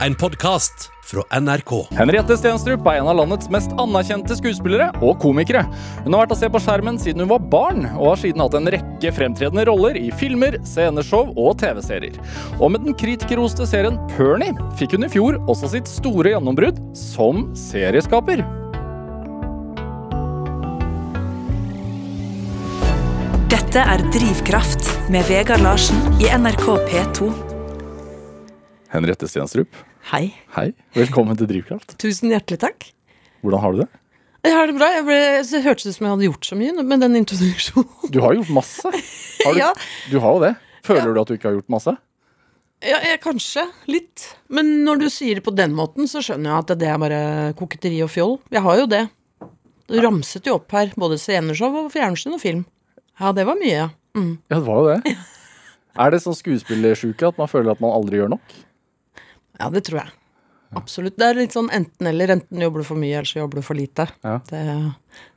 En 0.00 0.14
podkast 0.14 0.90
fra 1.04 1.40
NRK. 1.40 1.70
Henriette 1.94 2.34
Stenstrup 2.36 2.86
er 2.90 2.96
en 2.98 3.06
av 3.12 3.14
landets 3.20 3.46
mest 3.52 3.70
anerkjente 3.78 4.34
skuespillere 4.34 4.88
og 4.98 5.20
komikere. 5.22 5.62
Hun 6.02 6.16
har 6.16 6.24
vært 6.24 6.34
å 6.34 6.38
se 6.40 6.48
på 6.50 6.60
skjermen 6.64 6.98
siden 6.98 7.22
hun 7.22 7.30
var 7.30 7.44
barn, 7.52 7.86
og 7.92 8.08
har 8.08 8.20
siden 8.24 8.42
hatt 8.42 8.56
en 8.58 8.72
rekke 8.74 9.12
fremtredende 9.14 9.66
roller 9.70 9.94
i 10.00 10.10
filmer, 10.18 10.58
sceneshow 10.66 11.30
og 11.38 11.60
TV-serier. 11.62 12.18
Og 12.58 12.74
med 12.74 12.82
den 12.88 12.98
kritikerroste 12.98 13.68
serien 13.70 14.00
Pernie 14.16 14.50
fikk 14.80 14.98
hun 14.98 15.06
i 15.06 15.12
fjor 15.14 15.38
også 15.46 15.70
sitt 15.76 15.90
store 15.90 16.34
gjennombrudd 16.34 16.82
som 16.98 17.46
serieskaper. 17.54 18.42
Dette 23.54 23.88
er 23.94 24.06
Drivkraft 24.10 24.94
med 25.14 25.26
Vegard 25.30 25.62
Larsen 25.62 26.02
i 26.18 26.32
NRK 26.34 26.70
P2. 26.90 27.53
Henriette 28.94 29.26
Stenstrup, 29.28 29.74
Hei. 30.12 30.28
hei. 30.54 30.68
Velkommen 30.94 31.34
til 31.38 31.48
Drivkraft. 31.50 31.96
Tusen 31.98 32.30
hjertelig 32.30 32.60
takk. 32.62 32.86
Hvordan 33.42 33.62
har 33.64 33.72
du 33.74 33.78
det? 33.82 33.88
Jeg 34.44 34.52
har 34.54 34.68
det 34.70 34.74
bra. 34.76 34.88
Jeg 34.92 35.04
ble, 35.08 35.16
det 35.48 35.60
hørtes 35.64 35.86
ut 35.88 35.96
som 35.96 36.06
jeg 36.06 36.12
hadde 36.14 36.26
gjort 36.28 36.46
så 36.50 36.58
mye 36.60 36.84
med 36.84 37.00
den 37.02 37.16
introduksjonen. 37.18 38.10
Du 38.12 38.18
har 38.22 38.36
gjort 38.38 38.52
masse. 38.54 38.92
Har 39.44 39.52
du, 39.52 39.58
Ja. 39.58 39.70
du 40.12 40.18
har 40.22 40.36
jo 40.36 40.40
det. 40.44 40.52
Føler 40.86 41.10
du 41.12 41.18
at 41.20 41.28
du 41.28 41.34
ikke 41.34 41.50
har 41.50 41.56
gjort 41.58 41.72
masse? 41.74 41.92
Ja, 42.84 42.96
jeg, 43.04 43.18
kanskje. 43.24 43.64
Litt. 43.90 44.22
Men 44.48 44.70
når 44.86 45.02
du 45.02 45.06
sier 45.12 45.36
det 45.36 45.44
på 45.44 45.52
den 45.56 45.74
måten, 45.76 46.06
så 46.08 46.22
skjønner 46.24 46.48
jeg 46.52 46.62
at 46.62 46.72
det 46.80 46.88
er 46.88 47.00
bare 47.02 47.18
koketteri 47.58 47.98
og 48.04 48.08
fjoll. 48.12 48.36
Jeg 48.54 48.62
har 48.64 48.78
jo 48.80 48.86
det. 48.88 49.02
Du 49.90 49.98
ramset 50.00 50.48
jo 50.48 50.54
opp 50.60 50.72
her 50.76 50.94
både 50.96 51.18
sceneshow 51.20 51.76
og 51.82 51.90
fjernsyn 51.92 52.36
og 52.38 52.40
film. 52.40 52.62
Ja, 53.20 53.34
det 53.36 53.44
var 53.48 53.58
mye. 53.60 53.90
Mm. 54.16 54.30
Ja, 54.48 54.56
det 54.60 54.64
var 54.70 54.80
jo 54.80 54.94
det. 54.94 55.16
Er 56.04 56.10
det 56.14 56.22
sånn 56.24 56.34
skuespillersjuke 56.38 57.28
at 57.28 57.36
man 57.40 57.50
føler 57.52 57.74
at 57.76 57.82
man 57.84 57.92
aldri 57.94 58.22
gjør 58.22 58.32
nok? 58.36 58.56
Ja, 59.60 59.70
det 59.70 59.84
tror 59.88 60.02
jeg. 60.02 60.14
Absolutt. 60.74 61.16
Det 61.20 61.26
er 61.28 61.38
litt 61.38 61.54
sånn 61.54 61.70
enten-eller. 61.74 62.32
Enten 62.34 62.62
jobber 62.64 62.82
du 62.82 62.88
for 62.88 62.98
mye, 62.98 63.14
eller 63.20 63.30
så 63.30 63.40
jobber 63.42 63.60
du 63.60 63.66
for 63.66 63.78
lite. 63.78 64.08
Ja. 64.26 64.38
Det, 64.48 64.62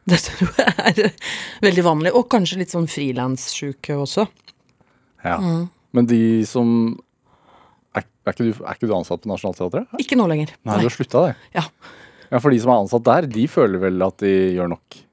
det 0.09 0.19
tror 0.25 0.61
jeg 0.63 0.93
er 1.05 1.11
veldig 1.65 1.85
vanlig. 1.85 2.13
Og 2.17 2.29
kanskje 2.31 2.61
litt 2.63 2.73
sånn 2.73 2.89
frilanssjuke 2.89 3.97
også. 4.01 4.27
Ja. 5.25 5.37
Mm. 5.41 5.67
Men 5.97 6.09
de 6.09 6.21
som 6.49 6.71
er, 7.95 8.05
er, 8.05 8.33
ikke 8.33 8.47
du, 8.47 8.51
er 8.53 8.77
ikke 8.77 8.89
du 8.89 8.95
ansatt 8.97 9.23
på 9.23 9.31
Nationaltheatret? 9.31 9.93
Ikke 10.01 10.17
nå 10.19 10.27
lenger. 10.29 10.53
Nei, 10.67 10.81
du 10.81 10.89
har 10.89 10.95
slutta, 10.97 11.27
det. 11.29 11.52
Ja. 11.57 11.67
Ja, 12.27 12.41
For 12.41 12.52
de 12.52 12.59
som 12.59 12.73
er 12.73 12.81
ansatt 12.81 13.05
der, 13.07 13.29
de 13.31 13.45
føler 13.49 13.81
vel 13.85 14.03
at 14.03 14.17
de 14.23 14.33
gjør 14.57 14.73
nok? 14.73 15.03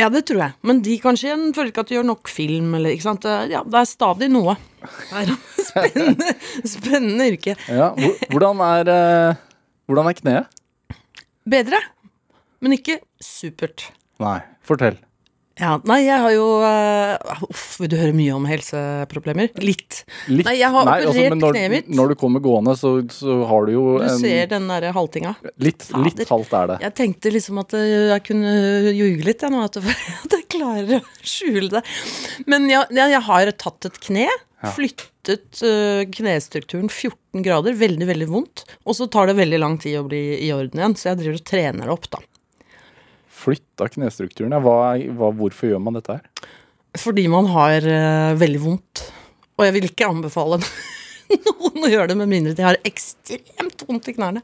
Ja, 0.00 0.08
det 0.10 0.24
tror 0.26 0.40
jeg. 0.42 0.54
Men 0.66 0.80
de 0.82 0.96
kanskje 1.02 1.28
igjen 1.28 1.52
føler 1.54 1.70
ikke 1.70 1.84
at 1.84 1.90
de 1.90 1.96
gjør 1.98 2.06
nok 2.08 2.30
film, 2.32 2.72
eller 2.78 2.94
ikke 2.94 3.06
sant. 3.06 3.26
Ja, 3.50 3.60
det 3.62 3.78
er 3.78 3.86
stadig 3.88 4.28
noe. 4.32 4.56
Det 4.82 5.20
er 5.22 5.32
spennende, 5.68 6.34
spennende 6.66 7.28
yrke. 7.30 7.54
Ja, 7.70 7.92
Hvordan 8.32 8.62
er, 8.66 8.90
eh, 8.90 9.42
hvordan 9.86 10.10
er 10.10 10.18
kneet? 10.18 10.60
Bedre, 11.54 11.78
men 12.64 12.74
ikke 12.78 12.98
supert. 13.22 13.86
Nei, 14.22 14.38
fortell. 14.66 14.98
Ja, 15.54 15.76
nei, 15.86 16.00
jeg 16.02 16.18
har 16.18 16.32
jo 16.34 16.46
uh, 16.66 17.44
Uff, 17.46 17.76
vil 17.78 17.90
du 17.92 17.94
høre 17.98 18.14
mye 18.16 18.32
om 18.34 18.46
helseproblemer? 18.48 19.52
Litt. 19.62 20.00
Litt, 20.26 20.48
Nei, 20.48 20.56
jeg 20.58 20.70
har 20.74 20.82
operert 20.82 21.10
altså, 21.12 21.36
når, 21.38 21.54
kneet 21.54 21.70
mitt. 21.70 21.92
Når 21.94 22.10
du 22.10 22.14
kommer 22.18 22.42
gående, 22.42 22.74
så, 22.78 22.90
så 23.14 23.36
har 23.46 23.68
du 23.68 23.74
jo 23.76 23.84
Du 24.00 24.06
en 24.08 24.18
ser 24.18 24.50
den 24.50 24.66
derre 24.72 24.90
haltinga. 24.96 25.36
litt, 25.62 25.86
Fader. 25.86 26.08
litt 26.08 26.24
halvt 26.32 26.56
er 26.58 26.72
det. 26.72 26.80
Jeg 26.88 26.96
tenkte 26.98 27.34
liksom 27.36 27.62
at 27.62 27.76
eh, 27.78 27.92
jeg 28.10 28.26
kunne 28.26 28.56
ljuge 28.90 29.28
litt, 29.28 29.46
jeg 29.46 29.54
nå. 29.54 29.62
At 29.68 29.78
jeg, 29.78 30.42
klarer 30.54 30.98
å 30.98 31.02
skjule 31.22 31.70
det. 31.78 31.84
Men 32.50 32.66
ja, 32.70 32.82
jeg, 32.90 33.14
jeg 33.14 33.24
har 33.30 33.54
tatt 33.62 33.90
et 33.90 34.02
kne. 34.02 34.28
Flyttet 34.74 35.62
uh, 35.62 36.02
knestrukturen 36.14 36.90
14 36.90 37.46
grader. 37.46 37.78
Veldig, 37.78 38.10
veldig 38.10 38.30
vondt. 38.30 38.66
Og 38.88 38.98
så 38.98 39.06
tar 39.06 39.30
det 39.30 39.38
veldig 39.38 39.60
lang 39.62 39.78
tid 39.82 40.00
å 40.00 40.06
bli 40.08 40.22
i 40.42 40.50
orden 40.56 40.82
igjen, 40.82 40.98
så 40.98 41.12
jeg 41.12 41.22
driver 41.22 41.40
og 41.40 41.50
trener 41.50 41.86
det 41.86 41.94
opp, 41.94 42.10
da. 42.10 42.22
Flytta 43.44 43.88
knestrukturen. 43.92 44.56
Hva, 44.64 44.94
hva, 45.16 45.30
hvorfor 45.36 45.70
gjør 45.70 45.82
man 45.84 45.98
dette 45.98 46.18
her? 46.18 46.50
Fordi 47.00 47.26
man 47.30 47.48
har 47.50 47.84
uh, 47.84 48.36
veldig 48.38 48.62
vondt. 48.62 49.04
Og 49.58 49.66
jeg 49.66 49.74
vil 49.76 49.88
ikke 49.90 50.08
anbefale 50.10 50.60
noen 51.46 51.86
å 51.86 51.90
gjøre 51.90 52.12
det 52.12 52.18
med 52.20 52.30
mindre 52.30 52.54
de 52.56 52.66
har 52.66 52.80
ekstremt 52.86 53.84
vondt 53.88 54.10
i 54.10 54.16
knærne. 54.16 54.42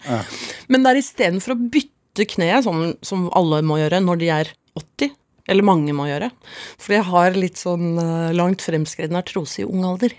Men 0.70 0.84
det 0.84 0.92
er 0.92 1.00
istedenfor 1.00 1.54
å 1.54 1.62
bytte 1.76 2.26
kneet, 2.30 2.66
sånn 2.66 2.94
som 3.06 3.28
alle 3.36 3.62
må 3.66 3.80
gjøre 3.80 4.02
når 4.04 4.20
de 4.22 4.30
er 4.34 4.52
80, 4.78 5.14
eller 5.50 5.66
mange 5.66 5.94
må 5.96 6.06
gjøre. 6.08 6.30
Fordi 6.78 6.98
jeg 6.98 7.08
har 7.10 7.38
litt 7.38 7.60
sånn 7.60 7.98
eh, 7.98 8.32
langt 8.36 8.62
fremskreden 8.62 9.18
artrose 9.18 9.62
i 9.62 9.66
ung 9.66 9.84
alder. 9.88 10.14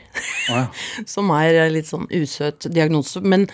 Ja. 0.50 0.66
som 1.14 1.32
er 1.36 1.66
eh, 1.66 1.72
litt 1.72 1.88
sånn 1.88 2.10
usøt 2.12 2.68
diagnose. 2.74 3.24
Men 3.24 3.48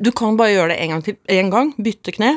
du 0.00 0.10
kan 0.16 0.38
bare 0.40 0.54
gjøre 0.56 0.74
det 0.74 0.80
en 0.82 0.96
gang 0.96 1.52
gang, 1.52 1.72
bytte 1.78 2.16
kne. 2.16 2.32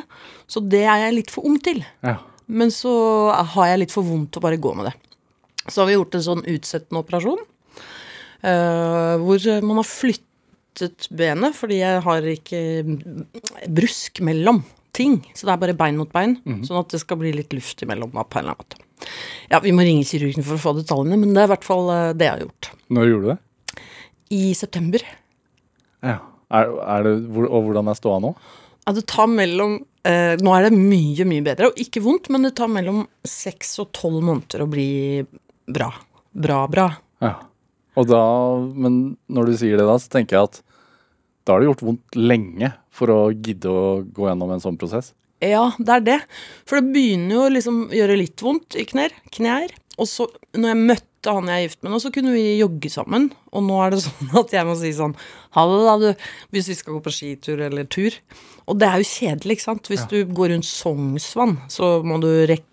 Så 0.52 0.62
det 0.62 0.84
er 0.84 1.08
jeg 1.08 1.18
litt 1.18 1.34
for 1.34 1.48
ung 1.48 1.58
til. 1.64 1.82
Ja. 2.06 2.20
Men 2.54 2.70
så 2.74 2.94
har 3.56 3.72
jeg 3.72 3.82
litt 3.84 3.96
for 3.96 4.06
vondt 4.06 4.38
å 4.38 4.44
bare 4.44 4.60
gå 4.62 4.74
med 4.78 4.92
det. 4.92 4.94
Så 5.66 5.82
har 5.82 5.90
vi 5.90 5.96
gjort 5.98 6.16
en 6.18 6.26
sånn 6.28 6.46
utsettende 6.54 7.02
operasjon. 7.02 7.42
uh, 8.44 9.16
hvor 9.24 9.46
man 9.64 9.80
har 9.80 9.88
flyttet 9.88 11.08
benet, 11.16 11.56
fordi 11.56 11.78
jeg 11.80 12.02
har 12.06 12.26
ikke 12.34 12.62
brusk 13.72 14.20
mellom 14.26 14.64
ting. 14.94 15.22
Så 15.34 15.48
det 15.48 15.54
er 15.56 15.62
bare 15.62 15.78
bein 15.78 15.98
mot 15.98 16.12
bein, 16.14 16.36
sånn 16.68 16.82
at 16.82 16.92
det 16.94 17.00
skal 17.02 17.18
bli 17.22 17.32
litt 17.34 17.54
luft 17.56 17.82
imellom. 17.86 18.12
Da, 18.14 18.26
på 18.28 18.38
en 18.40 18.46
eller 18.46 18.58
annen 18.58 18.66
måte. 18.68 19.08
Ja, 19.52 19.60
Vi 19.64 19.72
må 19.76 19.84
ringe 19.84 20.06
kirurgen 20.08 20.46
for 20.46 20.56
å 20.60 20.62
få 20.62 20.74
detaljene, 20.78 21.18
men 21.20 21.34
det 21.34 21.42
er 21.44 21.50
i 21.50 21.54
hvert 21.54 21.66
fall 21.68 21.90
eh, 21.92 22.12
det 22.16 22.28
jeg 22.28 22.34
har 22.36 22.44
gjort. 22.46 22.70
Når 22.94 23.10
gjorde 23.10 23.24
du 23.24 23.32
det? 23.32 23.82
I 24.38 24.44
september. 24.58 25.08
Ja. 26.06 26.20
Er, 26.54 26.70
er 26.86 27.08
det 27.08 27.14
og 27.48 27.66
hvordan 27.66 27.90
er 27.90 27.98
ståa 27.98 28.20
nå? 28.22 28.34
Ja, 28.86 28.94
det 28.94 29.06
tar 29.10 29.30
mellom 29.32 29.80
eh, 30.08 30.36
Nå 30.42 30.54
er 30.56 30.68
det 30.68 30.76
mye, 30.76 31.28
mye 31.30 31.46
bedre, 31.46 31.72
og 31.72 31.80
ikke 31.82 32.04
vondt, 32.04 32.30
men 32.34 32.48
det 32.48 32.56
tar 32.60 32.72
mellom 32.72 33.06
seks 33.28 33.78
og 33.84 33.92
tolv 33.96 34.22
måneder 34.26 34.66
å 34.66 34.70
bli 34.70 34.90
bra. 35.70 35.90
Bra, 36.34 36.64
bra. 36.72 36.88
Ja. 37.24 37.36
Og 38.00 38.08
da, 38.10 38.24
men 38.74 39.18
når 39.30 39.52
du 39.52 39.58
sier 39.60 39.78
det 39.78 39.86
da, 39.88 39.98
så 40.02 40.16
tenker 40.16 40.40
jeg 40.40 40.50
at 40.50 40.64
da 41.44 41.54
har 41.54 41.62
det 41.62 41.68
gjort 41.70 41.84
vondt 41.86 42.18
lenge 42.18 42.72
for 42.94 43.12
å 43.12 43.20
gidde 43.34 43.70
å 43.70 43.86
gå 44.16 44.30
gjennom 44.30 44.54
en 44.56 44.64
sånn 44.64 44.80
prosess. 44.80 45.12
Ja, 45.44 45.74
det 45.78 45.98
er 45.98 46.04
det. 46.06 46.20
For 46.70 46.80
det 46.80 46.94
begynner 46.96 47.36
jo 47.36 47.46
å 47.48 47.52
liksom 47.52 47.80
gjøre 47.94 48.20
litt 48.20 48.44
vondt 48.44 48.78
i 48.80 48.86
knær. 48.88 49.16
knær. 49.36 49.74
Og 50.00 50.08
så, 50.10 50.30
når 50.56 50.72
jeg 50.72 50.86
møtte 50.88 51.13
han 51.32 51.48
jeg 51.48 51.56
er 51.62 51.68
gift 51.68 51.84
med 51.86 51.94
nå, 51.94 52.00
så 52.04 52.12
kunne 52.14 52.34
vi 52.36 52.58
jogge 52.60 52.90
sammen. 52.92 53.30
Og 53.54 53.64
nå 53.64 53.78
er 53.86 53.94
det 53.94 54.02
sånn 54.08 54.34
at 54.42 54.52
jeg 54.56 54.68
må 54.68 54.76
si 54.80 54.92
sånn 54.98 55.14
Ha 55.54 55.64
det, 55.70 55.78
da, 55.86 55.94
du. 56.02 56.26
Hvis 56.56 56.68
vi 56.72 56.76
skal 56.80 56.96
gå 56.98 57.04
på 57.06 57.14
skitur 57.14 57.62
eller 57.62 57.86
tur. 57.86 58.16
Og 58.68 58.80
det 58.82 58.88
er 58.90 59.04
jo 59.04 59.08
kjedelig, 59.12 59.58
ikke 59.60 59.68
sant. 59.68 59.88
Hvis 59.92 60.04
du 60.10 60.18
går 60.34 60.50
rundt 60.56 60.66
Sognsvann, 60.66 61.58
så 61.70 61.94
må 62.08 62.18
du 62.24 62.30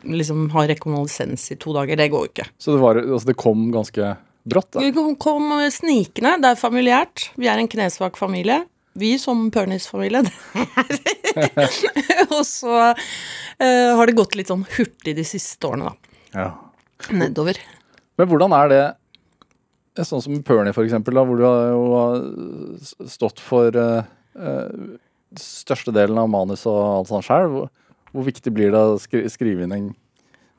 liksom 0.08 0.46
ha 0.54 0.64
rekonvalesens 0.70 1.44
i 1.52 1.58
to 1.60 1.74
dager. 1.76 1.98
Det 2.00 2.08
går 2.12 2.24
jo 2.26 2.30
ikke. 2.32 2.48
Så 2.62 2.72
det, 2.74 2.80
var, 2.82 3.00
altså 3.04 3.28
det 3.30 3.36
kom 3.42 3.66
ganske 3.74 4.14
brått, 4.48 4.70
da. 4.72 4.80
Vi 4.86 4.92
kom- 4.96 5.16
kom 5.20 5.50
snikende. 5.74 6.38
Det 6.40 6.54
er 6.54 6.60
familiært. 6.62 7.28
Vi 7.36 7.50
er 7.52 7.58
en 7.60 7.68
knesvak 7.68 8.16
familie. 8.16 8.62
Vi 9.00 9.12
som 9.22 9.44
Pernis-familie, 9.54 10.24
og 12.34 12.40
så 12.46 12.72
uh, 12.90 13.90
har 13.96 14.06
det 14.10 14.16
gått 14.18 14.34
litt 14.38 14.50
sånn 14.50 14.64
hurtig 14.76 15.14
de 15.18 15.24
siste 15.26 15.68
årene, 15.68 15.92
da. 15.92 16.16
Ja. 16.34 16.48
Nedover. 17.14 17.60
Men 18.20 18.28
hvordan 18.28 18.53
er 18.53 18.69
det 18.69 18.82
eh, 18.84 20.04
Sånn 20.06 20.20
som 20.20 20.42
Pernie, 20.44 20.75
eksempel, 20.76 21.16
hvor 21.25 21.41
du 21.41 21.47
har 21.47 21.70
jo 21.72 23.06
stått 23.08 23.41
for 23.42 23.75
eh, 23.76 24.10
eh, 24.36 24.84
største 25.41 25.94
delen 25.97 26.20
av 26.20 26.28
manus 26.30 26.66
og 26.69 26.78
alt 26.82 27.10
sånt 27.10 27.26
sjøl. 27.26 27.48
Hvor, 27.54 27.70
hvor 28.12 28.26
viktig 28.28 28.53
blir 28.54 28.75
det 28.75 28.80
å 28.80 28.98
skri 29.00 29.25
skrive 29.32 29.64
inn 29.66 29.75
en, 29.76 29.91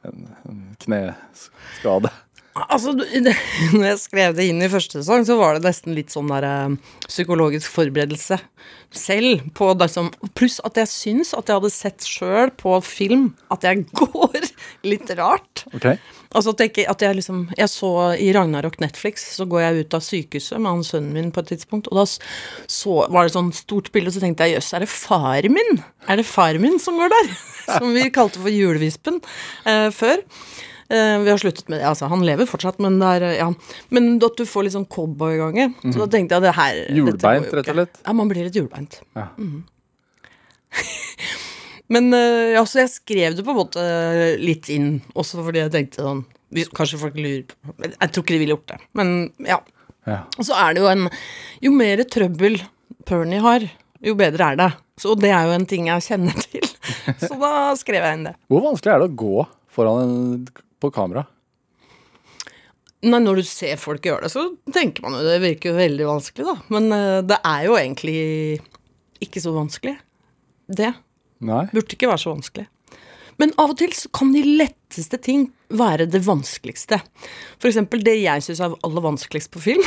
en 0.08 0.62
kneskade? 0.82 2.12
Altså, 2.52 2.92
det, 2.98 3.32
når 3.78 3.86
jeg 3.94 4.00
skrev 4.02 4.36
det 4.36 4.48
inn 4.52 4.62
i 4.64 4.70
første 4.72 5.00
sesong, 5.00 5.24
så 5.28 5.38
var 5.40 5.56
det 5.56 5.68
nesten 5.68 5.96
litt 5.96 6.12
sånn 6.12 6.32
der 6.32 6.48
eh, 6.48 6.96
psykologisk 7.08 7.72
forberedelse 7.72 8.40
selv. 8.92 9.46
På 9.56 9.72
som, 9.92 10.10
pluss 10.36 10.60
at 10.68 10.80
jeg 10.82 10.92
syns 10.92 11.32
at 11.38 11.48
jeg 11.48 11.62
hadde 11.62 11.72
sett 11.74 12.08
sjøl 12.08 12.52
på 12.60 12.76
film 12.84 13.30
at 13.54 13.64
jeg 13.68 13.86
går 14.02 14.50
litt 14.88 15.14
rart. 15.20 15.64
Ok? 15.72 15.94
Altså 16.32 16.54
at 16.54 16.62
jeg, 16.64 16.86
at 16.88 17.02
jeg 17.04 17.18
liksom 17.18 17.40
Jeg 17.60 17.68
så 17.68 17.90
i 18.16 18.30
Ragnarok 18.32 18.78
Netflix, 18.80 19.26
så 19.36 19.44
går 19.52 19.66
jeg 19.66 19.86
ut 19.86 19.96
av 19.98 20.04
sykehuset 20.06 20.60
med 20.60 20.72
han 20.72 20.84
sønnen 20.88 21.16
min 21.16 21.32
på 21.36 21.44
et 21.44 21.52
tidspunkt, 21.52 21.90
og 21.92 22.00
da 22.00 22.06
så 22.72 22.98
var 23.12 23.28
det 23.28 23.36
sånn 23.36 23.52
stort 23.56 23.92
bilde, 23.92 24.12
og 24.12 24.16
så 24.16 24.24
tenkte 24.24 24.48
jeg 24.48 24.58
jøss, 24.58 24.74
er 24.76 24.86
det 24.86 24.92
far 24.92 25.48
min? 25.52 25.82
Er 26.08 26.20
det 26.20 26.28
far 26.28 26.60
min 26.64 26.80
som 26.84 27.00
går 27.00 27.12
der? 27.16 27.32
Som 27.72 27.94
vi 27.94 28.08
kalte 28.12 28.42
for 28.42 28.52
julevispen 28.52 29.20
eh, 29.70 29.92
før. 29.96 30.24
Eh, 30.92 31.18
vi 31.24 31.32
har 31.32 31.40
sluttet 31.40 31.70
med 31.72 31.80
det. 31.80 31.86
Altså, 31.88 32.10
han 32.12 32.24
lever 32.28 32.50
fortsatt, 32.50 32.80
men 32.84 32.98
det 33.00 33.12
er 33.18 33.28
eh, 33.30 33.38
Ja. 33.40 33.48
Men 33.96 34.16
at 34.20 34.36
du 34.40 34.44
får 34.48 34.68
litt 34.68 34.76
sånn 34.76 34.90
cowboygange. 34.92 35.70
Så 35.86 36.02
da 36.02 36.08
tenkte 36.12 36.36
jeg 36.38 36.46
det 36.48 36.56
her 36.58 36.82
Hjulbeint, 36.98 37.48
rett 37.56 37.70
og 37.72 37.78
slett? 37.78 38.02
Ja, 38.04 38.16
man 38.18 38.32
blir 38.32 38.48
litt 38.48 38.58
hjulbeint. 38.60 39.00
Ja. 39.16 39.30
Mhm. 39.40 39.62
Men 41.92 42.14
eh, 42.16 42.54
ja, 42.56 42.62
så 42.68 42.80
jeg 42.86 42.92
skrev 42.94 43.36
det 43.36 43.44
på 43.44 43.52
en 43.52 43.60
måte 43.60 43.82
litt 44.40 44.70
inn, 44.72 45.02
også 45.12 45.44
fordi 45.44 45.66
jeg 45.66 45.74
tenkte 45.74 46.06
sånn 46.06 46.22
Kanskje 46.76 47.00
folk 47.00 47.16
lurer 47.16 47.44
på 47.48 47.74
Jeg 47.88 48.12
tror 48.12 48.24
ikke 48.24 48.34
de 48.36 48.40
ville 48.42 48.56
gjort 48.56 48.72
det, 48.74 48.78
men 49.00 49.12
ja. 49.48 49.58
Ja. 50.08 50.18
Og 50.36 50.48
så 50.48 50.56
er 50.60 50.76
det 50.76 50.82
jo 50.84 50.90
en 50.92 51.06
Jo 51.64 51.72
mer 51.76 52.02
trøbbel 52.12 52.58
Pernie 53.08 53.40
har, 53.44 53.64
jo 54.04 54.14
bedre 54.20 54.50
er 54.52 54.60
det. 54.60 54.68
Så 55.00 55.16
det 55.20 55.32
er 55.34 55.48
jo 55.48 55.56
en 55.56 55.66
ting 55.68 55.88
jeg 55.90 56.04
kjenner 56.06 56.36
til. 56.44 56.68
Så 57.24 57.34
da 57.42 57.72
skrev 57.80 58.04
jeg 58.06 58.18
inn 58.20 58.28
det. 58.28 58.34
Hvor 58.52 58.62
vanskelig 58.68 58.92
er 58.94 59.02
det 59.02 59.08
å 59.10 59.16
gå 59.24 59.46
foran 59.74 60.04
en, 60.04 60.44
på 60.82 60.92
kamera? 60.94 61.26
Nei, 63.02 63.18
når 63.24 63.42
du 63.42 63.46
ser 63.48 63.80
folk 63.82 64.06
gjøre 64.06 64.28
det, 64.28 64.34
så 64.34 64.44
tenker 64.74 65.06
man 65.06 65.18
jo 65.18 65.24
det 65.26 65.40
virker 65.42 65.72
jo 65.72 65.80
veldig 65.80 66.06
vanskelig, 66.06 66.46
da. 66.46 66.58
Men 66.74 66.92
uh, 66.94 67.22
det 67.26 67.40
er 67.50 67.64
jo 67.66 67.78
egentlig 67.80 68.18
ikke 69.22 69.42
så 69.42 69.54
vanskelig. 69.56 69.96
Det 70.72 70.92
Nei. 71.42 71.64
burde 71.72 71.98
ikke 71.98 72.10
være 72.12 72.22
så 72.22 72.36
vanskelig. 72.36 72.68
Men 73.42 73.56
av 73.62 73.74
og 73.74 73.80
til 73.80 73.94
så 73.98 74.12
kan 74.14 74.30
de 74.36 74.44
letteste 74.46 75.18
ting 75.24 75.48
være 75.74 76.06
det 76.12 76.22
vanskeligste. 76.26 77.00
For 77.58 77.72
eksempel 77.72 78.04
det 78.06 78.20
jeg 78.20 78.44
syns 78.46 78.62
er 78.62 78.76
aller 78.86 79.06
vanskeligst 79.08 79.50
på 79.54 79.64
film. 79.64 79.82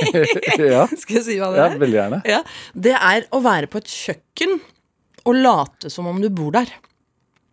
ja. 0.74 0.84
Skal 1.00 1.20
jeg 1.20 1.24
si 1.24 1.38
hva 1.40 1.48
det 1.54 1.62
ja, 1.62 1.70
er? 1.70 1.80
veldig 1.80 1.98
gjerne. 2.00 2.20
Ja, 2.28 2.42
det 2.74 2.94
er 2.98 3.24
å 3.32 3.40
være 3.44 3.70
på 3.72 3.80
et 3.80 3.88
kjøkken 3.88 4.58
og 5.24 5.36
late 5.38 5.92
som 5.92 6.08
om 6.10 6.20
du 6.20 6.28
bor 6.28 6.52
der. 6.58 6.72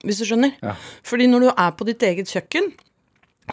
Hvis 0.05 0.21
du 0.21 0.27
skjønner. 0.29 0.53
Ja. 0.61 0.75
Fordi 1.07 1.29
når 1.29 1.47
du 1.47 1.49
er 1.53 1.71
på 1.77 1.88
ditt 1.88 2.03
eget 2.05 2.29
kjøkken, 2.29 2.69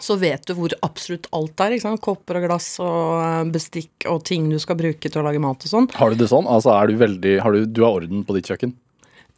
så 0.03 0.17
vet 0.19 0.43
du 0.47 0.53
hvor 0.57 0.73
absolutt 0.85 1.29
alt 1.35 1.61
er. 1.63 1.75
Ikke 1.75 1.87
sant? 1.87 2.03
Kopper 2.03 2.39
og 2.41 2.47
glass 2.49 2.67
og 2.83 3.21
eh, 3.21 3.51
bestikk 3.53 4.07
og 4.11 4.25
ting 4.27 4.49
du 4.51 4.57
skal 4.61 4.77
bruke 4.79 5.09
til 5.09 5.21
å 5.21 5.25
lage 5.25 5.41
mat 5.43 5.63
og 5.63 5.71
sånn. 5.71 5.89
Har 5.95 6.11
du 6.11 6.19
det 6.19 6.29
sånn? 6.31 6.49
Altså, 6.51 6.73
er 6.75 6.91
du 6.91 6.99
veldig 6.99 7.37
har 7.45 7.55
du, 7.55 7.65
du 7.65 7.83
har 7.85 8.01
orden 8.01 8.25
på 8.27 8.35
ditt 8.37 8.51
kjøkken? 8.51 8.75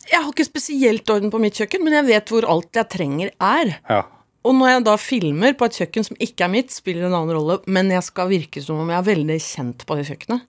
Jeg 0.07 0.23
har 0.23 0.29
ikke 0.31 0.47
spesielt 0.47 1.09
orden 1.11 1.33
på 1.33 1.41
mitt 1.43 1.57
kjøkken, 1.59 1.83
men 1.83 1.97
jeg 1.99 2.07
vet 2.07 2.31
hvor 2.31 2.47
alt 2.47 2.79
jeg 2.79 2.89
trenger 2.93 3.33
er. 3.43 3.73
Ja. 3.91 4.03
Og 4.47 4.55
når 4.55 4.71
jeg 4.71 4.83
da 4.87 4.93
filmer 5.01 5.55
på 5.59 5.67
et 5.67 5.77
kjøkken 5.81 6.05
som 6.07 6.19
ikke 6.23 6.45
er 6.45 6.53
mitt, 6.53 6.71
spiller 6.71 7.07
en 7.07 7.15
annen 7.17 7.35
rolle, 7.35 7.57
men 7.67 7.91
jeg 7.91 8.05
skal 8.07 8.29
virke 8.31 8.63
som 8.63 8.79
om 8.79 8.91
jeg 8.93 9.01
er 9.01 9.07
veldig 9.09 9.39
kjent 9.43 9.83
på 9.83 9.97
det 9.99 10.05
kjøkkenet, 10.07 10.45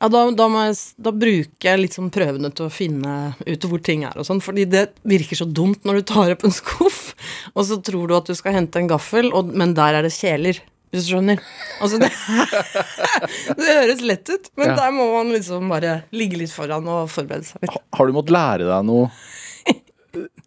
ja, 0.00 0.08
da, 0.08 0.22
da, 0.32 0.46
jeg, 0.64 0.76
da 0.96 1.12
bruker 1.12 1.68
jeg 1.70 1.80
litt 1.82 1.96
sånn 1.98 2.10
prøvene 2.14 2.48
til 2.56 2.66
å 2.66 2.72
finne 2.72 3.14
ut 3.44 3.66
hvor 3.68 3.82
ting 3.84 4.06
er 4.08 4.16
og 4.16 4.24
sånn, 4.28 4.40
fordi 4.44 4.64
det 4.72 4.86
virker 5.04 5.36
så 5.42 5.44
dumt 5.46 5.84
når 5.84 6.00
du 6.00 6.06
tar 6.14 6.32
opp 6.34 6.46
en 6.48 6.54
skuff, 6.56 7.00
og 7.56 7.66
så 7.68 7.76
tror 7.84 8.08
du 8.08 8.16
at 8.16 8.30
du 8.30 8.34
skal 8.38 8.56
hente 8.56 8.80
en 8.80 8.88
gaffel, 8.90 9.28
og, 9.36 9.52
men 9.52 9.76
der 9.76 10.00
er 10.00 10.06
det 10.08 10.14
kjeler. 10.16 10.62
Hvis 10.90 11.04
du 11.06 11.12
skjønner. 11.12 11.38
Altså, 11.78 12.00
det, 12.02 12.08
det 13.60 13.74
høres 13.76 14.00
lett 14.02 14.26
ut, 14.32 14.48
men 14.58 14.72
Ja. 14.72 14.78
der 14.80 14.90
må 14.96 15.04
man 15.12 15.28
liksom 15.30 15.68
bare 15.70 16.00
ligge 16.10 16.40
litt 16.40 16.50
foran 16.50 16.88
og 16.90 17.04
forberede 17.12 17.46
seg 17.46 17.62
litt. 17.62 17.76
Har 17.94 18.08
du 18.10 18.16
måttet 18.16 18.34
lære 18.34 18.66
deg 18.66 18.88
noe 18.88 19.06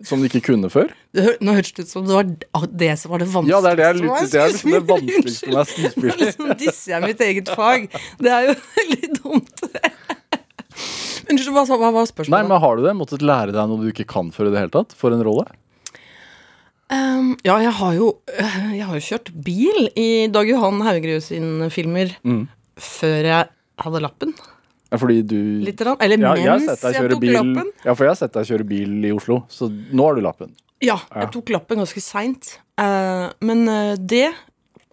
som 0.03 0.19
du 0.21 0.27
ikke 0.27 0.41
kunne 0.49 0.69
før? 0.73 0.91
Nå 1.13 1.53
hørtes 1.55 1.73
det 1.77 1.85
ut 1.85 1.91
som 1.93 2.05
det 2.07 2.15
var 2.15 2.67
det 2.83 2.91
som 2.99 3.13
var 3.13 3.23
det 3.23 3.29
vanskeligste. 3.31 3.53
Ja, 3.53 3.61
det 3.63 3.71
er 3.71 3.79
det 3.79 3.85
jeg 3.87 3.99
lytter 4.01 4.29
Det 4.33 4.41
er 4.43 4.51
liksom 4.53 4.75
det 4.75 4.81
vanskeligste 4.89 5.53
med 5.53 5.71
skuespiller. 5.71 6.19
liksom 6.25 6.51
disser 6.63 6.95
jeg 6.95 7.05
mitt 7.07 7.23
eget 7.27 7.51
fag. 7.55 7.87
Det 8.19 8.31
er 8.35 8.47
jo 8.49 8.55
veldig 8.77 9.11
dumt. 9.21 9.65
Unnskyld, 11.29 11.53
hva, 11.55 11.63
hva 11.69 11.89
var 11.95 12.07
Nei, 12.27 12.41
men 12.49 12.59
har 12.59 12.77
du 12.79 12.83
det? 12.85 12.95
Måttet 12.99 13.23
lære 13.23 13.53
deg 13.55 13.69
noe 13.71 13.79
du 13.83 13.91
ikke 13.93 14.07
kan 14.09 14.31
før 14.35 14.49
i 14.49 14.53
det 14.55 14.63
hele 14.65 14.73
tatt? 14.73 14.95
For 14.99 15.13
en 15.15 15.23
rolle? 15.25 15.45
Um, 16.93 17.31
ja, 17.47 17.55
jeg 17.63 17.71
har 17.79 17.93
jo 17.95 18.09
øh, 18.29 18.57
Jeg 18.75 18.85
har 18.85 18.97
jo 18.99 19.05
kjørt 19.07 19.29
bil 19.45 19.87
i 19.97 20.27
Dag 20.29 20.49
Johan 20.51 20.81
Haugerud 20.85 21.23
sine 21.25 21.69
filmer 21.73 22.11
Mm. 22.27 22.43
før 22.77 23.29
jeg 23.29 23.47
hadde 23.81 24.01
lappen. 24.03 24.33
Ja, 24.93 24.99
fordi 25.01 25.23
du 25.25 25.37
Litt. 25.65 25.79
Eller 25.81 26.21
ja, 26.21 26.33
mens 26.37 26.67
jeg, 26.69 26.93
jeg 26.93 27.09
tok 27.15 27.21
bil 27.23 27.33
lappen. 27.33 27.71
Ja, 27.81 27.95
for 27.97 28.05
jeg 28.05 28.11
har 28.13 28.19
sett 28.19 28.35
deg 28.37 28.45
kjøre 28.51 28.65
bil 28.69 29.07
i 29.09 29.13
Oslo, 29.15 29.39
så 29.49 29.65
nå 29.71 30.05
har 30.05 30.19
du 30.19 30.21
lappen. 30.21 30.51
Ja, 30.83 30.99
Ja. 31.09 31.23
jeg 31.23 31.31
tok 31.33 31.49
lappen 31.55 31.79
ganske 31.81 32.01
seint. 32.03 32.57
Eh, 32.77 33.25
men 33.41 33.67
eh, 33.71 33.95
det 33.97 34.27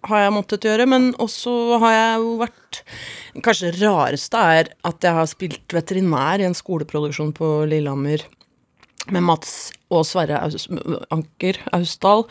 har 0.09 0.23
jeg 0.23 0.33
måttet 0.33 0.65
gjøre. 0.65 0.87
Men 0.89 1.11
også 1.21 1.77
har 1.83 1.93
jeg 1.93 2.19
jo 2.23 2.35
vært 2.41 2.81
Kanskje 3.45 3.69
det 3.71 3.79
rareste 3.85 4.35
er 4.41 4.71
at 4.83 5.05
jeg 5.05 5.13
har 5.15 5.27
spilt 5.29 5.71
veterinær 5.75 6.41
i 6.41 6.47
en 6.49 6.57
skoleproduksjon 6.57 7.29
på 7.37 7.51
Lillehammer 7.69 8.25
med 9.11 9.23
Mats 9.23 9.71
og 9.93 10.03
Sverre 10.05 10.41
Aus 10.43 10.65
Anker 11.13 11.61
Austdal. 11.77 12.25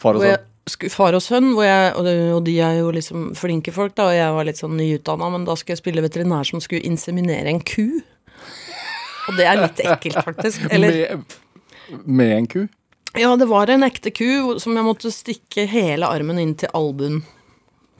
Far 0.00 0.18
og 0.18 0.24
sønn. 0.24 0.48
Far 0.92 1.16
og 1.16 1.22
sønn, 1.24 1.52
jeg, 1.64 1.92
og, 1.96 2.44
de, 2.46 2.56
er 2.62 2.80
jo 2.80 2.90
liksom 2.94 3.30
flinke 3.38 3.72
folk, 3.74 3.94
da, 3.98 4.10
og 4.10 4.16
jeg 4.16 4.36
var 4.36 4.48
litt 4.48 4.60
sånn 4.60 4.76
nyutdanna, 4.78 5.30
men 5.34 5.46
da 5.48 5.56
skulle 5.58 5.76
jeg 5.76 5.82
spille 5.82 6.04
veterinær 6.04 6.48
som 6.48 6.62
skulle 6.64 6.86
inseminere 6.88 7.52
en 7.52 7.62
ku. 7.64 8.00
Og 9.28 9.36
det 9.38 9.46
er 9.46 9.60
litt 9.60 9.82
ekkelt, 9.84 10.20
faktisk. 10.26 10.66
Eller 10.74 11.16
Med, 11.20 11.40
med 12.06 12.36
en 12.36 12.48
ku? 12.50 12.62
ja, 13.18 13.34
det 13.36 13.48
var 13.50 13.70
en 13.70 13.82
ekte 13.82 14.12
ku 14.14 14.58
som 14.62 14.76
jeg 14.78 14.86
måtte 14.86 15.10
stikke 15.14 15.66
hele 15.70 16.06
armen 16.06 16.38
inn 16.38 16.54
til 16.58 16.70
albuen. 16.78 17.22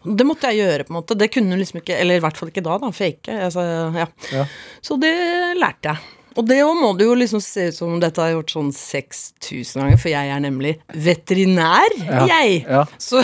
Det 0.00 0.24
måtte 0.24 0.48
jeg 0.48 0.62
gjøre, 0.62 0.86
på 0.86 0.94
en 0.94 0.98
måte. 1.00 1.16
Det 1.18 1.28
kunne 1.34 1.58
liksom 1.60 1.82
ikke 1.82 1.98
Eller 2.00 2.16
i 2.16 2.22
hvert 2.24 2.38
fall 2.38 2.48
ikke 2.48 2.64
da, 2.64 2.78
da. 2.80 2.88
Fake. 2.94 3.34
Altså, 3.48 3.64
ja. 3.92 4.06
Ja. 4.32 4.46
Så 4.80 4.96
det 5.02 5.12
lærte 5.60 5.92
jeg. 5.92 6.19
Og 6.38 6.46
det 6.46 6.60
òg 6.62 6.76
må 6.78 6.92
det 6.98 7.06
jo 7.08 7.14
liksom 7.18 7.40
se 7.42 7.68
ut 7.70 7.74
som 7.76 7.96
dette 8.02 8.20
har 8.22 8.30
jeg 8.30 8.36
gjort 8.38 8.52
sånn 8.54 8.68
6000 8.76 9.80
ganger, 9.82 9.98
for 9.98 10.12
jeg 10.12 10.30
er 10.30 10.42
nemlig 10.44 10.76
veterinær, 10.94 11.96
Ja, 12.04 12.26
jeg. 12.30 12.60
ja. 12.68 12.84
Så, 13.02 13.22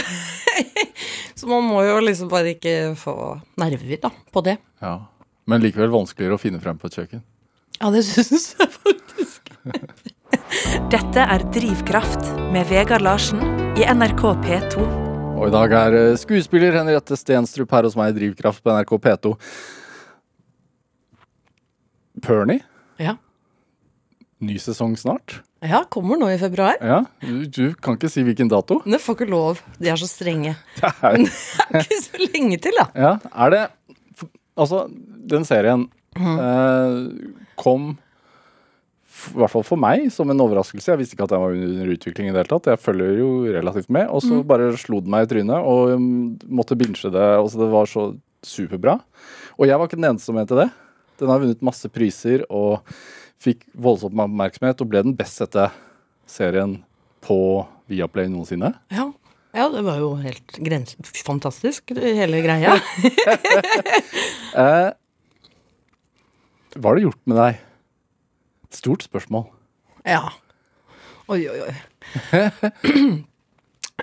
så 1.39 1.51
man 1.51 1.69
må 1.69 1.85
jo 1.87 2.01
liksom 2.03 2.31
bare 2.33 2.57
ikke 2.57 2.95
få 2.99 3.15
nerver 3.63 4.01
da, 4.03 4.11
på 4.35 4.43
det. 4.49 4.57
Ja. 4.83 4.97
Men 5.47 5.63
likevel 5.63 5.93
vanskeligere 5.95 6.35
å 6.35 6.43
finne 6.43 6.59
frem 6.63 6.79
på 6.83 6.91
et 6.91 6.99
kjøkken. 6.99 7.23
Ja, 7.79 7.93
det 7.95 8.03
syns 8.09 8.55
jeg 8.59 8.71
faktisk. 8.75 9.53
Dette 10.93 11.23
er 11.23 11.43
Drivkraft 11.55 12.27
med 12.55 12.67
Vegard 12.71 13.05
Larsen 13.07 13.43
i 13.79 13.87
NRK 13.87 14.23
P2. 14.43 14.87
Og 15.37 15.47
i 15.51 15.53
dag 15.53 15.73
er 15.77 15.95
eh, 15.99 16.15
skuespiller 16.19 16.75
Henriette 16.79 17.15
Stenstrup 17.21 17.71
her 17.77 17.85
hos 17.87 17.95
meg 17.99 18.15
i 18.15 18.17
Drivkraft 18.19 18.63
på 18.65 18.73
NRK 18.73 18.95
P2. 19.05 19.35
Pernie, 22.25 22.63
Ja. 23.03 23.17
ny 24.41 24.59
sesong 24.61 24.97
snart. 25.01 25.41
ja, 25.65 25.83
kommer 25.91 26.19
nå 26.21 26.29
i 26.31 26.39
februar. 26.39 26.77
Ja, 26.81 27.03
du, 27.25 27.47
du 27.49 27.75
kan 27.81 27.97
ikke 27.97 28.11
si 28.13 28.23
hvilken 28.27 28.51
dato. 28.53 28.83
Det 28.85 29.01
får 29.03 29.17
ikke 29.17 29.31
lov. 29.33 29.63
De 29.81 29.89
er 29.93 29.97
så 30.01 30.09
strenge. 30.11 30.55
Det 30.81 30.91
er, 31.03 31.17
Det 31.73 31.81
er 31.81 31.87
ikke 31.87 32.03
så 32.05 32.29
lenge 32.33 32.59
til, 32.67 32.77
da. 32.81 32.87
ja, 32.95 33.13
er 33.47 33.55
det 33.57 33.63
Altså, 34.57 34.87
den 35.29 35.45
serien 35.45 35.83
eh, 36.17 36.95
kom 37.61 37.91
i 39.17 39.35
hvert 39.37 39.53
fall 39.53 39.65
for 39.67 39.77
meg 39.81 40.07
som 40.13 40.31
en 40.33 40.41
overraskelse. 40.41 40.93
Jeg 40.95 41.01
visste 41.01 41.17
ikke 41.17 41.27
at 41.27 41.33
den 41.35 41.43
var 41.43 41.53
under 41.57 41.91
utvikling 41.93 42.29
i 42.29 42.33
det 42.33 42.41
hele 42.41 42.49
tatt. 42.55 42.69
Jeg 42.73 42.81
følger 42.81 43.19
jo 43.21 43.29
relativt 43.53 43.91
med. 43.93 44.09
Og 44.09 44.23
så 44.25 44.39
bare 44.49 44.71
slo 44.81 45.03
den 45.05 45.13
meg 45.13 45.27
i 45.27 45.31
trynet 45.35 45.57
og 45.61 45.93
um, 45.97 46.07
måtte 46.49 46.77
binche 46.79 47.11
det. 47.13 47.27
Altså, 47.37 47.61
det 47.61 47.69
var 47.73 47.89
så 47.91 48.07
superbra. 48.47 48.97
Og 49.59 49.69
jeg 49.69 49.77
var 49.81 49.89
ikke 49.91 49.99
den 50.01 50.09
eneste 50.09 50.31
som 50.31 50.37
mente 50.41 50.57
det. 50.57 50.69
Den 51.21 51.33
har 51.33 51.41
vunnet 51.43 51.65
masse 51.65 51.89
priser 51.93 52.45
og 52.53 52.85
fikk 53.41 53.65
voldsom 53.73 54.21
oppmerksomhet 54.27 54.81
og 54.83 54.91
ble 54.91 55.03
den 55.07 55.17
best 55.17 55.41
sette 55.41 55.69
serien 56.29 56.79
på 57.25 57.39
Viaplay 57.91 58.29
noensinne. 58.31 58.73
Ja. 58.91 59.09
ja, 59.55 59.69
det 59.73 59.83
var 59.87 60.01
jo 60.03 60.15
helt 60.21 60.59
grens 60.63 60.97
fantastisk, 61.27 61.95
hele 61.97 62.43
greia. 62.47 62.79
Eh, 64.57 64.89
hva 66.81 66.89
har 66.89 66.97
det 66.97 67.03
gjort 67.05 67.19
med 67.29 67.37
deg? 67.37 67.59
Stort 68.73 69.05
spørsmål. 69.05 69.43
Ja. 70.09 70.31
Oi, 71.29 71.43
oi, 71.51 71.59
oi. 71.67 71.75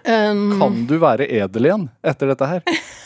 um, 0.05 0.43
Kan 0.61 0.77
du 0.85 0.93
være 1.01 1.25
edel 1.25 1.71
igjen 1.71 1.87
etter 2.05 2.29
dette 2.35 2.51
her? 2.51 2.61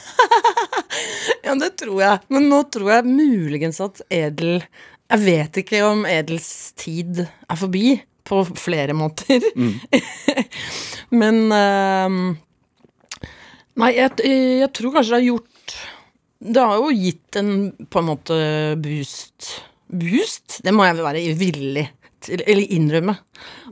tror 1.79 2.03
jeg. 2.03 2.21
Men 2.33 2.49
nå 2.51 2.61
tror 2.73 2.93
jeg 2.95 3.09
muligens 3.09 3.81
at 3.83 4.03
edel 4.13 4.61
Jeg 5.07 5.23
vet 5.23 5.59
ikke 5.63 5.83
om 5.87 6.05
edels 6.09 6.49
tid 6.79 7.23
er 7.23 7.59
forbi 7.59 7.95
på 8.27 8.41
flere 8.59 8.95
måter. 8.97 9.43
Men 11.21 11.45
uh, 11.53 12.17
Nei, 13.77 13.91
jeg, 13.93 14.17
jeg 14.25 14.71
tror 14.73 14.95
kanskje 14.95 15.13
det 15.13 15.19
har 15.19 15.27
gjort 15.27 15.75
Det 16.55 16.65
har 16.71 16.81
jo 16.81 16.95
gitt 16.97 17.39
en 17.39 17.51
på 17.85 18.01
en 18.01 18.09
måte 18.09 18.39
boost 18.81 19.51
Boost? 19.87 20.59
Det 20.65 20.73
må 20.75 20.83
jeg 20.83 20.99
være 20.99 21.21
villig 21.39 21.85
til, 22.25 22.41
eller 22.43 22.73
innrømme. 22.75 23.13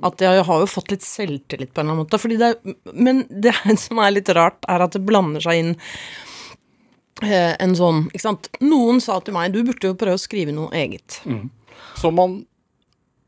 At 0.07 0.21
jeg 0.23 0.43
har 0.47 0.61
jo 0.61 0.69
fått 0.69 0.93
litt 0.93 1.03
selvtillit 1.03 1.73
på 1.73 1.81
en 1.81 1.89
eller 1.89 1.97
annen 1.97 2.05
måte. 2.05 2.19
Det 2.31 2.51
er, 2.53 2.93
men 2.93 3.25
det 3.29 3.51
som 3.83 3.99
er 3.99 4.15
litt 4.15 4.31
rart, 4.37 4.61
er 4.71 4.85
at 4.85 4.95
det 4.95 5.03
blander 5.03 5.43
seg 5.43 5.61
inn 5.61 5.73
en 7.23 7.75
sånn 7.77 8.09
Ikke 8.11 8.25
sant. 8.25 8.49
Noen 8.59 8.99
sa 9.01 9.19
til 9.23 9.33
meg 9.37 9.53
du 9.53 9.61
burde 9.63 9.87
jo 9.87 9.95
prøve 9.95 10.17
å 10.17 10.21
skrive 10.21 10.51
noe 10.51 10.67
eget. 10.75 11.21
Som 11.95 12.15
man 12.19 12.45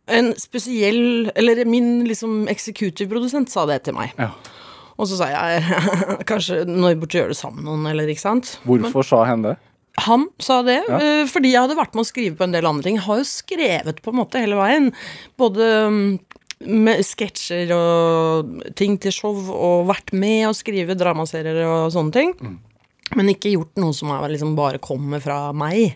En 0.07 0.33
spesiell 0.39 1.31
Eller 1.35 1.63
min 1.65 2.05
liksom 2.07 2.47
eksekutivprodusent 2.51 3.47
produsent 3.47 3.49
sa 3.53 3.65
det 3.65 3.83
til 3.87 3.95
meg. 3.95 4.11
ja. 4.19 4.31
Og 4.97 5.05
så 5.05 5.17
sa 5.19 5.27
jeg 5.29 5.61
kanskje 6.31 6.63
når 6.65 6.95
vi 6.95 6.99
burde 7.03 7.17
gjøre 7.19 7.29
det 7.35 7.37
sammen 7.37 7.61
med 7.61 7.67
noen, 7.69 7.83
eller 7.91 8.07
ikke 8.09 8.23
sant. 8.23 8.55
Hvorfor 8.65 9.05
sa 9.05 9.19
hen 9.29 9.43
det? 9.45 9.51
Han 10.07 10.27
sa 10.41 10.63
det, 10.65 10.79
Ja. 10.89 10.97
eh, 10.97 11.25
fordi 11.29 11.51
jeg 11.53 11.61
hadde 11.61 11.77
vært 11.77 11.93
med 11.93 12.01
å 12.01 12.09
skrive 12.09 12.35
på 12.39 12.43
en 12.47 12.51
del 12.55 12.65
andre 12.65 12.83
ting. 12.87 12.97
Jeg 12.97 13.05
har 13.05 13.19
jo 13.21 13.27
skrevet 13.29 14.01
på 14.01 14.09
en 14.09 14.17
måte 14.17 14.41
hele 14.41 14.57
veien. 14.57 14.89
Både 15.37 15.67
mm, 15.93 16.19
med 16.65 17.05
sketsjer 17.05 17.69
og 17.77 18.73
ting 18.77 18.97
til 18.97 19.13
show, 19.13 19.37
og 19.53 19.85
vært 19.89 20.13
med 20.17 20.47
å 20.49 20.55
skrive 20.57 20.97
dramaserier 20.97 21.61
og 21.65 21.93
sånne 21.93 22.13
ting. 22.17 22.33
Men 23.15 23.31
ikke 23.31 23.53
gjort 23.53 23.79
noe 23.79 23.95
som 23.95 24.11
er 24.11 24.27
liksom 24.33 24.55
bare 24.57 24.81
kommer 24.83 25.23
fra 25.23 25.39
meg. 25.55 25.95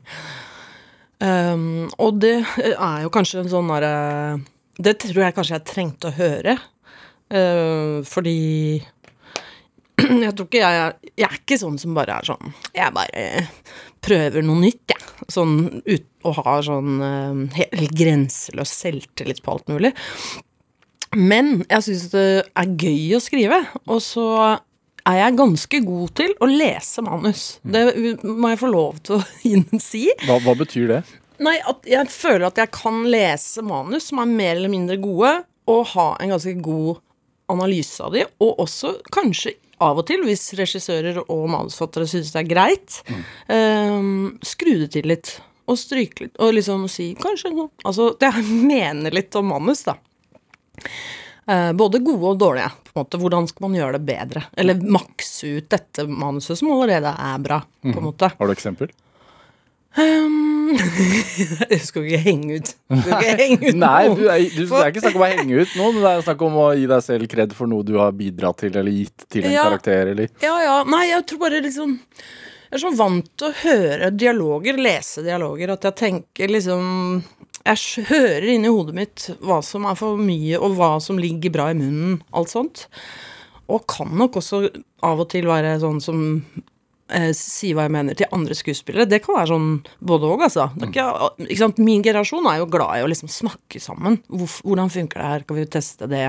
Um, 1.22 1.90
og 2.02 2.22
det 2.24 2.40
er 2.72 3.04
jo 3.04 3.12
kanskje 3.14 3.44
en 3.44 3.52
sånn 3.52 3.68
derre 3.70 4.40
Det 4.82 4.96
tror 5.04 5.20
jeg 5.22 5.36
kanskje 5.36 5.54
jeg 5.60 5.68
trengte 5.70 6.10
å 6.10 6.16
høre. 6.16 6.56
Uh, 7.32 8.02
fordi 8.08 8.82
jeg 10.26 10.34
tror 10.34 10.48
ikke 10.48 10.64
jeg 10.64 10.80
er 10.82 10.96
Jeg 11.14 11.28
er 11.28 11.38
ikke 11.38 11.60
sånn 11.62 11.78
som 11.80 11.94
bare 11.96 12.18
er 12.18 12.28
sånn 12.28 12.56
Jeg 12.76 12.96
bare 12.96 13.26
prøver 14.02 14.42
noe 14.42 14.64
nytt, 14.64 14.82
jeg. 14.90 14.98
Ja. 14.98 15.28
Sånn 15.30 15.84
ut, 15.86 16.08
å 16.26 16.34
ha 16.40 16.56
sånn 16.66 17.04
uh, 17.06 17.44
helt 17.54 17.94
grenseløs 17.94 18.74
selvtillit 18.74 19.44
på 19.46 19.54
alt 19.54 19.70
mulig. 19.70 19.94
Men 21.14 21.60
jeg 21.68 21.86
syns 21.86 22.08
det 22.16 22.26
er 22.58 22.74
gøy 22.82 23.18
å 23.18 23.22
skrive, 23.22 23.60
og 23.86 24.02
så 24.02 24.26
er 25.08 25.18
jeg 25.18 25.38
ganske 25.40 25.82
god 25.86 26.14
til 26.20 26.36
å 26.42 26.50
lese 26.50 27.04
manus. 27.06 27.46
Det 27.64 27.84
må 28.24 28.52
jeg 28.52 28.62
få 28.62 28.72
lov 28.72 29.02
til 29.06 29.20
å 29.20 29.82
si. 29.92 30.06
Hva, 30.28 30.40
hva 30.46 30.56
betyr 30.60 30.92
det? 30.96 31.02
Nei, 31.42 31.58
at 31.66 31.88
jeg 31.90 32.10
føler 32.14 32.50
at 32.52 32.60
jeg 32.62 32.70
kan 32.76 33.02
lese 33.10 33.64
manus 33.66 34.12
som 34.12 34.22
er 34.22 34.30
mer 34.30 34.56
eller 34.60 34.72
mindre 34.72 35.00
gode, 35.02 35.40
og 35.72 35.82
ha 35.94 36.08
en 36.22 36.34
ganske 36.34 36.54
god 36.62 37.02
analyse 37.52 38.02
av 38.04 38.16
de, 38.16 38.26
og 38.44 38.62
også 38.64 38.96
kanskje 39.14 39.56
av 39.82 39.98
og 39.98 40.06
til, 40.10 40.22
hvis 40.28 40.52
regissører 40.60 41.24
og 41.24 41.48
manusfattere 41.50 42.06
syns 42.10 42.30
det 42.34 42.44
er 42.44 42.50
greit, 42.50 43.00
mm. 43.08 43.24
eh, 43.56 44.12
skru 44.46 44.76
det 44.84 44.92
til 44.98 45.10
litt. 45.10 45.34
Og 45.70 45.78
stryke 45.80 46.26
litt. 46.26 46.38
Og 46.42 46.54
liksom 46.58 46.88
si 46.92 47.12
kanskje 47.16 47.54
noe 47.54 47.70
Altså, 47.88 48.12
det 48.20 48.32
jeg 48.34 48.56
mener 48.74 49.14
litt 49.16 49.36
om 49.40 49.50
manus, 49.54 49.86
da. 49.88 49.98
Uh, 51.50 51.72
både 51.74 52.00
gode 52.06 52.34
og 52.36 52.42
dårlige. 52.42 52.70
på 52.86 52.94
en 52.94 53.02
måte. 53.02 53.22
Hvordan 53.22 53.48
skal 53.50 53.68
man 53.68 53.78
gjøre 53.80 53.98
det 53.98 54.06
bedre? 54.08 54.44
Eller 54.58 54.82
makse 54.82 55.58
ut 55.58 55.70
dette 55.72 56.06
manuset 56.08 56.60
som 56.60 56.74
allerede 56.76 57.14
er 57.14 57.40
bra. 57.42 57.62
på 57.82 57.94
en 57.94 57.98
mm. 57.98 58.10
måte. 58.12 58.34
Har 58.38 58.48
du 58.48 58.54
eksempel? 58.54 58.92
Um, 59.98 60.72
jeg 61.74 61.82
skal 61.84 62.06
ikke 62.06 62.20
henge 62.24 62.60
ut. 62.62 62.70
Ikke 62.96 63.34
henge 63.42 63.58
ut 63.66 63.80
Nei, 63.82 64.06
du 64.16 64.22
er, 64.32 64.46
du, 64.54 64.62
det 64.64 64.78
er 64.80 64.94
ikke 64.94 65.04
snakk 65.04 65.18
om 65.18 65.26
å 65.26 65.28
henge 65.34 65.58
ut 65.58 65.74
noen, 65.76 65.98
det 66.00 66.12
er 66.14 66.24
snakk 66.24 66.46
om 66.48 66.56
å 66.64 66.68
gi 66.80 66.86
deg 66.88 67.04
selv 67.04 67.28
kred 67.34 67.56
for 67.58 67.72
noe 67.72 67.84
du 67.84 67.98
har 68.00 68.14
bidratt 68.16 68.62
til 68.64 68.78
eller 68.80 68.96
gitt 68.96 69.26
til 69.28 69.50
en 69.50 69.56
ja, 69.58 69.66
karakter, 69.68 70.14
eller 70.14 70.32
Ja, 70.40 70.56
ja. 70.64 70.78
Nei, 70.88 71.04
jeg 71.10 71.26
tror 71.28 71.44
bare 71.44 71.60
liksom 71.66 71.98
Jeg 72.00 72.78
er 72.78 72.84
så 72.86 72.94
vant 72.96 73.28
til 73.36 73.50
å 73.50 73.58
høre 73.66 74.14
dialoger, 74.16 74.80
lese 74.80 75.26
dialoger, 75.28 75.76
at 75.76 75.90
jeg 75.90 76.00
tenker 76.06 76.56
liksom 76.56 77.20
Jeg 77.68 78.06
hører 78.10 78.48
inni 78.56 78.72
hodet 78.72 78.96
mitt 78.98 79.28
hva 79.44 79.60
som 79.66 79.86
er 79.90 79.98
for 80.00 80.20
mye, 80.20 80.58
og 80.58 80.76
hva 80.80 80.96
som 81.04 81.20
ligger 81.22 81.54
bra 81.54 81.70
i 81.72 81.78
munnen. 81.78 82.20
Alt 82.34 82.54
sånt. 82.54 82.88
Og 83.72 83.86
kan 83.90 84.12
nok 84.18 84.40
også 84.42 84.66
av 85.06 85.22
og 85.22 85.30
til 85.32 85.48
være 85.48 85.78
sånn 85.82 86.02
som 86.04 86.24
eh, 87.14 87.30
sier 87.38 87.78
hva 87.78 87.86
jeg 87.86 87.94
mener 87.96 88.18
til 88.18 88.32
andre 88.36 88.58
skuespillere. 88.58 89.08
Det 89.10 89.22
kan 89.24 89.38
være 89.38 89.52
sånn 89.54 89.70
både 90.12 90.32
òg, 90.34 90.46
altså. 90.50 90.68
Ikke, 90.88 91.70
Min 91.80 92.04
generasjon 92.06 92.50
er 92.50 92.60
jo 92.64 92.70
glad 92.74 93.00
i 93.00 93.06
å 93.06 93.12
liksom 93.12 93.32
snakke 93.32 93.82
sammen. 93.84 94.20
Hvor, 94.32 94.58
hvordan 94.66 94.92
funker 94.94 95.22
det 95.22 95.30
her? 95.30 95.46
Kan 95.48 95.62
vi 95.62 95.68
teste 95.78 96.10
det? 96.12 96.26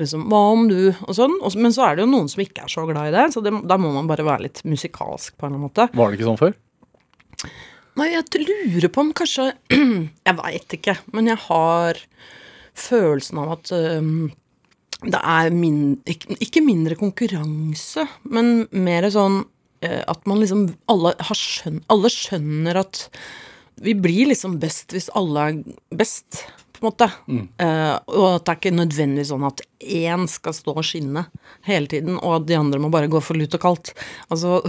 Liksom, 0.00 0.24
hva 0.32 0.42
om 0.54 0.66
du? 0.70 0.80
Og 1.06 1.12
sånn. 1.18 1.36
Men 1.60 1.76
så 1.76 1.86
er 1.86 1.98
det 1.98 2.06
jo 2.06 2.12
noen 2.14 2.32
som 2.32 2.42
ikke 2.44 2.64
er 2.64 2.72
så 2.72 2.86
glad 2.88 3.12
i 3.12 3.16
det, 3.18 3.28
så 3.36 3.44
det, 3.44 3.54
da 3.68 3.78
må 3.80 3.92
man 3.94 4.10
bare 4.10 4.26
være 4.26 4.48
litt 4.48 4.64
musikalsk 4.66 5.36
på 5.36 5.46
en 5.46 5.52
eller 5.52 5.60
annen 5.60 5.68
måte. 5.68 5.90
Var 5.92 6.10
det 6.10 6.18
ikke 6.18 6.30
sånn 6.32 6.42
før? 6.42 6.56
Nei, 8.00 8.08
jeg 8.14 8.46
lurer 8.46 8.88
på 8.88 9.02
om 9.04 9.10
kanskje 9.16 9.50
Jeg 10.28 10.38
veit 10.38 10.76
ikke, 10.78 10.96
men 11.12 11.28
jeg 11.28 11.40
har 11.48 12.00
følelsen 12.78 13.40
av 13.42 13.50
at 13.58 13.72
um, 14.00 14.30
det 15.02 15.18
er 15.18 15.50
min, 15.52 15.98
ikke, 16.08 16.62
mindre 16.64 16.96
konkurranse, 16.96 18.06
men 18.32 18.64
mer 18.72 19.08
sånn 19.12 19.42
uh, 19.44 20.02
at 20.08 20.24
man 20.30 20.40
liksom 20.40 20.70
alle, 20.92 21.12
skjøn, 21.36 21.82
alle, 21.92 22.12
skjønner 22.12 22.80
at 22.80 23.04
vi 23.82 23.92
blir 23.98 24.30
liksom 24.30 24.56
best 24.62 24.94
hvis 24.94 25.10
alle 25.18 25.44
er 25.50 25.60
best, 26.00 26.46
på 26.82 26.88
en 26.88 26.90
måte. 26.90 27.08
Mm. 27.30 27.46
Uh, 27.62 27.94
og 28.10 28.26
at 28.32 28.44
det 28.44 28.52
er 28.52 28.60
ikke 28.60 28.74
nødvendigvis 28.74 29.30
sånn 29.32 29.46
at 29.48 29.62
én 30.02 30.26
skal 30.30 30.56
stå 30.56 30.74
og 30.74 30.86
skinne 30.86 31.24
hele 31.68 31.90
tiden, 31.90 32.18
og 32.18 32.40
at 32.40 32.48
de 32.50 32.58
andre 32.58 32.82
må 32.82 32.90
bare 32.92 33.10
gå 33.12 33.22
for 33.22 33.38
lut 33.38 33.54
og 33.58 33.62
kaldt. 33.62 33.94
Altså 34.28 34.60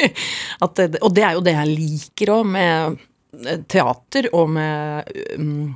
det, 0.76 0.90
Og 1.00 1.16
det 1.16 1.24
er 1.24 1.38
jo 1.38 1.44
det 1.46 1.56
jeg 1.56 1.72
liker 1.72 2.36
òg 2.36 2.52
med 2.56 3.02
teater 3.68 4.30
og 4.36 4.48
med 4.52 5.10
um, 5.36 5.74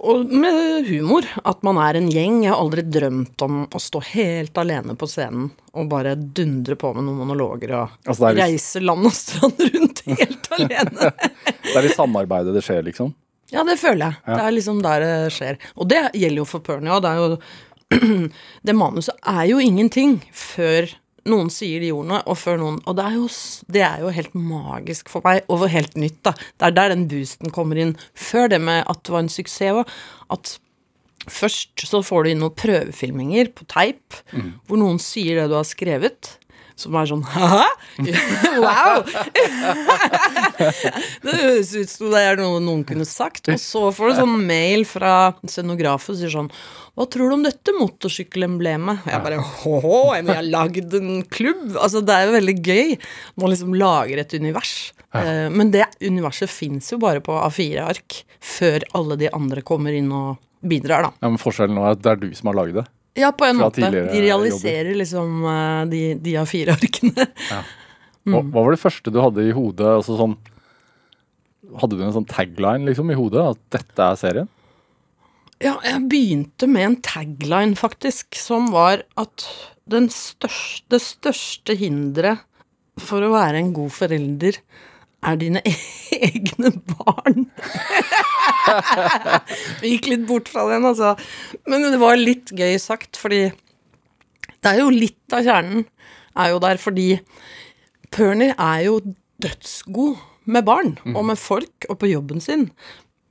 og 0.00 0.32
med 0.32 0.86
humor. 0.88 1.26
At 1.44 1.62
man 1.66 1.78
er 1.82 1.98
en 1.98 2.08
gjeng. 2.10 2.42
Jeg 2.44 2.54
har 2.54 2.60
aldri 2.62 2.84
drømt 2.88 3.42
om 3.44 3.62
å 3.68 3.80
stå 3.82 4.02
helt 4.12 4.56
alene 4.60 4.96
på 4.98 5.08
scenen 5.10 5.50
og 5.76 5.90
bare 5.90 6.16
dundre 6.16 6.74
på 6.80 6.92
med 6.96 7.06
noen 7.06 7.20
monologer 7.20 7.76
og 7.78 8.08
altså 8.08 8.32
litt... 8.32 8.40
reise 8.42 8.80
land 8.82 9.06
og 9.06 9.14
strand 9.14 9.60
rundt 9.74 10.02
helt 10.08 10.48
alene. 10.56 11.10
det 11.68 11.76
er 11.78 11.90
i 11.90 11.92
samarbeidet 11.94 12.56
det 12.56 12.64
skjer, 12.66 12.82
liksom? 12.88 13.12
Ja, 13.50 13.64
det 13.66 13.76
føler 13.80 14.06
jeg. 14.06 14.18
Ja. 14.26 14.36
Det 14.36 14.46
er 14.46 14.56
liksom 14.56 14.80
der 14.84 15.04
det 15.04 15.34
skjer. 15.34 15.60
Og 15.76 15.90
det 15.90 16.00
gjelder 16.14 16.42
jo 16.42 16.48
for 16.48 16.64
Pernie 16.64 16.96
òg. 16.96 17.36
Det 18.66 18.74
manuset 18.78 19.16
er 19.26 19.48
jo 19.50 19.58
ingenting 19.58 20.20
før 20.36 20.86
noen 21.28 21.50
sier 21.52 21.82
de 21.82 21.90
ordene, 21.92 22.20
og 22.30 22.38
før 22.38 22.60
noen 22.60 22.78
Og 22.88 22.96
det 22.96 23.04
er, 23.04 23.16
jo, 23.18 23.26
det 23.74 23.82
er 23.84 24.04
jo 24.04 24.12
helt 24.14 24.36
magisk 24.38 25.10
for 25.12 25.26
meg, 25.26 25.42
og 25.50 25.66
helt 25.68 25.96
nytt, 25.98 26.20
da. 26.26 26.32
Det 26.32 26.68
er 26.68 26.76
der 26.78 26.94
den 26.94 27.06
boosten 27.10 27.52
kommer 27.54 27.80
inn. 27.80 27.96
Før 28.14 28.50
det 28.52 28.60
med 28.62 28.84
at 28.88 29.02
det 29.04 29.14
var 29.14 29.24
en 29.24 29.32
suksess 29.32 29.82
òg. 29.82 29.94
At 30.32 30.54
først 31.30 31.84
så 31.90 32.00
får 32.06 32.24
du 32.24 32.30
inn 32.30 32.40
noen 32.44 32.56
prøvefilminger 32.56 33.50
på 33.56 33.66
teip, 33.70 34.20
mm. 34.32 34.52
hvor 34.66 34.80
noen 34.80 35.02
sier 35.02 35.42
det 35.42 35.50
du 35.50 35.58
har 35.58 35.68
skrevet 35.68 36.36
som 36.80 36.96
er 36.98 37.08
sånn 37.10 37.22
Hæ? 37.30 37.66
wow! 38.64 39.02
det 41.24 41.34
høres 41.36 41.72
ut 41.76 41.92
som 41.92 42.12
det 42.14 42.22
er 42.24 42.40
noe 42.40 42.60
noen 42.64 42.84
kunne 42.88 43.06
sagt. 43.08 43.50
Og 43.52 43.60
så 43.60 43.86
får 43.94 44.12
du 44.12 44.20
sånn 44.20 44.36
mail 44.48 44.86
fra 44.88 45.14
scenografen 45.44 46.14
som 46.14 46.20
sier 46.20 46.34
sånn 46.34 46.50
Hva 46.98 47.06
tror 47.10 47.30
du 47.30 47.38
om 47.38 47.46
dette 47.46 47.74
motorsykkelemblemet? 47.76 49.04
Og 49.06 49.12
jeg 49.14 49.24
bare 49.26 49.42
hå, 49.62 49.74
jeg 50.18 50.28
har 50.30 50.48
lagd 50.48 50.96
en 50.98 51.12
klubb! 51.30 51.66
Altså, 51.76 52.02
det 52.04 52.16
er 52.16 52.28
jo 52.28 52.36
veldig 52.38 52.56
gøy. 52.60 52.96
Man 53.40 53.52
liksom 53.52 53.76
lager 53.78 54.22
et 54.22 54.36
univers. 54.36 54.74
Eh, 55.16 55.48
men 55.50 55.72
det 55.74 55.86
universet 56.04 56.50
fins 56.50 56.92
jo 56.92 57.00
bare 57.02 57.22
på 57.24 57.34
A4-ark 57.40 58.22
før 58.40 58.84
alle 58.96 59.18
de 59.20 59.30
andre 59.36 59.64
kommer 59.66 59.94
inn 59.96 60.10
og 60.14 60.38
bidrar, 60.60 61.08
da. 61.08 61.12
Ja, 61.20 61.28
Men 61.28 61.40
forskjellen 61.40 61.76
nå 61.76 61.84
er 61.86 61.96
at 61.96 62.02
det 62.04 62.12
er 62.12 62.20
du 62.20 62.30
som 62.36 62.50
har 62.50 62.58
laget 62.60 62.80
det? 62.82 62.86
Ja, 63.18 63.32
på 63.34 63.48
en 63.48 63.58
måte. 63.58 63.82
De 63.90 64.22
realiserer 64.22 64.92
jobber. 64.92 65.00
liksom 65.02 65.42
uh, 65.44 65.82
de, 65.90 66.02
de 66.22 66.36
av 66.40 66.48
fire 66.50 66.76
arkene. 66.78 67.26
Ja. 67.50 67.64
Hva, 68.30 68.42
hva, 68.44 68.62
var 68.66 68.74
det 68.74 68.82
første 68.82 69.10
du 69.10 69.16
hadde 69.16 69.46
i 69.48 69.52
hodet? 69.56 69.86
Altså 69.88 70.12
sånn, 70.18 70.34
hadde 71.80 71.96
du 71.96 72.02
en 72.04 72.12
sånn 72.12 72.26
tagline 72.28 72.84
liksom 72.84 73.08
i 73.10 73.16
hodet? 73.16 73.54
At 73.54 73.78
dette 73.78 74.08
er 74.12 74.18
serien? 74.20 74.50
Ja, 75.60 75.78
jeg 75.84 76.04
begynte 76.12 76.68
med 76.68 76.84
en 76.84 76.98
tagline, 77.04 77.78
faktisk, 77.80 78.36
som 78.36 78.68
var 78.74 79.02
at 79.20 79.46
største, 80.12 80.50
det 80.92 81.00
største 81.00 81.76
hinderet 81.80 82.44
for 83.00 83.24
å 83.24 83.32
være 83.32 83.60
en 83.60 83.72
god 83.76 83.92
forelder 83.96 84.60
er 85.26 85.40
dine 85.40 85.62
egne 86.30 86.72
barn. 86.92 87.46
Vi 89.80 89.94
gikk 89.96 90.10
litt 90.12 90.26
bort 90.28 90.50
fra 90.52 90.66
den, 90.70 90.86
altså. 90.88 91.14
Men 91.68 91.88
det 91.88 92.00
var 92.00 92.20
litt 92.20 92.52
gøy 92.56 92.78
sagt, 92.80 93.18
fordi 93.20 93.48
det 94.60 94.74
er 94.74 94.82
jo 94.82 94.90
litt 94.92 95.36
av 95.36 95.46
kjernen 95.46 95.86
er 96.38 96.52
jo 96.52 96.60
der 96.62 96.80
fordi 96.80 97.06
Pernie 98.14 98.54
er 98.54 98.86
jo 98.86 98.98
dødsgod 99.40 100.18
med 100.50 100.66
barn 100.66 100.96
mm. 101.04 101.14
og 101.14 101.28
med 101.30 101.38
folk 101.40 101.86
og 101.88 102.00
på 102.00 102.10
jobben 102.10 102.42
sin. 102.42 102.68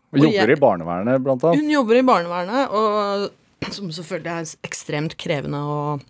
Hun 0.10 0.25
jobber 0.25 0.53
i 0.55 0.60
barnevernet, 0.60 1.22
blant 1.22 1.43
annet. 1.46 1.60
Hun 1.60 1.74
jobber 1.74 2.00
i 2.00 2.05
barnevernet, 2.05 2.72
og 2.74 3.74
som 3.75 3.91
selvfølgelig 3.93 4.31
er 4.34 4.69
ekstremt 4.69 5.17
krevende 5.22 5.60
og 5.62 6.08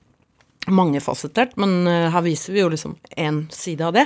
mangefasettert, 0.76 1.56
men 1.62 1.88
uh, 1.88 2.10
her 2.14 2.26
viser 2.26 2.56
vi 2.56 2.64
jo 2.64 2.72
liksom 2.74 2.96
én 3.18 3.44
side 3.54 3.86
av 3.86 3.96
det. 3.96 4.06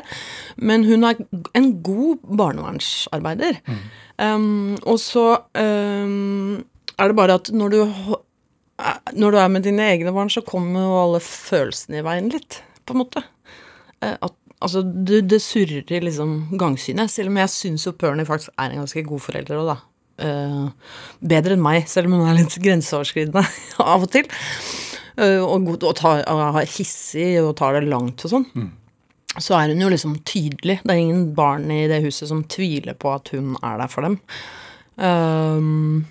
Men 0.56 0.86
hun 0.88 1.06
er 1.08 1.20
en 1.58 1.70
god 1.86 2.24
barnevernsarbeider. 2.24 3.60
Mm. 3.68 3.82
Um, 4.18 4.76
og 4.86 5.00
så 5.02 5.26
um, 5.58 6.62
er 6.98 7.10
det 7.10 7.18
bare 7.18 7.40
at 7.40 7.50
når 7.54 7.74
du, 7.74 7.80
når 9.18 9.34
du 9.34 9.40
er 9.42 9.52
med 9.52 9.66
dine 9.66 9.88
egne 9.96 10.14
barn, 10.16 10.32
så 10.32 10.46
kommer 10.46 10.86
jo 10.86 11.00
alle 11.02 11.24
følelsene 11.26 12.02
i 12.02 12.06
veien 12.06 12.30
litt, 12.34 12.62
på 12.86 12.96
en 12.96 13.04
måte. 13.04 13.24
Uh, 14.04 14.16
at, 14.16 14.36
altså, 14.60 14.84
det, 14.84 15.26
det 15.32 15.42
surrer 15.44 15.90
i 15.90 16.04
liksom 16.04 16.54
gangsynet. 16.60 17.12
Selv 17.12 17.34
om 17.34 17.42
jeg 17.42 17.56
syns 17.56 17.88
jo 17.88 17.96
Pernie 17.98 18.28
faktisk 18.30 18.54
er 18.58 18.72
en 18.72 18.84
ganske 18.84 19.06
god 19.08 19.28
forelder 19.28 19.62
òg, 19.64 19.74
da. 19.74 19.80
Uh, 20.24 20.68
bedre 21.26 21.56
enn 21.56 21.64
meg, 21.64 21.88
selv 21.90 22.12
om 22.12 22.20
hun 22.20 22.28
er 22.30 22.38
litt 22.38 22.58
grenseoverskridende 22.66 23.46
av 23.82 24.06
og 24.06 24.12
til. 24.14 24.30
Eh, 25.18 25.42
og, 25.42 25.68
og, 25.76 25.92
tar, 25.98 26.24
og 26.30 26.58
er 26.62 26.70
hissig 26.74 27.36
og 27.44 27.54
tar 27.60 27.78
det 27.78 27.86
langt 27.90 28.24
og 28.26 28.32
sånn, 28.32 28.48
mm. 28.58 28.72
så 29.38 29.60
er 29.60 29.74
hun 29.74 29.84
jo 29.86 29.92
liksom 29.94 30.18
tydelig. 30.26 30.80
Det 30.82 30.90
er 30.90 31.04
ingen 31.04 31.28
barn 31.38 31.70
i 31.74 31.84
det 31.92 32.02
huset 32.06 32.32
som 32.32 32.46
tviler 32.50 32.98
på 32.98 33.14
at 33.14 33.34
hun 33.36 33.54
er 33.62 33.78
der 33.84 33.92
for 33.92 34.08
dem. 34.08 34.18
Um, 34.98 36.06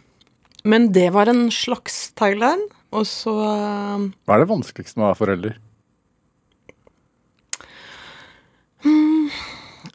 men 0.67 0.91
det 0.95 1.09
var 1.15 1.31
en 1.31 1.49
slags 1.55 2.13
tagline, 2.19 2.69
og 2.95 3.07
så 3.09 3.33
uh, 3.35 4.09
Hva 4.27 4.37
er 4.37 4.43
det 4.43 4.51
vanskeligste 4.51 4.99
med 4.99 5.07
å 5.07 5.11
være 5.11 5.21
forelder? 5.21 5.59
Um, 8.87 9.31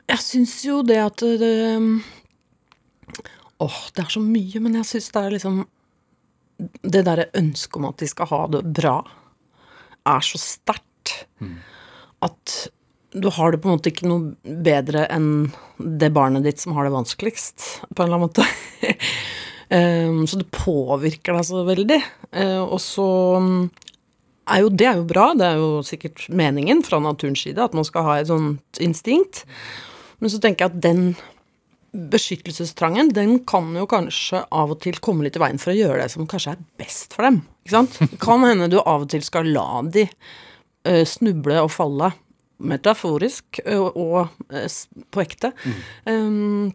jeg 0.08 0.24
syns 0.24 0.60
jo 0.68 0.82
det 0.88 1.00
at 1.04 1.24
det, 1.40 1.56
Åh, 3.64 3.80
det 3.96 4.04
er 4.04 4.12
så 4.12 4.22
mye, 4.24 4.62
men 4.64 4.76
jeg 4.80 4.92
syns 4.92 5.12
det 5.16 5.24
er 5.24 5.36
liksom 5.36 5.64
Det 6.58 7.04
derre 7.06 7.30
ønsket 7.38 7.78
om 7.80 7.90
at 7.92 8.02
de 8.02 8.10
skal 8.10 8.30
ha 8.32 8.42
det 8.56 8.64
bra, 8.80 8.98
er 10.08 10.26
så 10.26 10.40
sterkt 10.42 11.14
at 12.26 12.56
du 13.12 13.30
har 13.34 13.52
det 13.52 13.62
på 13.62 13.70
en 13.70 13.78
måte 13.78 13.92
ikke 13.92 14.10
noe 14.10 14.58
bedre 14.66 15.06
enn 15.14 15.50
det 15.78 16.10
barnet 16.16 16.46
ditt 16.46 16.62
som 16.62 16.76
har 16.78 16.88
det 16.88 16.96
vanskeligst, 16.96 17.66
på 17.94 18.04
en 18.04 18.10
eller 18.10 18.18
annen 18.18 18.28
måte. 18.28 18.46
Um, 19.70 20.22
så 20.30 20.40
det 20.42 20.50
påvirker 20.54 21.38
deg 21.38 21.48
så 21.48 21.64
veldig. 21.68 22.00
Uh, 22.36 22.64
og 22.66 22.80
så 22.84 23.08
um, 23.40 23.70
er 24.48 24.64
jo 24.64 24.74
det 24.74 24.90
er 24.90 25.00
jo 25.00 25.08
bra, 25.08 25.32
det 25.38 25.48
er 25.48 25.62
jo 25.62 25.72
sikkert 25.88 26.28
meningen 26.30 26.84
fra 26.86 27.00
naturens 27.04 27.46
side 27.46 27.64
at 27.64 27.76
man 27.78 27.88
skal 27.88 28.08
ha 28.08 28.20
et 28.20 28.32
sånt 28.32 28.84
instinkt. 28.84 29.46
Men 30.20 30.34
så 30.34 30.42
tenker 30.44 30.66
jeg 30.66 30.76
at 30.76 30.84
den 30.84 31.04
beskyttelsestrangen, 31.98 33.10
den 33.16 33.40
kan 33.50 33.72
jo 33.76 33.88
kanskje 33.90 34.44
av 34.54 34.72
og 34.76 34.80
til 34.84 35.00
komme 35.04 35.26
litt 35.26 35.36
i 35.40 35.42
veien 35.42 35.58
for 35.62 35.74
å 35.74 35.78
gjøre 35.78 36.04
det 36.04 36.12
som 36.14 36.28
kanskje 36.30 36.54
er 36.54 36.64
best 36.80 37.16
for 37.18 37.26
dem. 37.28 37.42
Ikke 37.66 37.76
sant? 37.76 37.98
Det 38.14 38.20
kan 38.22 38.46
hende 38.46 38.70
du 38.72 38.78
av 38.84 39.04
og 39.06 39.10
til 39.12 39.26
skal 39.26 39.50
la 39.52 39.66
de 39.90 40.06
uh, 40.08 41.04
snuble 41.10 41.58
og 41.64 41.72
falle, 41.74 42.12
metaforisk 42.58 43.60
uh, 43.66 43.90
og 43.90 44.30
uh, 44.54 44.68
på 45.14 45.24
ekte. 45.26 45.54
Um, 46.10 46.70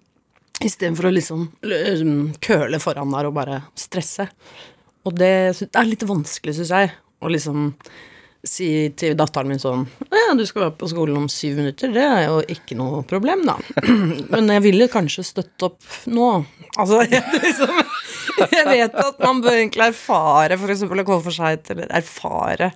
Istedenfor 0.63 1.09
å 1.09 1.15
liksom 1.17 1.47
l- 1.67 2.31
køle 2.45 2.79
foran 2.83 3.11
der 3.15 3.27
og 3.31 3.35
bare 3.35 3.63
stresse. 3.79 4.29
Og 5.09 5.17
det, 5.19 5.33
det 5.65 5.75
er 5.75 5.89
litt 5.89 6.05
vanskelig, 6.07 6.55
syns 6.61 6.71
jeg, 6.71 6.93
å 7.19 7.31
liksom 7.33 7.73
si 8.45 8.69
til 8.99 9.13
datteren 9.19 9.47
min 9.53 9.61
sånn 9.63 9.85
Ja, 10.11 10.33
du 10.35 10.43
skal 10.49 10.65
være 10.65 10.75
på 10.81 10.89
skolen 10.91 11.17
om 11.21 11.29
syv 11.31 11.61
minutter. 11.61 11.93
Det 11.95 12.03
er 12.03 12.25
jo 12.27 12.41
ikke 12.51 12.75
noe 12.79 13.03
problem, 13.07 13.45
da. 13.47 13.55
Men 14.33 14.49
jeg 14.51 14.65
ville 14.65 14.89
kanskje 14.91 15.23
støtte 15.29 15.69
opp 15.69 15.87
nå. 16.11 16.31
Altså, 16.81 17.03
jeg, 17.13 17.23
liksom, 17.43 17.77
jeg 18.51 18.65
vet 18.67 18.97
at 19.05 19.21
man 19.23 19.43
bør 19.45 19.59
egentlig 19.61 19.87
erfare 19.93 20.57
f.eks. 20.59 20.83
å 20.89 20.91
komme 21.05 21.23
for 21.23 21.37
seint, 21.37 21.71
eller 21.75 21.93
erfare 21.95 22.73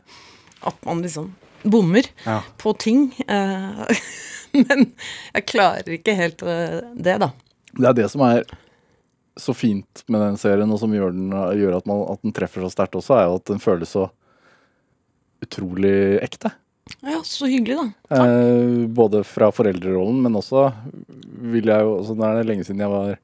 at 0.66 0.78
man 0.87 1.02
liksom 1.02 1.32
bommer 1.66 2.06
Ja. 2.26 2.40
på 2.62 2.73
ting. 2.78 3.08
eh, 3.26 4.04
Men 4.56 4.87
jeg 5.35 5.46
klarer 5.50 5.96
ikke 5.99 6.14
helt 6.16 6.42
eh, 6.46 6.78
det, 6.94 7.16
da. 7.25 7.32
Det 7.76 7.88
er 7.90 7.96
det 7.99 8.06
som 8.12 8.23
er 8.28 8.44
så 9.37 9.52
fint 9.52 10.04
med 10.08 10.23
den 10.23 10.38
serien, 10.40 10.70
og 10.73 10.78
som 10.80 10.94
gjør, 10.94 11.11
den, 11.12 11.35
gjør 11.58 11.75
at, 11.80 11.88
man, 11.90 12.04
at 12.14 12.23
den 12.25 12.32
treffer 12.37 12.62
så 12.64 12.70
sterkt 12.73 12.94
også, 12.96 13.18
er 13.18 13.26
jo 13.28 13.35
at 13.40 13.50
den 13.50 13.61
føles 13.61 13.90
så 13.92 14.06
utrolig 15.47 15.97
ekte. 16.25 16.53
Ja, 17.00 17.23
så 17.25 17.47
hyggelig, 17.47 17.76
da. 17.76 18.17
Eh, 18.17 18.87
både 18.87 19.25
fra 19.25 19.50
foreldrerollen, 19.53 20.23
men 20.23 20.37
også 20.38 20.69
vil 21.50 21.67
jeg 21.67 21.83
jo 21.83 22.15
Nå 22.15 22.25
er 22.25 22.38
det 22.38 22.47
lenge 22.47 22.67
siden 22.67 22.85
jeg 22.85 22.93
var 22.93 23.17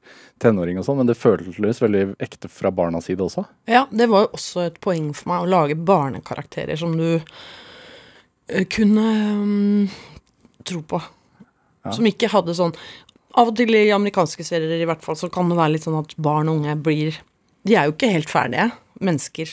tenåring 0.43 0.79
og 0.79 0.85
sånn, 0.87 0.99
men 0.99 1.07
det 1.07 1.15
føltes 1.19 1.79
veldig 1.81 2.03
ekte 2.23 2.51
fra 2.51 2.73
barnas 2.75 3.07
side 3.07 3.23
også. 3.23 3.45
Ja, 3.71 3.85
det 3.91 4.09
var 4.11 4.25
jo 4.25 4.33
også 4.35 4.65
et 4.67 4.81
poeng 4.83 5.13
for 5.15 5.31
meg 5.31 5.45
å 5.45 5.51
lage 5.53 5.79
barnekarakterer 5.79 6.79
som 6.79 6.97
du 6.99 7.07
eh, 7.15 8.65
kunne 8.67 9.07
um, 9.39 9.87
tro 10.67 10.83
på. 10.83 10.99
Som 11.91 12.07
ikke 12.07 12.29
hadde 12.31 12.53
sånn 12.55 12.71
Av 13.35 13.49
og 13.49 13.57
til 13.57 13.73
i 13.75 13.89
amerikanske 13.91 14.45
serier 14.47 14.79
i 14.79 14.85
hvert 14.87 15.01
fall 15.03 15.17
så 15.19 15.27
kan 15.27 15.49
det 15.51 15.57
være 15.57 15.73
litt 15.73 15.83
sånn 15.83 15.97
at 15.99 16.13
barn 16.15 16.47
og 16.47 16.61
unge 16.61 16.77
blir 16.79 17.17
De 17.67 17.75
er 17.75 17.89
jo 17.89 17.95
ikke 17.95 18.11
helt 18.13 18.31
ferdige 18.31 18.69
mennesker. 19.03 19.51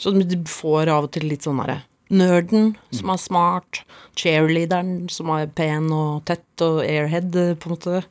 Så 0.00 0.12
de 0.16 0.38
får 0.48 0.88
av 0.92 1.08
og 1.08 1.12
til 1.12 1.28
litt 1.28 1.44
sånn 1.44 1.60
derre 1.60 1.82
Nerden 2.08 2.76
som 2.94 3.10
er 3.10 3.18
smart, 3.18 3.80
cheerleaderen 4.14 5.08
som 5.10 5.32
er 5.34 5.48
pen 5.58 5.88
og 5.90 6.22
tett 6.28 6.62
og 6.62 6.84
airhead, 6.84 7.32
på 7.32 7.66
en 7.66 7.74
måte. 7.74 8.02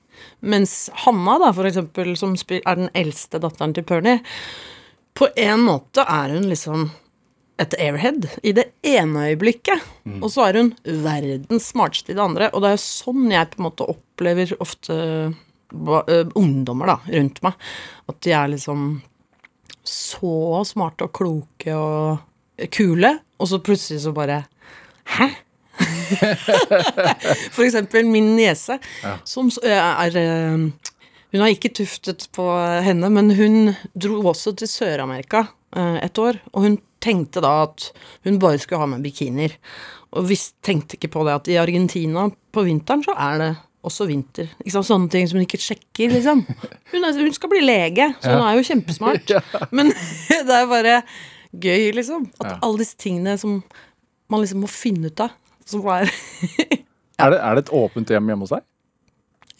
Mens 0.43 0.89
Hanna, 1.05 1.37
da, 1.39 1.53
for 1.55 1.67
eksempel, 1.69 2.11
som 2.19 2.35
er 2.35 2.75
den 2.81 2.91
eldste 2.93 3.39
datteren 3.39 3.73
til 3.75 3.87
Pernie, 3.87 4.19
på 5.15 5.29
en 5.39 5.63
måte 5.63 6.03
er 6.03 6.33
hun 6.35 6.49
liksom 6.51 6.89
et 7.63 7.71
airhead 7.79 8.25
i 8.43 8.51
det 8.51 8.65
ene 8.83 9.29
øyeblikket, 9.29 9.79
og 10.19 10.27
så 10.33 10.49
er 10.49 10.59
hun 10.59 10.73
verdens 10.83 11.69
smarteste 11.71 12.11
i 12.11 12.17
det 12.17 12.23
andre. 12.25 12.49
Og 12.51 12.59
det 12.59 12.73
er 12.73 12.75
jo 12.75 12.83
sånn 12.83 13.31
jeg 13.31 13.53
på 13.53 13.61
en 13.61 13.67
måte 13.69 13.87
opplever 13.95 14.51
ofte 14.59 14.97
ungdommer 15.71 16.91
da, 16.91 16.97
rundt 17.15 17.39
meg. 17.47 17.55
At 18.11 18.19
de 18.27 18.35
er 18.35 18.51
liksom 18.51 18.89
så 19.87 20.63
smarte 20.67 21.07
og 21.07 21.15
kloke 21.15 21.79
og 21.79 22.67
kule, 22.75 23.15
og 23.39 23.49
så 23.51 23.59
plutselig 23.63 24.03
så 24.05 24.13
bare 24.15 24.43
Hæ? 25.15 25.29
For 27.55 27.65
eksempel 27.65 28.07
min 28.07 28.35
niese, 28.37 28.77
som 29.27 29.49
er 29.63 30.15
eh, 30.17 30.53
Hun 31.33 31.41
har 31.43 31.51
ikke 31.51 31.73
tuftet 31.75 32.29
på 32.35 32.45
henne, 32.85 33.09
men 33.11 33.33
hun 33.35 33.73
dro 33.91 34.21
også 34.31 34.55
til 34.55 34.69
Sør-Amerika 34.71 35.43
eh, 35.75 35.97
et 36.05 36.21
år, 36.21 36.39
og 36.53 36.63
hun 36.63 36.77
tenkte 37.03 37.43
da 37.43 37.65
at 37.65 37.89
hun 38.23 38.39
bare 38.39 38.61
skulle 38.61 38.81
ha 38.81 38.87
med 38.89 39.03
bikinier. 39.03 39.57
Og 40.15 40.29
visst, 40.29 40.55
tenkte 40.63 40.95
ikke 40.95 41.11
på 41.11 41.25
det 41.27 41.35
at 41.35 41.51
i 41.51 41.59
Argentina 41.59 42.29
på 42.55 42.63
vinteren 42.63 43.03
så 43.03 43.17
er 43.19 43.41
det 43.41 43.51
også 43.85 44.07
vinter. 44.09 44.49
Sånne 44.71 45.09
ting 45.11 45.27
som 45.29 45.37
hun 45.37 45.45
ikke 45.45 45.61
sjekker, 45.61 46.13
liksom. 46.15 46.43
Hun, 46.93 47.03
er, 47.03 47.19
hun 47.19 47.35
skal 47.35 47.51
bli 47.51 47.61
lege, 47.65 48.09
så 48.21 48.33
hun 48.33 48.45
er 48.47 48.57
jo 48.57 48.65
kjempesmart. 48.71 49.35
Men 49.75 49.91
det 50.47 50.57
er 50.61 50.69
bare 50.71 50.99
gøy, 51.61 51.91
liksom. 51.95 52.27
At 52.41 52.59
alle 52.61 52.81
disse 52.81 52.97
tingene 52.99 53.37
som 53.41 53.59
man 54.31 54.41
liksom 54.41 54.63
må 54.65 54.69
finne 54.71 55.11
ut 55.11 55.25
av, 55.25 55.33
som 55.65 55.85
er 55.93 56.09
Er, 57.15 57.31
det, 57.31 57.37
er 57.39 57.55
det 57.55 57.61
et 57.63 57.69
åpent 57.71 58.09
hjem 58.11 58.27
hjemme 58.27 58.43
hos 58.43 58.51
deg? 58.51 58.63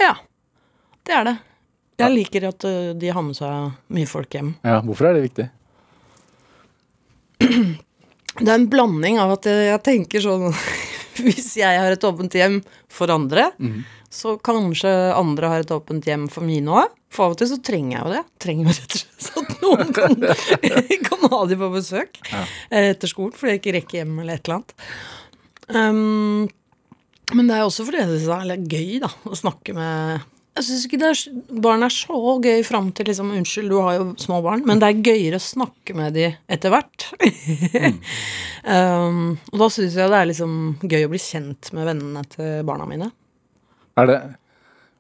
Ja, 0.01 0.11
det 1.07 1.13
er 1.15 1.23
det. 1.29 1.35
Jeg 2.03 2.11
liker 2.11 2.49
at 2.49 2.65
de 2.99 3.11
har 3.15 3.23
med 3.23 3.37
seg 3.37 3.77
mye 3.95 4.09
folk 4.11 4.35
hjem. 4.35 4.49
Ja, 4.67 4.81
Hvorfor 4.83 5.07
er 5.07 5.15
det 5.15 5.21
viktig? 5.29 5.45
Det 8.35 8.49
er 8.51 8.57
en 8.57 8.67
blanding 8.67 9.15
av 9.23 9.37
at 9.37 9.47
jeg, 9.47 9.69
jeg 9.69 9.81
tenker 9.85 10.23
sånn 10.23 10.49
Hvis 11.23 11.53
jeg 11.55 11.79
har 11.79 11.93
et 11.95 12.03
åpent 12.03 12.33
hjem 12.35 12.57
for 12.91 13.07
andre, 13.13 13.45
så 14.13 14.35
kanskje 14.45 14.91
andre 15.15 15.49
har 15.51 15.63
et 15.63 15.73
åpent 15.75 16.05
hjem 16.07 16.27
for 16.31 16.45
mine 16.47 16.71
òg. 16.71 16.93
For 17.15 17.29
av 17.29 17.35
og 17.35 17.39
til 17.39 17.49
så 17.51 17.59
trenger 17.63 17.97
jeg 17.97 18.03
jo 18.03 18.13
det. 18.15 18.23
Trenger 18.43 18.67
jo 18.67 18.75
rett 18.75 18.97
og 18.97 19.01
slett 19.01 19.39
at 19.41 19.63
noen 19.63 19.95
kan, 19.95 20.19
kan 21.07 21.25
ha 21.31 21.41
de 21.49 21.57
på 21.59 21.71
besøk 21.73 22.19
ja. 22.31 22.43
etter 22.83 23.11
skolen 23.11 23.35
fordi 23.37 23.55
jeg 23.55 23.63
ikke 23.63 23.75
rekker 23.79 24.01
hjem 24.01 24.15
eller 24.19 24.37
et 24.37 24.47
eller 24.47 24.59
annet. 24.59 24.77
Um, 25.65 26.47
men 27.33 27.49
det 27.49 27.57
er 27.57 27.65
også 27.65 27.87
fordi 27.87 28.03
det 28.05 28.29
er 28.29 28.65
gøy 28.69 28.99
da, 29.01 29.09
å 29.25 29.37
snakke 29.37 29.73
med 29.73 30.25
Jeg 30.59 30.67
syns 30.67 30.83
ikke 30.85 30.99
det 31.01 31.07
er, 31.09 31.23
barn 31.65 31.85
er 31.87 31.93
så 31.93 32.19
gøy 32.43 32.61
fram 32.67 32.91
til 32.95 33.09
liksom 33.09 33.31
Unnskyld, 33.33 33.71
du 33.73 33.79
har 33.81 33.97
jo 33.97 34.05
små 34.21 34.43
barn, 34.45 34.61
men 34.67 34.81
det 34.81 34.91
er 34.91 35.01
gøyere 35.09 35.41
å 35.41 35.45
snakke 35.45 35.97
med 35.97 36.13
de 36.15 36.29
etter 36.51 36.73
hvert. 36.73 37.07
um, 38.69 39.33
og 39.51 39.63
da 39.63 39.71
syns 39.73 39.97
jeg 39.97 40.13
det 40.13 40.21
er 40.21 40.29
liksom 40.31 40.57
gøy 40.85 41.07
å 41.07 41.11
bli 41.15 41.21
kjent 41.21 41.73
med 41.75 41.89
vennene 41.89 42.25
til 42.35 42.61
barna 42.67 42.87
mine. 42.89 43.09
Er 43.99 44.11
det 44.11 44.19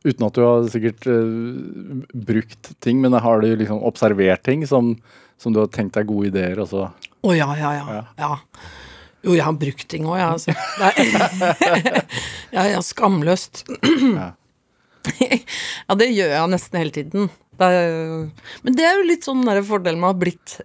Uten 0.05 0.27
at 0.27 0.35
du 0.37 0.43
har 0.45 0.67
sikkert 0.69 1.07
uh, 1.09 2.03
brukt 2.13 2.67
ting, 2.85 2.99
men 3.01 3.15
har 3.17 3.41
du 3.41 3.47
liksom 3.57 3.79
observert 3.89 4.43
ting 4.45 4.61
som, 4.69 4.91
som 5.41 5.55
du 5.55 5.63
har 5.63 5.71
tenkt 5.73 5.97
deg 5.97 6.05
gode 6.11 6.29
ideer, 6.29 6.61
og 6.61 6.69
så 6.69 6.83
Å 7.25 7.33
ja, 7.33 7.47
ja, 7.57 7.71
ja, 7.73 8.03
ja. 8.21 8.35
Jo, 9.25 9.33
jeg 9.33 9.47
har 9.47 9.57
brukt 9.57 9.87
ting 9.89 10.05
òg, 10.05 10.19
jeg, 10.19 10.27
altså. 10.29 10.53
Det 12.53 12.61
er, 12.61 12.81
skamløst. 12.93 13.65
Ja. 15.85 15.93
det 15.93 16.07
gjør 16.09 16.31
jeg 16.31 16.49
nesten 16.49 16.79
hele 16.81 16.93
tiden. 16.93 17.27
Det 17.61 17.67
er, 17.77 17.89
men 18.65 18.73
det 18.73 18.87
er 18.87 18.95
jo 18.97 19.03
litt 19.05 19.27
sånn 19.27 19.43
der 19.45 19.59
fordelen 19.65 19.99
med 20.01 20.07
å 20.07 20.13
ha 20.15 20.17
blitt 20.17 20.55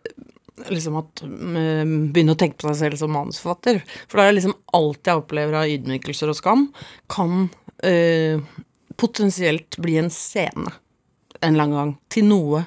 liksom 0.69 0.97
at 1.01 1.23
mm, 1.25 2.11
Begynne 2.14 2.35
å 2.35 2.40
tenke 2.40 2.61
på 2.61 2.69
seg 2.71 2.79
selv 2.81 3.01
som 3.01 3.12
manusforfatter. 3.14 3.81
For 4.09 4.19
da 4.19 4.27
er 4.27 4.33
det 4.33 4.40
liksom 4.40 4.57
alt 4.77 5.11
jeg 5.11 5.23
opplever 5.23 5.57
av 5.61 5.73
ydmykelser 5.73 6.33
og 6.33 6.38
skam, 6.38 6.66
kan 7.12 7.49
eh, 7.87 8.40
potensielt 9.01 9.79
bli 9.81 9.99
en 10.01 10.11
scene 10.12 10.73
en 11.40 11.55
eller 11.55 11.64
annen 11.64 11.77
gang. 11.77 11.93
Til 12.12 12.27
noe. 12.29 12.64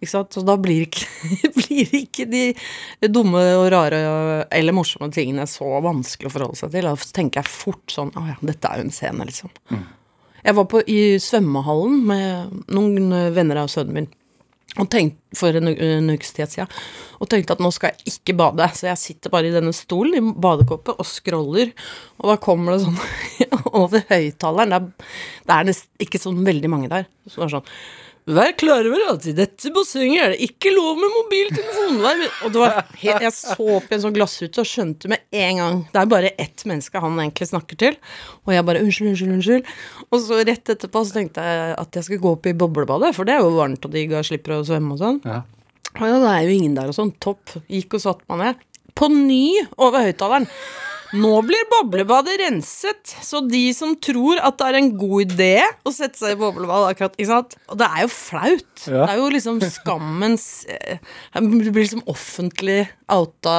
Ikke 0.00 0.12
sant? 0.12 0.34
Så 0.36 0.44
da 0.46 0.56
blir 0.60 0.86
ikke, 0.86 1.08
blir 1.58 1.94
ikke 2.00 2.26
de 2.30 2.44
dumme 3.10 3.42
og 3.58 3.68
rare 3.74 4.00
eller 4.54 4.76
morsomme 4.76 5.10
tingene 5.14 5.46
så 5.50 5.78
vanskelig 5.84 6.30
å 6.30 6.34
forholde 6.34 6.60
seg 6.60 6.74
til. 6.74 6.88
Da 6.88 7.12
tenker 7.18 7.42
jeg 7.42 7.54
fort 7.54 7.94
sånn 7.94 8.12
Å 8.18 8.26
ja, 8.28 8.38
dette 8.44 8.70
er 8.70 8.80
jo 8.80 8.88
en 8.88 8.94
scene, 8.94 9.28
liksom. 9.28 9.52
Jeg 10.44 10.58
var 10.58 10.66
på, 10.68 10.82
i 10.84 11.16
svømmehallen 11.22 12.02
med 12.04 12.58
noen 12.76 13.14
venner 13.34 13.62
av 13.62 13.70
sønnen 13.72 14.02
min 14.02 14.10
og 14.74 14.88
tenkte, 14.90 15.20
for 15.38 15.54
en, 15.54 15.70
en 15.70 16.10
ukes 16.14 16.32
tid 16.34 16.50
siden 16.50 16.70
og 17.22 17.28
tenkte 17.30 17.54
at 17.56 17.62
nå 17.62 17.70
skal 17.74 17.92
jeg 17.92 18.14
ikke 18.14 18.36
bade. 18.38 18.66
Så 18.76 18.88
jeg 18.88 19.00
sitter 19.00 19.32
bare 19.32 19.48
i 19.48 19.54
denne 19.54 19.72
stolen 19.74 20.16
i 20.18 20.34
badekåpe 20.44 20.96
og 20.98 21.06
scroller, 21.08 21.70
og 22.20 22.32
da 22.32 22.38
kommer 22.42 22.74
det 22.74 22.84
sånn 22.84 22.98
over 23.84 24.04
høyttaleren 24.10 24.74
Det 24.74 24.80
det 25.44 25.56
er 25.56 25.68
nesten 25.70 26.06
ikke 26.06 26.20
sånn 26.22 26.42
veldig 26.46 26.70
mange 26.72 26.90
der. 26.92 27.06
Så 27.28 27.40
det 27.40 27.46
er 27.48 27.54
sånn 27.58 27.70
Vær 28.24 28.54
klar 28.56 28.86
over 28.88 29.02
at 29.10 29.26
i 29.28 29.34
dette 29.36 29.68
bassenget 29.74 30.22
er 30.22 30.30
det 30.32 30.46
ikke 30.46 30.70
lov 30.72 30.96
med 30.96 31.10
mobiltelefon. 31.12 31.98
Og 32.46 32.54
det 32.54 32.60
var 32.62 32.78
helt, 33.02 33.24
jeg 33.26 33.32
så 33.36 33.66
opp 33.76 33.90
i 33.90 33.96
en 33.98 34.04
sånn 34.06 34.14
glassrute 34.16 34.62
og 34.62 34.68
skjønte 34.70 35.10
med 35.12 35.26
en 35.36 35.60
gang 35.60 35.82
Det 35.92 36.00
er 36.00 36.08
bare 36.08 36.30
ett 36.40 36.64
menneske 36.64 37.02
han 37.04 37.20
egentlig 37.20 37.50
snakker 37.50 37.80
til. 37.82 37.98
Og 38.46 38.54
jeg 38.56 38.64
bare 38.64 38.80
unnskyld, 38.80 39.10
unnskyld, 39.12 39.34
unnskyld. 39.36 39.74
Og 40.08 40.22
så 40.24 40.40
rett 40.40 40.72
etterpå 40.72 41.04
så 41.04 41.18
tenkte 41.18 41.44
jeg 41.44 41.74
at 41.82 41.98
jeg 42.00 42.08
skulle 42.08 42.24
gå 42.24 42.32
opp 42.38 42.48
i 42.48 42.56
boblebadet, 42.64 43.12
for 43.12 43.28
det 43.28 43.36
er 43.36 43.44
jo 43.44 43.52
varmt 43.58 43.84
og 43.84 43.92
digg 43.92 44.16
og 44.16 44.24
slipper 44.24 44.56
å 44.56 44.64
svømme 44.64 44.96
og 44.96 45.02
sånn. 45.04 45.20
Ja. 45.28 45.42
Og 45.94 46.06
ja, 46.08 46.16
det 46.24 46.30
er 46.32 46.46
jo 46.48 46.54
ingen 46.56 46.78
der 46.80 46.88
og 46.90 46.96
sånn. 46.96 47.12
Topp. 47.22 47.58
Gikk 47.68 47.98
og 47.98 48.06
satt 48.08 48.24
meg 48.32 48.40
ned. 48.40 48.64
På 48.94 49.08
ny 49.10 49.58
over 49.76 50.04
høyttaleren. 50.08 50.48
Nå 51.14 51.30
blir 51.46 51.60
boblebadet 51.70 52.32
renset, 52.40 53.12
så 53.22 53.38
de 53.46 53.68
som 53.76 53.92
tror 54.02 54.40
at 54.42 54.56
det 54.58 54.66
er 54.66 54.76
en 54.80 54.88
god 54.98 55.20
idé 55.28 55.60
å 55.86 55.92
sette 55.94 56.18
seg 56.18 56.32
i 56.34 56.38
boblebad 56.40 56.88
akkurat, 56.88 57.12
ikke 57.14 57.28
sant? 57.28 57.52
Og 57.70 57.78
det 57.78 57.86
er 57.86 58.00
jo 58.02 58.08
flaut. 58.10 58.72
Ja. 58.88 59.04
Det 59.04 59.12
er 59.12 59.20
jo 59.20 59.28
liksom 59.30 59.60
skammens 59.62 60.46
eh, 60.66 60.98
Du 61.38 61.68
blir 61.70 61.84
liksom 61.84 62.02
offentlig 62.10 62.80
outa 63.14 63.54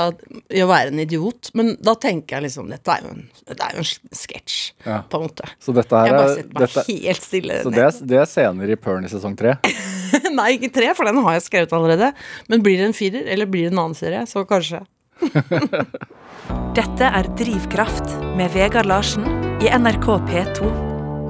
i 0.51 0.65
å 0.65 0.67
være 0.67 0.91
en 0.91 0.99
idiot. 1.05 1.53
Men 1.55 1.71
da 1.79 1.93
tenker 1.95 2.35
jeg 2.41 2.47
liksom 2.49 2.67
Dette 2.73 2.91
er 2.91 3.05
jo 3.05 3.13
en, 3.13 3.23
det 3.47 3.55
er 3.55 3.77
jo 3.77 3.85
en 3.85 3.87
sketsj, 4.19 4.57
Ja. 4.89 4.97
på 5.07 5.21
en 5.21 5.29
måte. 5.29 5.47
Så 5.63 5.71
dette 5.77 5.95
Jeg 5.95 6.11
her 6.11 6.17
bare 6.17 6.25
er, 6.27 6.35
setter 6.41 6.57
meg 6.59 6.65
dette, 6.65 6.83
helt 6.91 7.29
stille 7.29 7.61
så 7.61 7.71
ned. 7.71 7.77
det 7.79 7.85
er, 7.87 8.01
det 8.11 8.19
er 8.19 8.27
scener 8.33 8.73
i 8.75 8.77
Pern 8.83 9.07
i 9.07 9.13
sesong 9.13 9.37
tre? 9.39 9.55
Nei, 10.41 10.49
ikke 10.57 10.73
tre, 10.75 10.91
for 10.97 11.07
den 11.07 11.23
har 11.23 11.37
jeg 11.39 11.47
skrevet 11.47 11.71
allerede. 11.79 12.11
Men 12.51 12.65
blir 12.67 12.81
det 12.83 12.89
en 12.89 12.97
firer, 12.99 13.31
eller 13.31 13.47
blir 13.47 13.69
det 13.69 13.71
en 13.77 13.85
annen 13.85 13.95
serie, 13.95 14.25
så 14.27 14.43
kanskje. 14.49 14.83
Dette 16.77 17.07
er 17.07 17.27
Drivkraft 17.39 18.11
med 18.37 18.51
Vegard 18.53 18.87
Larsen 18.89 19.25
i 19.63 19.69
NRK 19.71 20.07
P2. 20.27 20.69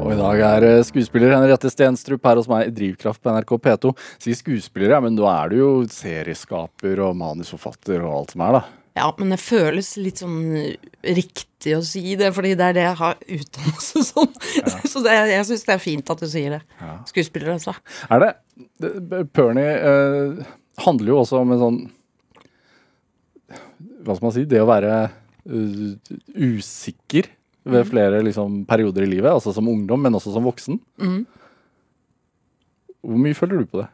Og 0.05 0.11
i 0.13 0.17
dag 0.19 0.41
er 0.45 0.65
eh, 0.67 0.81
skuespiller 0.85 1.33
Henriette 1.33 1.69
Stenstrup 1.71 2.25
her 2.27 2.37
hos 2.39 2.49
meg 2.51 2.69
i 2.69 2.73
Drivkraft 2.75 3.23
på 3.23 3.33
NRK 3.33 3.55
P2. 3.65 3.93
Sier 4.21 4.37
skuespiller, 4.37 4.95
ja, 4.95 5.01
men 5.03 5.17
da 5.17 5.29
er 5.31 5.53
du 5.53 5.59
jo 5.59 5.69
serieskaper 5.89 7.01
og 7.07 7.15
manusforfatter 7.19 8.03
og 8.03 8.19
alt 8.19 8.35
som 8.35 8.43
er, 8.45 8.59
da. 8.59 8.63
Ja, 8.95 9.09
men 9.19 9.33
det 9.33 9.41
føles 9.43 9.89
litt 9.99 10.21
sånn 10.23 10.37
riktig 11.03 11.73
å 11.75 11.81
si 11.83 12.13
det, 12.19 12.29
fordi 12.35 12.53
det 12.55 12.69
er 12.69 12.77
det 12.77 12.85
jeg 12.85 12.99
har 13.01 13.17
utdannelse 13.39 14.05
som. 14.07 14.29
Så 14.91 15.03
det, 15.03 15.17
jeg 15.33 15.49
syns 15.49 15.67
det 15.67 15.75
er 15.75 15.83
fint 15.83 16.13
at 16.13 16.23
du 16.23 16.29
sier 16.31 16.57
det. 16.57 16.61
Skuespiller, 17.11 17.55
altså. 17.57 17.75
Er 18.07 18.23
det, 18.23 18.31
det 18.79 19.25
Pernie 19.35 19.75
eh, 19.75 20.55
handler 20.85 21.13
jo 21.13 21.21
også 21.23 21.41
om 21.41 21.55
en 21.55 21.63
sånn 21.63 21.85
Hva 24.05 24.15
skal 24.15 24.27
man 24.27 24.35
si? 24.35 24.45
Det 24.49 24.61
å 24.61 24.67
være 24.69 24.91
eh, 25.01 26.13
usikker 26.45 27.29
ved 27.65 27.87
flere 27.89 28.19
liksom, 28.25 28.61
perioder 28.69 29.07
i 29.07 29.09
livet. 29.15 29.31
Altså 29.33 29.53
som 29.55 29.67
ungdom, 29.71 30.03
men 30.05 30.13
også 30.17 30.33
som 30.35 30.45
voksen. 30.45 30.77
Hvor 33.05 33.21
mye 33.21 33.37
føler 33.37 33.63
du 33.63 33.69
på 33.71 33.81
det? 33.81 33.87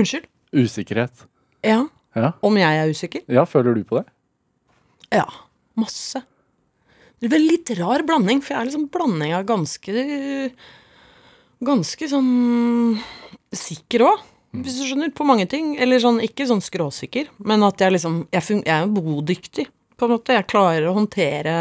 Unnskyld? 0.00 0.28
Usikkerhet. 0.54 1.26
Ja. 1.64 1.82
Ja, 2.14 2.30
Om 2.46 2.54
jeg 2.60 2.78
er 2.78 2.90
usikker? 2.94 3.24
ja 3.26 3.42
føler 3.48 3.74
du 3.74 3.82
på 3.88 3.98
det? 3.98 4.04
Ja. 5.10 5.24
Masse. 5.74 6.20
Det 7.18 7.26
er 7.26 7.36
en 7.40 7.48
litt 7.48 7.70
rar 7.80 8.04
blanding, 8.06 8.38
for 8.44 8.54
jeg 8.54 8.60
er 8.60 8.68
liksom 8.68 8.84
blanding 8.94 9.32
av 9.34 9.46
ganske 9.48 10.04
Ganske 11.64 12.06
sånn 12.10 12.28
sikker 13.54 14.04
òg, 14.04 14.22
hvis 14.62 14.78
du 14.78 14.84
skjønner, 14.86 15.10
på 15.14 15.26
mange 15.26 15.46
ting. 15.50 15.74
Eller 15.82 16.02
sånn, 16.02 16.20
ikke 16.22 16.46
sånn 16.48 16.62
skråsikker, 16.64 17.30
men 17.44 17.66
at 17.66 17.82
jeg 17.82 17.96
liksom 17.96 18.24
Jeg, 18.32 18.46
fun 18.46 18.62
jeg 18.62 18.74
er 18.74 18.86
jo 18.86 19.02
bodyktig, 19.02 19.66
på 19.98 20.06
en 20.06 20.16
måte. 20.16 20.36
Jeg 20.36 20.50
klarer 20.50 20.88
å 20.88 20.96
håndtere 20.98 21.54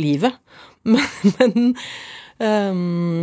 livet. 0.00 0.40
Men, 0.84 1.70
men 2.36 2.74
um, 2.76 3.22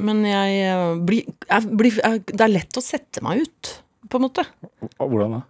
men 0.00 0.22
jeg 0.24 0.60
eh, 0.64 0.94
blir, 1.04 1.26
jeg 1.48 1.76
blir 1.78 1.92
jeg, 1.98 2.22
Det 2.30 2.44
er 2.44 2.52
lett 2.52 2.78
å 2.78 2.82
sette 2.84 3.22
meg 3.24 3.42
ut, 3.44 3.82
på 4.08 4.18
en 4.18 4.26
måte. 4.26 4.44
Hvordan 4.98 5.38
da? 5.38 5.42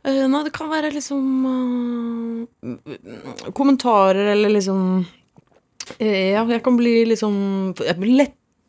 Uh, 0.00 0.26
nei, 0.32 0.44
det 0.46 0.52
kan 0.56 0.70
være 0.70 0.94
liksom 0.94 1.24
uh, 1.44 3.48
Kommentarer 3.52 4.32
eller 4.32 4.50
liksom 4.54 4.78
uh, 5.02 6.30
Ja, 6.32 6.46
jeg 6.48 6.62
kan 6.64 6.76
bli 6.78 7.04
liksom 7.10 7.34
Jeg 7.76 7.96
blir 7.98 8.16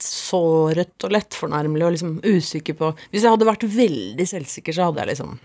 lettsåret 0.01 1.05
og 1.05 1.13
lettfornærmelig 1.13 1.85
og 1.85 1.93
liksom 1.95 2.19
usikker 2.25 2.77
på 2.77 2.91
Hvis 3.11 3.23
jeg 3.23 3.31
hadde 3.31 3.47
vært 3.47 3.65
veldig 3.69 4.27
selvsikker, 4.27 4.73
så 4.73 4.89
hadde 4.89 5.03
jeg 5.03 5.11
liksom 5.13 5.39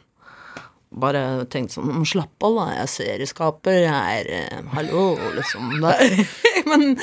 bare 0.96 1.44
tenkt 1.52 1.74
sånn 1.74 2.06
Slapp 2.06 2.46
av, 2.46 2.56
da. 2.56 2.66
Jeg 2.72 2.82
er 2.82 2.92
serieskaper. 2.92 3.80
Jeg 3.84 4.20
er 4.20 4.30
eh, 4.32 4.70
Hallo, 4.72 5.16
liksom. 5.36 5.74
Men 6.70 6.96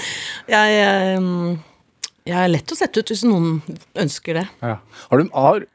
jeg 0.50 0.80
eh, 0.80 1.30
Jeg 2.26 2.40
er 2.40 2.50
lett 2.50 2.74
å 2.74 2.80
sette 2.80 3.04
ut 3.04 3.14
hvis 3.14 3.26
noen 3.28 3.62
ønsker 4.00 4.40
det. 4.40 4.48
Ja. 4.64 4.80
Har 5.12 5.22
du 5.22 5.30
har, 5.36 5.66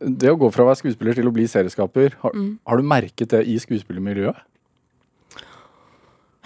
Det 0.00 0.30
å 0.30 0.38
gå 0.40 0.48
fra 0.54 0.64
å 0.64 0.70
være 0.70 0.80
skuespiller 0.80 1.18
til 1.18 1.28
å 1.28 1.34
bli 1.34 1.48
serieskaper, 1.50 2.16
har, 2.22 2.38
har 2.64 2.80
du 2.80 2.86
merket 2.86 3.34
det 3.34 3.44
i 3.50 3.58
skuespillermiljøet? 3.60 4.46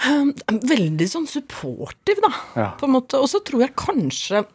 Veldig 0.05 1.07
sånn 1.09 1.27
supportive, 1.31 2.21
da. 2.25 2.33
Ja. 2.59 2.69
På 2.79 2.89
en 2.89 2.97
måte. 2.97 3.21
Og 3.23 3.31
så 3.31 3.41
tror 3.45 3.65
jeg 3.65 3.77
kanskje 3.79 4.45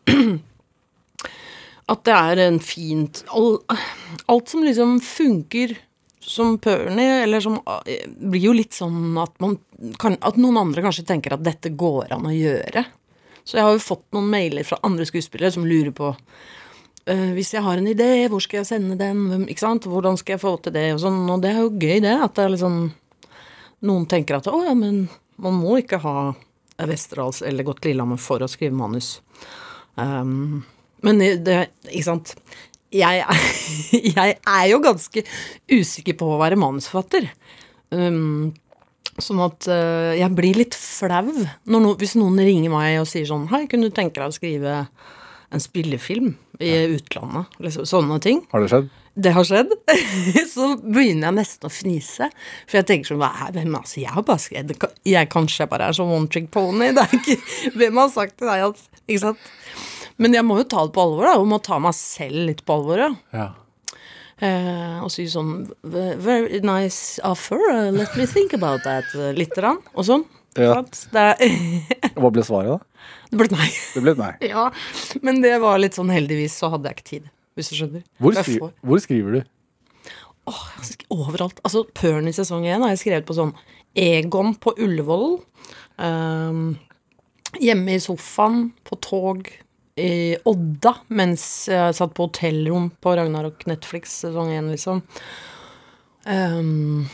at 1.90 2.04
det 2.06 2.16
er 2.16 2.42
en 2.44 2.60
fint 2.62 3.24
Alt 3.34 4.52
som 4.52 4.66
liksom 4.66 5.00
funker 5.02 5.78
som 6.30 6.60
Pernie, 6.62 7.24
eller 7.24 7.42
som 7.42 7.56
eh, 7.86 8.06
Blir 8.06 8.50
jo 8.50 8.54
litt 8.54 8.76
sånn 8.78 9.18
at 9.18 9.34
man 9.42 9.56
kan, 9.98 10.18
At 10.22 10.38
noen 10.38 10.60
andre 10.62 10.84
kanskje 10.86 11.08
tenker 11.08 11.34
at 11.34 11.46
dette 11.46 11.72
går 11.74 12.14
an 12.14 12.28
å 12.30 12.36
gjøre. 12.36 12.84
Så 13.48 13.58
jeg 13.58 13.66
har 13.66 13.74
jo 13.74 13.82
fått 13.82 14.06
noen 14.14 14.30
mailer 14.30 14.68
fra 14.68 14.78
andre 14.86 15.08
skuespillere 15.10 15.56
som 15.56 15.66
lurer 15.66 15.94
på 15.96 16.12
uh, 16.12 17.32
hvis 17.34 17.56
jeg 17.56 17.64
har 17.66 17.80
en 17.80 17.88
idé, 17.90 18.28
hvor 18.30 18.44
skal 18.44 18.60
jeg 18.60 18.70
sende 18.70 19.00
den? 19.00 19.48
Ikke 19.50 19.64
sant? 19.64 19.88
Hvordan 19.90 20.20
skal 20.20 20.36
jeg 20.36 20.44
få 20.44 20.52
til 20.62 20.76
det? 20.76 20.92
Og 20.94 21.02
sånn, 21.02 21.24
og 21.32 21.42
det 21.42 21.56
er 21.56 21.64
jo 21.64 21.72
gøy, 21.72 21.96
det. 22.06 22.14
At 22.14 22.36
det 22.38 22.46
er 22.46 22.54
liksom 22.54 22.78
Noen 23.88 24.06
tenker 24.12 24.38
at 24.38 24.50
å 24.52 24.60
ja, 24.66 24.76
men 24.76 25.06
man 25.42 25.58
må 25.60 25.78
ikke 25.82 26.00
ha 26.04 26.14
Westerdals 26.88 27.42
eller 27.44 27.66
Godt 27.68 27.88
Lillehammer 27.88 28.20
for 28.22 28.44
å 28.44 28.48
skrive 28.52 28.76
manus. 28.78 29.18
Um, 30.00 30.62
men 31.04 31.20
det 31.44 31.58
Ikke 31.90 32.06
sant. 32.08 32.36
Jeg, 32.96 33.22
er- 33.22 33.44
jeg 34.16 34.38
er 34.40 34.66
jo 34.72 34.80
ganske 34.84 35.24
usikker 35.72 36.16
på 36.20 36.30
å 36.34 36.40
være 36.42 36.58
manusforfatter. 36.60 37.28
Um, 37.94 38.52
sånn 39.20 39.42
at 39.44 39.68
uh, 39.68 40.14
jeg 40.16 40.32
blir 40.38 40.56
litt 40.62 40.76
flau 40.78 41.26
når 41.34 41.82
no, 41.84 41.94
hvis 42.00 42.16
noen 42.20 42.40
ringer 42.40 42.72
meg 42.72 43.00
og 43.02 43.08
sier 43.10 43.26
sånn 43.28 43.48
Hei, 43.52 43.66
kunne 43.68 43.90
du 43.90 43.96
tenke 43.98 44.22
deg 44.22 44.30
å 44.32 44.36
skrive 44.36 44.76
en 45.50 45.64
spillefilm 45.64 46.32
i 46.62 46.72
utlandet? 46.96 47.58
Liksom, 47.60 47.88
sånne 47.90 48.20
ting. 48.24 48.44
Har 48.54 48.64
det 48.64 48.70
skjedd? 48.72 48.90
Det 49.20 49.34
har 49.36 49.48
skjedd. 49.48 49.74
så 50.54 50.70
begynner 50.80 51.30
jeg 51.30 51.38
nesten 51.42 51.68
å 51.68 51.74
fnise. 51.74 52.30
For 52.70 52.80
jeg 52.80 52.88
tenker 52.90 53.12
sånn 53.12 53.22
hva 53.22 53.32
er, 53.46 53.54
hvem, 53.58 53.76
altså, 53.80 54.00
Jeg 54.04 54.14
har 54.16 54.26
bare 54.28 54.44
skrevet 54.44 54.86
Jeg 55.08 55.32
kanskje 55.34 55.68
bare 55.72 55.90
er 55.90 55.98
sånn 55.98 56.14
one 56.16 56.32
trick 56.32 56.50
pony. 56.56 56.92
Det 56.96 57.06
er 57.06 57.16
ikke, 57.20 57.40
hvem 57.76 58.04
har 58.04 58.14
sagt 58.14 58.38
til 58.40 58.52
deg 58.52 58.68
at 58.70 59.02
Ikke 59.08 59.24
sant? 59.28 59.50
Men 60.20 60.36
jeg 60.36 60.44
må 60.48 60.60
jo 60.60 60.68
ta 60.68 60.84
det 60.86 60.96
på 60.96 61.04
alvor, 61.04 61.28
da. 61.28 61.38
Og 61.40 61.48
må 61.52 61.60
ta 61.64 61.80
meg 61.84 61.96
selv 61.98 62.48
litt 62.50 62.64
på 62.68 62.80
alvor. 62.80 63.06
Ja. 63.06 63.12
Ja. 63.36 63.50
Eh, 64.40 65.00
og 65.04 65.10
si 65.12 65.26
sånn 65.28 65.66
Very 65.84 66.62
nice 66.64 67.20
offer. 67.28 67.60
uh, 67.60 67.90
let 67.92 68.16
me 68.16 68.28
think 68.28 68.56
about 68.56 68.86
that. 68.88 69.08
Litt 69.36 69.58
rann, 69.60 69.82
og 69.96 70.08
sånn. 70.08 70.28
Ja. 70.60 70.80
Hva 72.20 72.32
ble 72.34 72.44
svaret, 72.44 72.80
da? 72.80 73.12
det 73.30 73.38
ble 73.40 73.50
nei. 73.54 73.68
Det 73.94 74.02
ble 74.04 74.16
et 74.16 74.22
nei. 74.22 74.32
Ja, 74.50 74.70
men 75.26 75.44
det 75.44 75.54
var 75.62 75.80
litt 75.82 75.98
sånn 75.98 76.12
heldigvis 76.14 76.56
så 76.60 76.72
hadde 76.74 76.90
jeg 76.90 76.98
ikke 76.98 77.10
tid. 77.10 77.28
Hvis 77.60 77.72
du 77.72 77.78
skjønner. 77.78 78.04
Hvor, 78.18 78.38
skri 78.40 78.58
hvor 78.60 79.04
skriver 79.04 79.40
du? 79.40 79.56
Åh, 80.50 80.66
overalt. 81.14 81.60
Altså, 81.68 81.84
Pørn 81.94 82.30
i 82.30 82.36
sesong 82.36 82.66
én 82.66 82.82
har 82.82 82.94
jeg 82.96 83.04
skrevet 83.04 83.28
på 83.28 83.38
sånn 83.38 83.54
Egon 84.00 84.56
på 84.62 84.74
Ullevål. 84.80 85.40
Um, 86.00 86.78
hjemme 87.60 87.98
i 87.98 88.02
sofaen, 88.02 88.70
på 88.88 88.98
tog 89.04 89.50
i 90.00 90.38
Odda, 90.48 90.94
mens 91.12 91.44
jeg 91.70 91.96
satt 91.98 92.14
på 92.16 92.30
hotellrom 92.30 92.90
på 93.04 93.16
Ragnarok 93.20 93.66
Netflix 93.68 94.14
sesong 94.24 94.54
én, 94.56 94.70
liksom. 94.72 95.02
Um, 96.30 97.10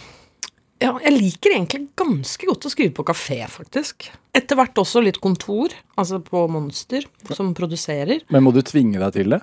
ja, 0.84 0.92
jeg 1.02 1.16
liker 1.16 1.56
egentlig 1.56 1.86
ganske 1.98 2.48
godt 2.50 2.68
å 2.68 2.72
skrive 2.72 2.94
på 2.98 3.08
kafé, 3.08 3.40
faktisk. 3.50 4.10
Etter 4.36 4.60
hvert 4.60 4.78
også 4.82 5.02
litt 5.02 5.22
kontor, 5.24 5.74
altså 5.98 6.20
på 6.24 6.46
Monster, 6.52 7.08
som 7.32 7.54
produserer. 7.58 8.26
Men 8.34 8.46
må 8.46 8.54
du 8.56 8.62
tvinge 8.66 9.00
deg 9.02 9.16
til 9.16 9.36
det? 9.38 9.42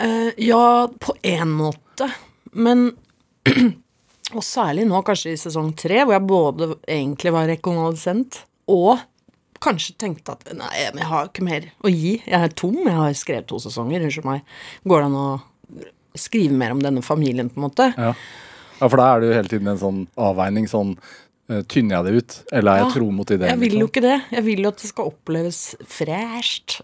Eh, 0.00 0.32
ja, 0.46 0.88
på 1.00 1.14
én 1.22 1.52
måte. 1.60 2.10
Men 2.52 2.90
Og 4.30 4.44
særlig 4.46 4.84
nå, 4.86 5.00
kanskje 5.02 5.32
i 5.34 5.38
sesong 5.40 5.72
tre, 5.74 6.04
hvor 6.04 6.14
jeg 6.14 6.22
både 6.28 6.68
egentlig 6.86 7.32
var 7.34 7.48
rekonvalesent 7.50 8.44
og 8.70 9.00
kanskje 9.60 9.96
tenkte 9.98 10.36
at 10.36 10.52
nei, 10.54 10.68
jeg 10.86 11.08
har 11.10 11.26
ikke 11.26 11.44
mer 11.44 11.66
å 11.82 11.90
gi. 11.90 12.12
Jeg 12.22 12.38
er 12.38 12.54
tom. 12.54 12.76
Jeg 12.78 12.94
har 12.94 13.16
skrevet 13.18 13.48
to 13.50 13.58
sesonger. 13.60 14.04
Unnskyld 14.06 14.28
meg. 14.28 14.44
Går 14.86 15.02
det 15.02 15.08
an 15.08 15.18
å 15.18 15.26
skrive 16.18 16.54
mer 16.62 16.76
om 16.76 16.84
denne 16.84 17.02
familien, 17.04 17.50
på 17.50 17.58
en 17.58 17.66
måte? 17.66 17.88
Ja. 17.96 18.12
ja, 18.78 18.86
for 18.86 18.96
da 19.02 19.08
er 19.10 19.20
det 19.20 19.28
jo 19.28 19.36
hele 19.40 19.52
tiden 19.52 19.72
en 19.72 19.82
sånn 19.82 20.00
avveining 20.30 20.70
sånn 20.70 20.94
tynner 21.70 21.96
jeg 21.96 22.06
det 22.06 22.12
ut? 22.20 22.34
Eller 22.52 22.70
er 22.72 22.80
jeg 22.80 22.86
Ja, 22.86 22.92
tro 22.94 23.10
mot 23.14 23.30
ideen? 23.30 23.50
Jeg 23.50 23.60
vil 23.60 23.72
jo 23.74 23.78
liksom? 23.80 23.90
ikke 23.90 24.02
det. 24.04 24.16
Jeg 24.36 24.44
vil 24.46 24.62
jo 24.64 24.70
at 24.70 24.82
det 24.82 24.90
skal 24.90 25.10
oppleves 25.10 25.60
fresht. 25.90 26.76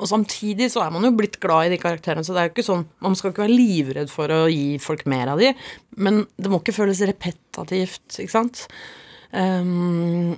Og 0.00 0.10
samtidig 0.10 0.70
så 0.72 0.82
er 0.84 0.92
man 0.94 1.04
jo 1.06 1.12
blitt 1.18 1.38
glad 1.42 1.68
i 1.68 1.74
de 1.74 1.80
karakterene, 1.82 2.24
så 2.26 2.34
det 2.34 2.42
er 2.42 2.48
jo 2.48 2.54
ikke 2.56 2.66
sånn 2.66 2.86
Man 3.04 3.14
skal 3.18 3.30
ikke 3.34 3.44
være 3.44 3.58
livredd 3.58 4.10
for 4.12 4.32
å 4.32 4.44
gi 4.50 4.78
folk 4.82 5.04
mer 5.10 5.34
av 5.34 5.42
de, 5.42 5.52
men 5.96 6.24
det 6.36 6.50
må 6.50 6.62
ikke 6.62 6.76
føles 6.76 7.02
repetativt, 7.06 8.06
ikke 8.18 8.34
sant? 8.34 8.64
Um, 9.34 10.34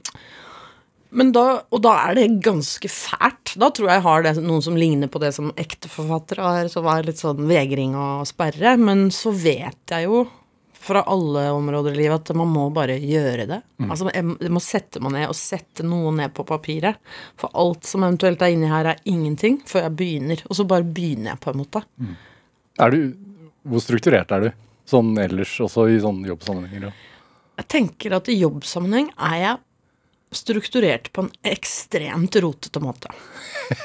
men 1.16 1.30
da, 1.32 1.44
og 1.72 1.80
da 1.84 1.92
er 2.08 2.16
det 2.18 2.26
ganske 2.44 2.88
fælt. 2.90 3.54
Da 3.56 3.70
tror 3.72 3.88
jeg 3.88 4.00
jeg 4.00 4.04
har 4.08 4.24
det, 4.26 4.32
noen 4.44 4.64
som 4.64 4.76
ligner 4.76 5.08
på 5.08 5.20
det 5.22 5.30
som 5.36 5.52
ekte 5.56 5.88
forfattere 5.88 6.44
har, 6.44 6.68
som 6.72 6.88
er 6.90 7.06
litt 7.06 7.22
sånn 7.22 7.46
vegring 7.48 7.94
og 7.96 8.26
sperre. 8.28 8.74
Men 8.80 9.06
så 9.14 9.32
vet 9.32 9.94
jeg 9.94 10.08
jo 10.10 10.26
fra 10.86 11.02
alle 11.10 11.48
områder 11.50 11.92
i 11.92 11.96
livet 11.96 12.30
at 12.30 12.36
man 12.38 12.50
må 12.52 12.68
bare 12.74 12.94
gjøre 13.02 13.46
det. 13.50 13.58
Altså, 13.88 14.06
jeg, 14.14 14.36
jeg 14.46 14.52
må 14.54 14.62
sette 14.62 15.02
meg 15.02 15.16
ned 15.16 15.26
og 15.32 15.38
sette 15.38 15.86
noe 15.86 16.12
ned 16.14 16.34
på 16.36 16.46
papiret. 16.46 17.00
For 17.40 17.50
alt 17.58 17.88
som 17.88 18.06
eventuelt 18.06 18.44
er 18.46 18.54
inni 18.54 18.70
her, 18.70 18.92
er 18.92 19.02
ingenting 19.10 19.58
før 19.66 19.88
jeg 19.88 19.96
begynner. 19.98 20.44
Og 20.46 20.60
så 20.60 20.66
bare 20.68 20.86
begynner 20.86 21.32
jeg, 21.32 21.42
på 21.42 21.52
en 21.52 21.60
måte. 21.64 21.82
Er 22.82 22.94
du, 22.94 23.00
hvor 23.66 23.82
strukturert 23.82 24.34
er 24.36 24.46
du? 24.46 24.50
Sånn 24.86 25.16
ellers, 25.18 25.56
også 25.64 25.88
i 25.90 26.00
sånne 26.02 26.30
jobbsammenhenger? 26.30 26.92
Jeg 27.56 27.70
tenker 27.72 28.18
at 28.20 28.28
i 28.30 28.38
jobbsammenheng 28.38 29.10
er 29.16 29.38
jeg 29.42 29.62
strukturert 30.36 31.10
på 31.14 31.24
en 31.24 31.32
ekstremt 31.46 32.36
rotete 32.42 32.82
måte. 32.82 33.10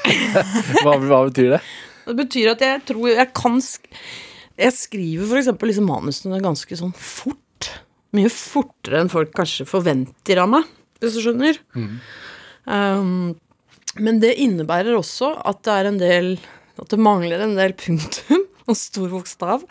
Hva, 0.82 0.98
hva 0.98 1.24
betyr 1.26 1.56
det? 1.56 1.62
Det 2.02 2.14
betyr 2.18 2.52
at 2.52 2.62
jeg 2.62 2.82
tror 2.86 3.08
jeg 3.10 3.30
kan 3.34 3.58
sk 3.62 3.90
Jeg 4.60 4.76
skriver 4.76 5.28
for 5.30 5.40
eksempel 5.40 5.72
manusene 5.84 6.42
ganske 6.44 6.76
sånn 6.78 6.92
fort. 6.96 7.70
Mye 8.12 8.28
fortere 8.32 9.00
enn 9.00 9.12
folk 9.12 9.32
kanskje 9.36 9.68
forventer 9.68 10.42
av 10.42 10.50
meg, 10.52 10.68
hvis 11.00 11.16
du 11.16 11.22
skjønner. 11.24 11.60
Um, 12.68 13.32
men 14.00 14.20
det 14.22 14.36
innebærer 14.40 14.96
også 14.96 15.34
at 15.48 15.62
det 15.66 15.72
er 15.74 15.88
en 15.88 15.98
del 16.00 16.28
At 16.80 16.88
det 16.88 17.00
mangler 17.02 17.42
en 17.44 17.56
del 17.58 17.74
punktum 17.76 18.46
og 18.70 18.78
stor 18.78 19.10
bokstav. 19.12 19.64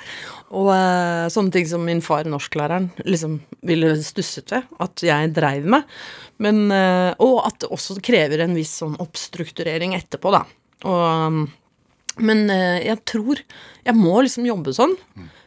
Og 0.54 0.68
uh, 0.70 1.30
sånne 1.34 1.54
ting 1.56 1.66
som 1.70 1.86
min 1.86 2.04
far, 2.06 2.28
norsklæreren, 2.30 2.92
liksom 3.08 3.40
ville 3.66 3.94
stusset 4.06 4.52
ved 4.54 4.68
at 4.84 5.06
jeg 5.06 5.32
dreiv 5.36 5.66
med. 5.74 5.88
Men, 6.44 6.68
uh, 6.70 7.12
og 7.24 7.42
at 7.48 7.62
det 7.64 7.72
også 7.74 7.98
krever 8.04 8.44
en 8.44 8.54
viss 8.58 8.76
sånn 8.84 9.00
oppstrukturering 9.02 9.96
etterpå, 9.98 10.34
da. 10.36 10.44
Og 10.90 11.02
um, 11.02 11.42
men 12.20 12.50
eh, 12.50 12.82
jeg 12.86 13.04
tror 13.08 13.40
Jeg 13.86 13.96
må 13.98 14.22
liksom 14.22 14.46
jobbe 14.46 14.74
sånn. 14.76 14.96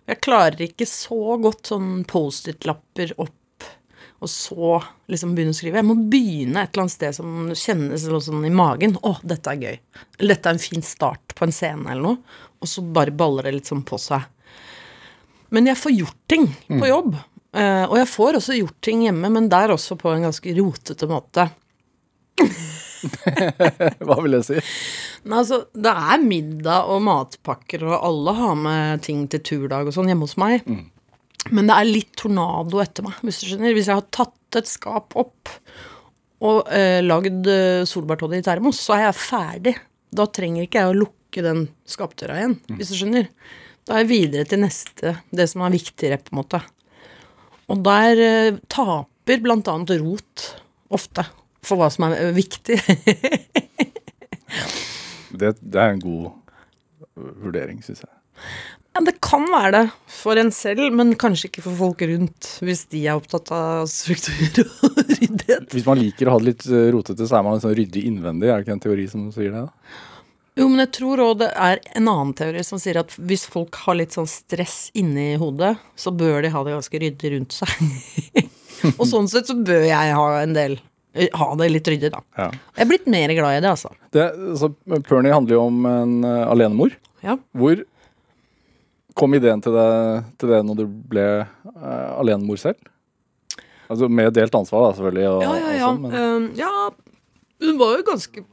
Jeg 0.08 0.20
klarer 0.24 0.60
ikke 0.66 0.86
så 0.88 1.36
godt 1.40 1.70
sånn 1.70 2.04
Post-It-lapper 2.08 3.14
opp, 3.24 3.66
og 4.20 4.28
så 4.28 4.78
liksom 5.08 5.32
begynne 5.36 5.54
å 5.54 5.56
skrive. 5.56 5.80
Jeg 5.80 5.88
må 5.88 5.96
begynne 6.12 6.60
et 6.64 6.74
eller 6.74 6.84
annet 6.84 6.94
sted 6.94 7.16
som 7.16 7.52
kjennes 7.56 8.04
sånn 8.26 8.44
i 8.44 8.52
magen. 8.52 8.98
Å, 9.00 9.14
dette 9.24 9.54
er 9.54 9.62
gøy. 9.62 9.78
Eller 10.18 10.34
dette 10.34 10.50
er 10.50 10.58
en 10.58 10.64
fin 10.64 10.84
start 10.84 11.32
på 11.36 11.46
en 11.46 11.54
scene 11.56 11.88
eller 11.88 12.04
noe. 12.04 12.40
Og 12.60 12.68
så 12.68 12.84
bare 12.84 13.16
baller 13.16 13.48
det 13.48 13.54
litt 13.58 13.70
sånn 13.72 13.84
på 13.84 13.96
seg. 14.00 14.28
Men 15.56 15.68
jeg 15.70 15.80
får 15.80 15.96
gjort 15.96 16.20
ting 16.28 16.50
på 16.68 16.88
jobb. 16.90 17.16
Eh, 17.54 17.84
og 17.86 17.96
jeg 18.00 18.10
får 18.10 18.40
også 18.40 18.56
gjort 18.58 18.78
ting 18.84 19.04
hjemme, 19.06 19.30
men 19.30 19.48
der 19.52 19.72
også 19.72 19.96
på 20.00 20.10
en 20.12 20.26
ganske 20.26 20.56
rotete 20.56 21.08
måte. 21.10 21.48
Hva 24.06 24.18
vil 24.22 24.38
jeg 24.38 24.46
si? 24.48 24.64
Nei, 25.24 25.38
altså, 25.40 25.62
det 25.72 25.92
er 25.92 26.24
middag 26.24 26.90
og 26.92 27.02
matpakker, 27.06 27.86
og 27.88 27.96
alle 27.98 28.34
har 28.38 28.58
med 28.60 29.04
ting 29.06 29.24
til 29.32 29.42
turdag 29.46 29.88
og 29.88 29.96
sånn 29.96 30.10
hjemme 30.12 30.28
hos 30.28 30.36
meg. 30.40 30.66
Men 31.52 31.68
det 31.68 31.76
er 31.76 31.90
litt 31.90 32.14
tornado 32.16 32.80
etter 32.80 33.04
meg, 33.06 33.18
hvis 33.24 33.42
du 33.42 33.48
skjønner. 33.50 33.74
Hvis 33.76 33.90
jeg 33.90 33.98
har 33.98 34.06
tatt 34.14 34.60
et 34.60 34.70
skap 34.70 35.16
opp 35.20 35.50
og 36.44 36.70
eh, 36.72 37.00
lagd 37.04 37.48
eh, 37.50 37.84
solbærtoddy 37.88 38.40
i 38.40 38.44
termos, 38.44 38.80
så 38.80 38.96
er 38.96 39.06
jeg 39.08 39.20
ferdig. 39.20 39.74
Da 40.14 40.28
trenger 40.30 40.64
ikke 40.64 40.82
jeg 40.82 40.92
å 40.92 40.98
lukke 41.04 41.44
den 41.44 41.66
skapdøra 41.88 42.38
igjen, 42.40 42.58
hvis 42.78 42.92
du 42.92 42.98
skjønner. 42.98 43.28
Da 43.84 43.96
er 43.96 44.04
jeg 44.04 44.12
videre 44.12 44.48
til 44.48 44.62
neste, 44.62 45.16
det 45.34 45.48
som 45.50 45.64
er 45.64 45.74
viktigere, 45.74 46.20
på 46.22 46.32
en 46.32 46.40
måte. 46.40 46.60
Og 47.72 47.80
der 47.84 48.20
eh, 48.22 48.60
taper 48.72 49.50
annet 49.50 49.96
rot 50.00 50.46
ofte 50.94 51.24
for 51.66 51.80
hva 51.80 51.90
som 51.92 52.08
er 52.10 52.32
viktig. 52.36 52.80
Det, 55.34 55.48
det 55.58 55.80
er 55.82 55.96
en 55.96 55.98
god 55.98 56.26
vurdering, 57.42 57.80
syns 57.82 58.04
jeg. 58.04 58.12
Ja, 58.94 59.00
det 59.02 59.16
kan 59.24 59.42
være 59.50 59.70
det 59.74 59.82
for 60.14 60.38
en 60.38 60.52
selv, 60.54 60.84
men 60.94 61.16
kanskje 61.18 61.48
ikke 61.48 61.64
for 61.64 61.74
folk 61.80 62.04
rundt, 62.06 62.50
hvis 62.62 62.84
de 62.92 63.00
er 63.08 63.18
opptatt 63.18 63.50
av 63.54 63.88
struktur 63.90 64.68
og 64.86 65.00
ryddighet. 65.16 65.66
Hvis 65.74 65.88
man 65.88 65.98
liker 65.98 66.30
å 66.30 66.36
ha 66.36 66.42
det 66.42 66.52
litt 66.52 66.66
eh, 66.70 66.90
rotete, 66.94 67.26
så 67.26 67.40
er 67.40 67.46
man 67.46 67.62
sånn 67.62 67.74
ryddig 67.74 68.04
innvendig. 68.06 68.46
Er 68.46 68.60
det 68.60 68.68
ikke 68.68 68.76
en 68.76 68.84
teori 68.86 69.08
som 69.10 69.26
sier 69.34 69.50
det? 69.50 69.64
da? 69.66 69.98
Jo, 70.54 70.68
men 70.70 70.84
jeg 70.84 70.92
tror 70.94 71.24
òg 71.24 71.40
det 71.40 71.50
er 71.58 71.80
en 71.98 72.06
annen 72.12 72.30
teori 72.38 72.62
som 72.62 72.78
sier 72.78 73.00
at 73.00 73.10
hvis 73.18 73.48
folk 73.50 73.74
har 73.82 73.98
litt 73.98 74.14
sånn 74.14 74.30
stress 74.30 74.92
inni 74.94 75.32
hodet, 75.42 75.74
så 75.98 76.14
bør 76.14 76.44
de 76.44 76.54
ha 76.54 76.62
det 76.62 76.76
ganske 76.76 77.00
ryddig 77.02 77.32
rundt 77.34 77.56
seg. 77.58 78.44
og 79.00 79.06
sånn 79.10 79.26
sett 79.32 79.50
så 79.50 79.58
bør 79.58 79.82
jeg 79.88 80.14
ha 80.14 80.28
en 80.38 80.54
del 80.54 80.78
Ha 81.14 81.48
det 81.60 81.68
litt 81.70 81.88
ryddig, 81.88 82.10
da. 82.10 82.20
Ja. 82.38 82.48
Jeg 82.74 82.84
er 82.84 82.88
blitt 82.90 83.04
mer 83.10 83.32
glad 83.36 83.58
i 83.58 83.60
det, 83.62 83.70
altså. 83.70 83.92
Det, 84.14 84.24
så 84.58 84.70
Pernie 85.06 85.34
handler 85.34 85.54
jo 85.56 85.66
om 85.68 85.84
en 85.86 86.14
uh, 86.26 86.46
alenemor. 86.50 86.96
Ja. 87.22 87.36
Hvor 87.54 87.84
kom 89.14 89.36
ideen 89.38 89.62
til 89.62 89.76
det, 89.76 89.90
til 90.42 90.50
det 90.50 90.58
når 90.66 90.80
du 90.80 90.88
ble 91.12 91.26
uh, 91.44 92.10
alenemor 92.18 92.58
selv? 92.58 92.90
Altså 93.86 94.08
Med 94.10 94.34
delt 94.34 94.56
ansvar, 94.58 94.88
da, 94.88 94.96
selvfølgelig. 94.98 95.28
Og, 95.30 95.44
Ja, 95.44 95.54
ja, 95.60 95.70
ja. 95.78 95.86
sånn, 95.86 96.02
men, 96.02 96.18
uh, 96.18 96.58
ja, 96.58 96.72
hun 97.62 97.78
var 97.78 97.94
jo 97.98 98.08
ganske 98.10 98.44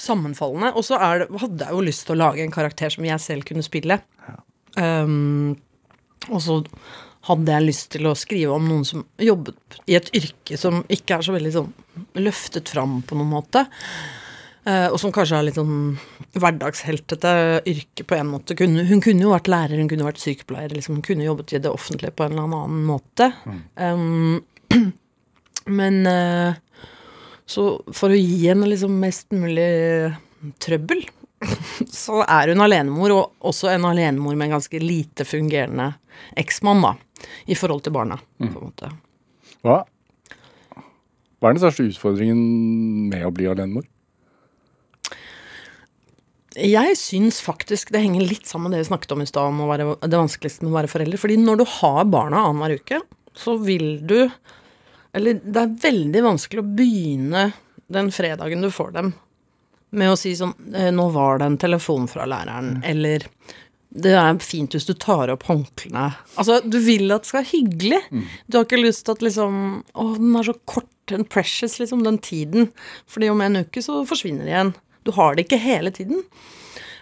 sammenfallende. 0.00 0.72
Og 0.78 0.86
så 0.86 0.98
hadde 1.02 1.66
jeg 1.66 1.74
jo 1.74 1.84
lyst 1.84 2.06
til 2.06 2.16
å 2.16 2.22
lage 2.22 2.44
en 2.44 2.54
karakter 2.54 2.94
som 2.94 3.04
jeg 3.04 3.20
selv 3.20 3.48
kunne 3.48 3.66
spille. 3.66 4.00
Um, 4.78 5.56
og 6.28 6.40
så 6.44 6.60
hadde 7.28 7.54
jeg 7.54 7.66
lyst 7.66 7.90
til 7.94 8.08
å 8.08 8.16
skrive 8.18 8.54
om 8.56 8.68
noen 8.68 8.86
som 8.88 9.04
jobbet 9.20 9.80
i 9.86 9.96
et 9.98 10.08
yrke 10.16 10.58
som 10.60 10.80
ikke 10.88 11.18
er 11.18 11.26
så 11.26 11.34
veldig 11.34 11.52
sånn 11.54 11.74
løftet 12.20 12.70
fram 12.72 13.00
på 13.06 13.18
noen 13.18 13.32
måte. 13.32 13.66
Eh, 14.68 14.86
og 14.90 14.98
som 15.00 15.12
kanskje 15.14 15.38
er 15.38 15.46
litt 15.46 15.58
sånn 15.58 15.96
hverdagsheltete 16.36 17.32
yrke 17.70 18.04
på 18.08 18.16
en 18.18 18.30
måte. 18.32 18.56
Hun 18.58 19.02
kunne 19.04 19.24
jo 19.24 19.32
vært 19.32 19.50
lærer, 19.50 19.80
hun 19.80 19.90
kunne 19.90 20.06
vært 20.06 20.22
sykepleier, 20.22 20.74
liksom, 20.74 20.98
hun 20.98 21.06
kunne 21.06 21.26
jobbet 21.26 21.54
i 21.56 21.62
det 21.64 21.72
offentlige 21.72 22.14
på 22.16 22.26
en 22.26 22.34
eller 22.34 22.48
annen 22.48 22.82
måte. 22.88 23.30
Um, 23.76 24.40
men 25.80 26.00
eh, 26.10 26.58
så 27.48 27.68
for 27.96 28.12
å 28.12 28.18
gi 28.18 28.42
henne 28.44 28.68
liksom 28.68 28.98
mest 29.00 29.32
mulig 29.32 29.70
trøbbel, 30.60 31.06
så 32.02 32.20
er 32.26 32.52
hun 32.52 32.64
alenemor, 32.66 33.14
og 33.14 33.48
også 33.48 33.72
en 33.72 33.86
alenemor 33.88 34.36
med 34.36 34.50
en 34.50 34.58
ganske 34.58 34.82
lite 34.82 35.24
fungerende 35.28 35.92
eksmann, 36.38 36.82
da, 36.84 36.94
i 37.46 37.56
forhold 37.58 37.84
til 37.86 37.94
barna, 37.94 38.18
på 38.38 38.48
en 38.48 38.56
måte. 38.56 38.90
hva, 39.66 39.82
hva 41.38 41.50
er 41.50 41.56
den 41.56 41.62
største 41.62 41.86
utfordringen 41.90 42.42
med 43.12 43.26
å 43.26 43.34
bli 43.34 43.46
alenemor? 43.50 43.86
Jeg 46.58 46.96
syns 46.98 47.38
faktisk 47.44 47.92
det 47.94 48.00
henger 48.02 48.24
litt 48.26 48.48
sammen 48.48 48.66
med 48.66 48.78
det 48.78 48.82
vi 48.82 48.88
snakket 48.88 49.12
om 49.14 49.22
i 49.22 49.28
stad, 49.28 49.52
om 49.52 49.68
være 49.68 49.92
det 50.02 50.18
vanskeligste 50.18 50.64
med 50.64 50.72
å 50.72 50.78
være 50.80 50.90
forelder. 50.90 51.20
Fordi 51.22 51.36
når 51.38 51.60
du 51.60 51.64
har 51.76 52.08
barna 52.10 52.42
annenhver 52.48 52.80
uke, 52.80 53.00
så 53.38 53.58
vil 53.62 54.00
du 54.06 54.20
Eller 55.14 55.38
det 55.40 55.56
er 55.56 55.78
veldig 55.80 56.20
vanskelig 56.22 56.60
å 56.60 56.70
begynne 56.76 57.46
den 57.88 58.10
fredagen 58.12 58.60
du 58.60 58.68
får 58.70 58.90
dem, 58.92 59.14
med 59.96 60.12
å 60.12 60.18
si 60.20 60.34
sånn 60.36 60.52
eh, 60.76 60.90
'Nå 60.92 61.06
var 61.14 61.40
det 61.40 61.46
en 61.48 61.56
telefon 61.58 62.04
fra 62.12 62.26
læreren', 62.28 62.82
eller 62.84 63.24
'Det 63.88 64.12
er 64.12 64.38
fint 64.44 64.74
hvis 64.76 64.86
du 64.86 64.92
tar 64.94 65.30
opp 65.32 65.46
håndklærne'. 65.48 66.16
Altså, 66.36 66.60
du 66.60 66.78
vil 66.78 67.10
at 67.14 67.24
det 67.24 67.30
skal 67.30 67.40
være 67.40 67.52
hyggelig. 67.54 68.00
Du 68.46 68.58
har 68.58 68.66
ikke 68.66 68.82
lyst 68.82 69.06
til 69.06 69.16
at 69.16 69.24
liksom 69.24 69.82
Å, 69.94 70.04
den 70.18 70.36
er 70.36 70.48
så 70.50 70.54
kort, 70.68 70.90
den 71.08 71.24
precious, 71.24 71.78
liksom, 71.80 72.04
den 72.04 72.18
tiden. 72.18 72.70
Fordi 73.08 73.30
om 73.32 73.40
en 73.40 73.64
uke 73.64 73.80
så 73.82 74.04
forsvinner 74.04 74.44
det 74.44 74.52
igjen. 74.52 74.74
Du 75.04 75.12
har 75.16 75.34
det 75.34 75.46
ikke 75.46 75.62
hele 75.62 75.90
tiden. 75.90 76.22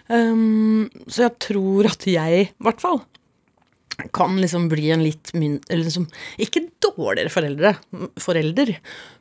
Um, 0.07 0.87
så 1.11 1.27
jeg 1.27 1.35
tror 1.43 1.89
at 1.89 2.07
jeg, 2.07 2.47
i 2.47 2.63
hvert 2.63 2.79
fall, 2.79 3.01
kan 4.15 4.37
liksom 4.39 4.69
bli 4.71 4.91
en 4.93 5.03
litt 5.03 5.33
min... 5.33 5.59
Eller 5.67 5.87
liksom 5.89 6.07
Ikke 6.39 6.69
dårligere 6.79 7.33
foreldre, 7.33 7.75
forelder, 8.21 8.77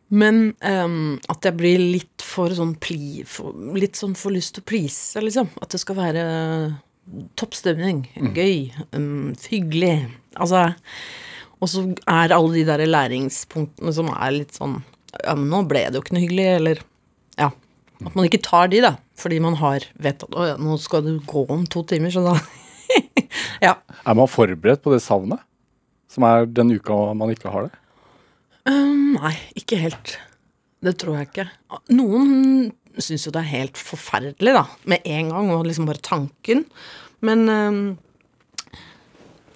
men 0.09 0.53
um, 0.63 1.17
at 1.33 1.49
jeg 1.49 1.59
blir 1.59 1.81
litt 1.83 2.23
for 2.23 2.53
sånn 2.55 2.77
pli... 2.79 3.25
For, 3.27 3.57
litt 3.75 3.99
sånn 3.99 4.15
for 4.19 4.35
lyst 4.35 4.55
til 4.55 4.63
å 4.63 4.69
please, 4.69 5.19
liksom. 5.19 5.51
At 5.59 5.75
det 5.75 5.83
skal 5.83 5.99
være 5.99 6.27
toppstemning, 7.39 8.05
gøy, 8.35 8.73
um, 8.97 9.35
hyggelig. 9.51 10.09
Altså 10.37 10.75
Og 11.63 11.71
så 11.73 11.85
er 12.11 12.35
alle 12.35 12.53
de 12.59 12.65
der 12.69 12.83
læringspunktene 12.89 13.95
som 13.95 14.11
er 14.13 14.35
litt 14.41 14.57
sånn 14.59 14.81
Ja, 15.23 15.37
men 15.39 15.49
nå 15.53 15.63
ble 15.71 15.87
det 15.87 15.97
jo 15.97 16.03
ikke 16.05 16.17
noe 16.17 16.25
hyggelig, 16.27 16.49
eller 16.59 16.83
Ja. 17.41 17.51
At 18.05 18.13
man 18.13 18.27
ikke 18.29 18.43
tar 18.45 18.69
de, 18.69 18.83
da. 18.85 18.97
Fordi 19.17 19.39
man 19.41 19.57
har 19.63 19.87
vet 19.97 20.27
at 20.27 20.35
å 20.37 20.51
ja, 20.51 20.57
nå 20.61 20.77
skal 20.83 21.05
du 21.07 21.15
gå 21.25 21.47
om 21.53 21.65
to 21.71 21.85
timer, 21.89 22.13
så 22.13 22.25
da 22.27 22.37
Ja. 23.65 23.79
Er 24.05 24.19
man 24.19 24.29
forberedt 24.29 24.83
på 24.85 24.93
det 24.93 25.01
savnet? 25.05 25.41
Som 26.13 26.27
er 26.29 26.47
den 26.47 26.75
uka 26.77 26.95
man 27.17 27.33
ikke 27.33 27.51
har 27.53 27.69
det? 27.69 27.79
Um, 28.69 29.17
nei, 29.17 29.33
ikke 29.59 29.79
helt. 29.81 30.17
Det 30.85 30.97
tror 31.01 31.17
jeg 31.21 31.31
ikke. 31.31 31.47
Noen 31.97 32.73
syns 33.03 33.27
jo 33.27 33.35
det 33.35 33.43
er 33.43 33.53
helt 33.53 33.79
forferdelig, 33.81 34.57
da, 34.57 34.67
med 34.91 35.07
en 35.07 35.33
gang, 35.35 35.53
og 35.55 35.67
liksom 35.69 35.89
bare 35.89 36.03
tanken. 36.05 36.65
Men 37.27 37.47
um, 37.49 37.81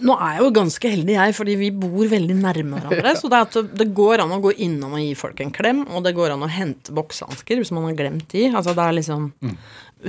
nå 0.01 0.17
er 0.17 0.37
jeg 0.37 0.45
jo 0.45 0.53
ganske 0.57 0.93
heldig, 0.95 1.15
jeg, 1.17 1.37
fordi 1.37 1.55
vi 1.61 1.71
bor 1.83 2.11
veldig 2.13 2.37
nærme 2.41 2.81
hverandre. 2.81 3.15
Så 3.21 3.31
det, 3.31 3.39
er 3.39 3.49
at 3.49 3.59
det, 3.59 3.65
det 3.83 3.89
går 3.97 4.25
an 4.25 4.35
å 4.37 4.41
gå 4.43 4.55
innom 4.67 4.97
og 4.97 5.05
gi 5.05 5.15
folk 5.19 5.41
en 5.45 5.55
klem, 5.55 5.85
og 5.89 6.05
det 6.07 6.15
går 6.17 6.35
an 6.35 6.47
å 6.47 6.51
hente 6.51 6.95
boksehansker 6.97 7.61
hvis 7.61 7.73
man 7.77 7.89
har 7.89 7.99
glemt 7.99 8.29
de. 8.33 8.49
Altså 8.51 8.77
det 8.77 8.87
er 8.87 8.99
liksom 9.01 9.31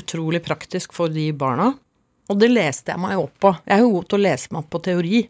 utrolig 0.02 0.44
praktisk 0.46 0.96
for 0.96 1.12
de 1.12 1.30
barna. 1.36 1.74
Og 2.32 2.38
det 2.40 2.48
leste 2.52 2.94
jeg 2.94 3.02
meg 3.02 3.20
opp 3.20 3.34
på. 3.44 3.52
Jeg 3.68 3.76
er 3.76 3.84
jo 3.84 3.96
god 3.98 4.08
til 4.08 4.18
å 4.18 4.24
lese 4.24 4.52
meg 4.54 4.62
opp 4.64 4.70
på 4.72 4.82
teori. 4.86 5.22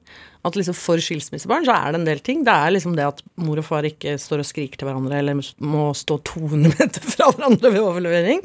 At 0.45 0.57
liksom 0.57 0.75
for 0.77 1.01
skilsmissebarn 1.01 1.65
så 1.67 1.75
er 1.75 1.93
det 1.93 1.99
en 1.99 2.07
del 2.07 2.21
ting. 2.25 2.43
Det 2.45 2.53
er 2.53 2.73
liksom 2.73 2.95
det 2.97 3.05
at 3.05 3.21
mor 3.41 3.61
og 3.61 3.65
far 3.67 3.85
ikke 3.85 4.15
står 4.21 4.41
og 4.41 4.49
skriker 4.49 4.81
til 4.81 4.89
hverandre 4.89 5.19
eller 5.21 5.41
må 5.61 5.89
stå 5.97 6.17
200 6.31 6.73
meter 6.79 7.05
fra 7.05 7.29
hverandre 7.29 7.73
ved 7.73 7.81
overlevering. 7.85 8.43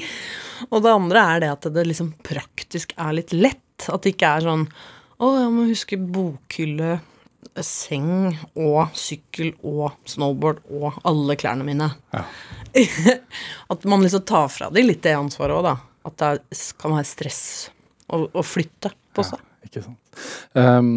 Og 0.71 0.85
det 0.85 0.93
andre 0.93 1.25
er 1.35 1.45
det 1.45 1.53
at 1.55 1.69
det 1.77 1.87
liksom 1.89 2.15
praktisk 2.27 2.97
er 3.01 3.17
litt 3.17 3.37
lett. 3.37 3.89
At 3.93 4.05
det 4.05 4.15
ikke 4.15 4.39
er 4.39 4.47
sånn 4.47 4.65
Å, 5.17 5.29
jeg 5.41 5.53
må 5.53 5.63
huske 5.69 5.97
bokhylle, 5.97 6.99
seng 7.65 8.35
og 8.61 8.91
sykkel 8.97 9.55
og 9.65 9.95
snowboard 10.09 10.59
og 10.69 10.99
alle 11.09 11.37
klærne 11.41 11.65
mine. 11.65 11.89
at 13.73 13.87
man 13.89 14.05
liksom 14.05 14.27
tar 14.29 14.51
fra 14.53 14.69
dem 14.73 14.91
litt 14.91 15.01
det 15.07 15.15
ansvaret 15.17 15.57
òg, 15.57 15.65
da. 15.65 15.77
At 16.09 16.21
det 16.21 16.61
kan 16.77 16.93
være 16.99 17.09
stress 17.09 17.47
å, 18.13 18.27
å 18.31 18.45
flytte 18.47 18.93
på 19.17 19.25
seg. 19.27 19.43
Ikke 19.67 19.83
sant. 19.85 20.21
Um, 20.55 20.91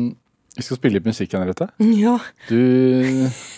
vi 0.57 0.65
skal 0.65 0.79
spille 0.79 0.99
litt 0.99 1.07
musikk, 1.07 1.33
Henriette. 1.37 1.69
Ja. 2.03 2.17
Du, 2.49 2.59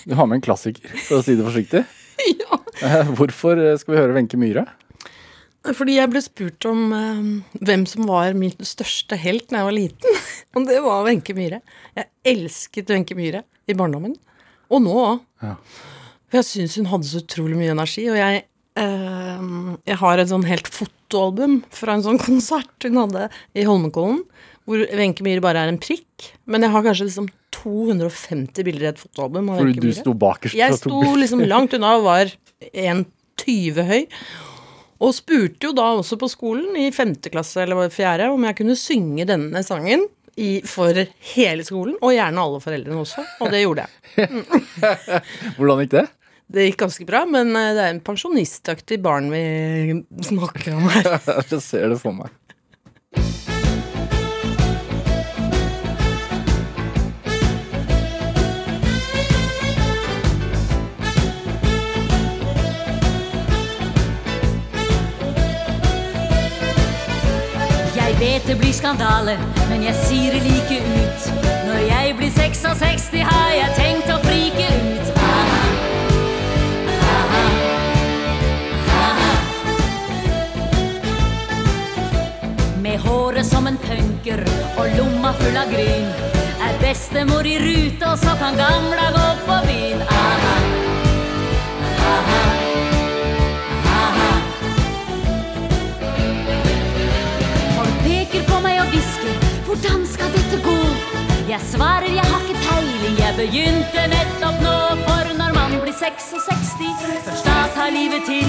du 0.05 0.15
har 0.17 0.29
med 0.29 0.39
en 0.39 0.45
klassiker, 0.45 0.91
for 1.07 1.19
å 1.19 1.25
si 1.25 1.35
det 1.39 1.47
forsiktig. 1.47 1.83
ja. 2.43 2.61
Eh, 2.85 3.11
Hvorfor 3.17 3.59
eh, 3.59 3.77
skal 3.81 3.95
vi 3.95 4.01
høre 4.01 4.15
Wenche 4.17 4.39
Myhre? 4.39 4.67
Fordi 5.61 5.93
jeg 5.99 6.09
ble 6.09 6.21
spurt 6.25 6.65
om 6.69 6.87
eh, 6.97 7.23
hvem 7.61 7.83
som 7.89 8.07
var 8.09 8.33
min 8.37 8.53
største 8.65 9.17
helt 9.21 9.49
da 9.51 9.61
jeg 9.61 9.69
var 9.69 9.77
liten. 9.77 10.21
Og 10.57 10.67
det 10.69 10.79
var 10.85 11.05
Wenche 11.07 11.35
Myhre. 11.37 11.61
Jeg 11.97 12.09
elsket 12.35 12.93
Wenche 12.93 13.17
Myhre 13.17 13.43
i 13.69 13.77
barndommen. 13.77 14.15
Og 14.71 14.85
nå 14.85 14.95
òg. 15.03 15.25
Ja. 15.43 15.55
For 16.31 16.39
jeg 16.39 16.47
syns 16.47 16.77
hun 16.79 16.89
hadde 16.93 17.09
så 17.09 17.21
utrolig 17.21 17.57
mye 17.59 17.73
energi. 17.75 18.05
Og 18.09 18.17
jeg, 18.17 18.45
jeg 18.79 19.97
har 19.99 20.21
et 20.21 20.29
sånn 20.31 20.45
helt 20.47 20.69
fotoalbum 20.71 21.59
fra 21.75 21.97
en 21.97 22.05
sånn 22.05 22.21
konsert 22.27 22.87
hun 22.87 22.99
hadde 23.01 23.27
i 23.57 23.65
Holmenkollen. 23.67 24.23
Hvor 24.69 24.83
Wenche 24.95 25.25
Myhre 25.25 25.43
bare 25.43 25.65
er 25.65 25.71
en 25.71 25.81
prikk. 25.81 26.29
Men 26.45 26.63
jeg 26.63 26.73
har 26.73 26.85
kanskje 26.85 27.09
liksom 27.09 27.27
250 27.57 28.67
bilder 28.67 28.85
i 28.85 28.91
et 28.93 29.01
fotoalbum. 29.01 29.49
Fordi 29.57 29.81
du 29.81 29.91
sto 29.97 30.13
bakerst. 30.17 30.55
Jeg 30.57 30.77
sto 30.79 31.01
liksom 31.17 31.43
langt 31.49 31.75
unna 31.77 31.97
og 31.97 32.07
var 32.07 32.31
1,20 32.71 33.83
høy. 33.89 34.01
Og 35.01 35.15
spurte 35.17 35.65
jo 35.65 35.73
da 35.73 35.87
også 35.97 36.17
på 36.21 36.29
skolen 36.29 36.77
i 36.77 36.91
femte 36.93 37.31
klasse 37.33 37.63
eller 37.63 37.89
fjerde 37.93 38.29
om 38.29 38.43
jeg 38.45 38.59
kunne 38.59 38.77
synge 38.77 39.25
denne 39.25 39.63
sangen 39.65 40.05
i, 40.37 40.61
for 40.63 40.95
hele 41.33 41.65
skolen, 41.67 41.97
og 41.99 42.13
gjerne 42.15 42.43
alle 42.45 42.61
foreldrene 42.63 43.01
også. 43.01 43.23
Og 43.41 43.51
det 43.51 43.63
gjorde 43.65 43.83
jeg. 43.83 44.43
Hvordan 45.57 45.81
gikk 45.83 45.95
det? 45.97 46.05
Det 46.51 46.65
gikk 46.65 46.81
ganske 46.81 47.05
bra, 47.07 47.23
men 47.29 47.55
eh, 47.55 47.71
det 47.77 47.83
er 47.85 47.93
en 47.93 48.03
pensjonistaktig 48.03 48.97
barn 49.03 49.29
vi 49.31 50.03
snakker 50.27 50.75
om 50.75 50.89
her. 50.91 51.13
Jeg 51.51 51.61
ser 51.63 51.87
det 51.93 51.99
for 52.01 52.11
meg. 52.11 52.33
Jeg 67.95 68.19
vet 68.19 68.43
det 68.45 68.57
blir 68.59 68.75
skandale, 68.75 69.37
men 69.69 69.87
jeg 69.87 69.95
sier 70.03 70.35
det 70.35 70.43
like 70.45 70.77
ut. 70.83 71.31
Når 71.65 71.79
jeg 71.87 72.17
blir 72.19 72.35
66, 72.35 73.07
har 73.31 73.55
jeg 73.55 73.77
tenkt 73.79 74.11
å 74.13 74.19
frike 74.27 74.67
ut. 74.67 75.00
Håret 83.41 83.51
som 83.51 83.67
en 83.67 83.77
punker 83.77 84.43
og 84.77 84.87
lomma 84.97 85.33
full 85.33 85.57
av 85.57 85.69
gryn. 85.71 86.09
Er 86.61 86.77
bestemor 86.81 87.45
i 87.45 87.57
rute, 87.57 88.05
og 88.05 88.17
så 88.17 88.35
kan 88.37 88.55
gamla 88.55 89.11
gå 89.15 89.27
på 89.47 89.55
byen. 89.65 90.01
Aha. 90.01 90.55
Aha. 92.11 92.41
Aha. 93.95 94.31
Folk 97.77 97.97
peker 98.05 98.45
på 98.45 98.61
meg 98.61 98.81
og 98.81 98.93
hvisker 98.93 99.49
Hvordan 99.65 100.05
skal 100.05 100.31
dette 100.35 100.61
gå? 100.61 100.77
Jeg 101.49 101.61
svarer 101.71 102.13
jeg 102.13 102.25
har 102.25 102.45
ikke 102.45 102.61
peiling 102.67 103.17
Jeg 103.19 103.35
begynte 103.35 104.07
nettopp 104.11 104.61
nå 104.63 104.77
For 105.05 105.30
man 105.71 105.81
blir 105.81 105.93
66 105.93 107.23
Først 107.25 107.45
da 107.45 107.57
tar 107.75 107.89
livet 107.89 108.23
til. 108.25 108.47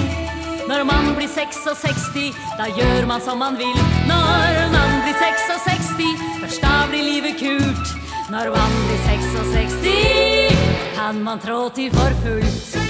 Når 0.67 0.83
man 0.83 1.15
blir 1.15 1.27
66 1.27 2.35
Da 2.57 2.65
gjør 2.77 3.07
man 3.07 3.21
som 3.21 3.37
man 3.37 3.57
vil. 3.57 3.77
Når 4.07 4.71
man 4.75 4.91
blir 5.03 5.15
66 5.19 5.87
Først 6.41 6.61
da 6.61 6.75
blir 6.89 7.03
livet 7.03 7.35
kult. 7.39 7.87
Når 8.29 8.45
man 8.57 8.71
blir 8.87 8.99
66 9.07 10.95
Kan 10.95 11.23
man 11.23 11.39
trå 11.39 11.69
til 11.69 11.91
for 11.91 12.11
fullt 12.23 12.82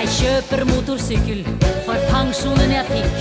Jeg 0.00 0.08
kjøper 0.16 0.62
motorsykkel 0.64 1.40
for 1.84 2.04
pensjonen 2.08 2.70
jeg 2.72 2.86
fikk 2.88 3.16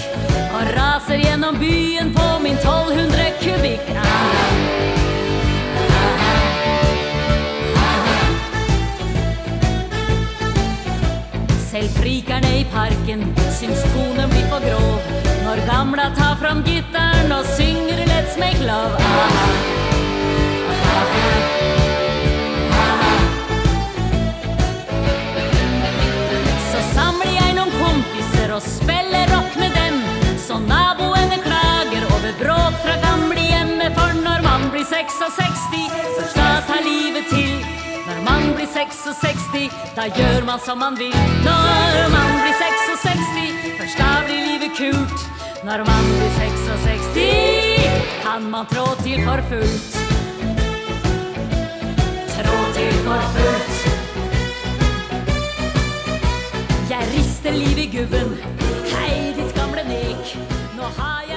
Og 0.56 0.70
raser 0.78 1.20
gjennom 1.20 1.58
byen 1.60 2.14
på 2.16 2.28
min 2.40 2.56
1200 2.56 3.26
kubikk. 3.42 3.90
Selv 11.68 12.00
frikerne 12.00 12.54
i 12.62 12.64
parken 12.72 13.28
syns 13.60 13.84
tonen 13.92 14.32
blir 14.32 14.48
for 14.48 14.64
grov 14.64 15.12
Når 15.44 15.66
gamla 15.68 16.08
tar 16.16 16.40
fram 16.40 16.64
gitteren 16.64 17.36
og 17.36 17.44
synger 17.58 18.08
Let's 18.08 18.40
make 18.40 18.64
love 18.64 18.96
Aha. 19.04 19.80
Så 20.80 21.99
og 28.60 28.66
spiller 28.68 29.26
rock 29.32 29.56
med 29.56 29.72
dem. 29.72 30.00
Så 30.48 30.58
naboene 30.60 31.38
klager 31.46 32.04
over 32.16 32.34
bråk 32.42 32.76
fra 32.84 32.96
gamlehjemmet 33.06 33.96
For 33.96 34.12
når 34.26 34.44
man 34.44 34.68
blir 34.74 34.84
66, 34.84 35.62
først 36.18 36.36
da 36.36 36.50
tar 36.68 36.84
livet 36.84 37.30
til. 37.32 37.56
Når 38.10 38.20
man 38.28 38.52
blir 38.58 38.68
66, 38.74 39.72
da 39.96 40.10
gjør 40.20 40.44
man 40.50 40.60
som 40.66 40.82
man 40.84 41.00
vil. 41.00 41.16
Når 41.48 42.12
man 42.16 42.36
blir 42.42 42.56
66, 42.60 43.80
først 43.80 44.04
da 44.04 44.12
blir 44.28 44.44
livet 44.50 44.76
kult. 44.82 45.20
Når 45.64 45.86
man 45.92 46.14
blir 46.18 46.32
66, 46.44 47.20
kan 48.26 48.52
man 48.52 48.68
trå 48.74 48.88
til 49.06 49.24
for 49.28 49.48
fullt. 49.52 50.00
Trå 52.36 52.58
til 52.76 53.04
for 53.08 53.30
fullt 53.38 53.79
Jeg 57.50 57.58
liv 57.58 57.80
i 57.82 57.86
gubben 57.90 58.36
Hei, 58.92 59.32
ditt 59.34 59.56
gamle 59.58 59.82
nek 59.88 60.34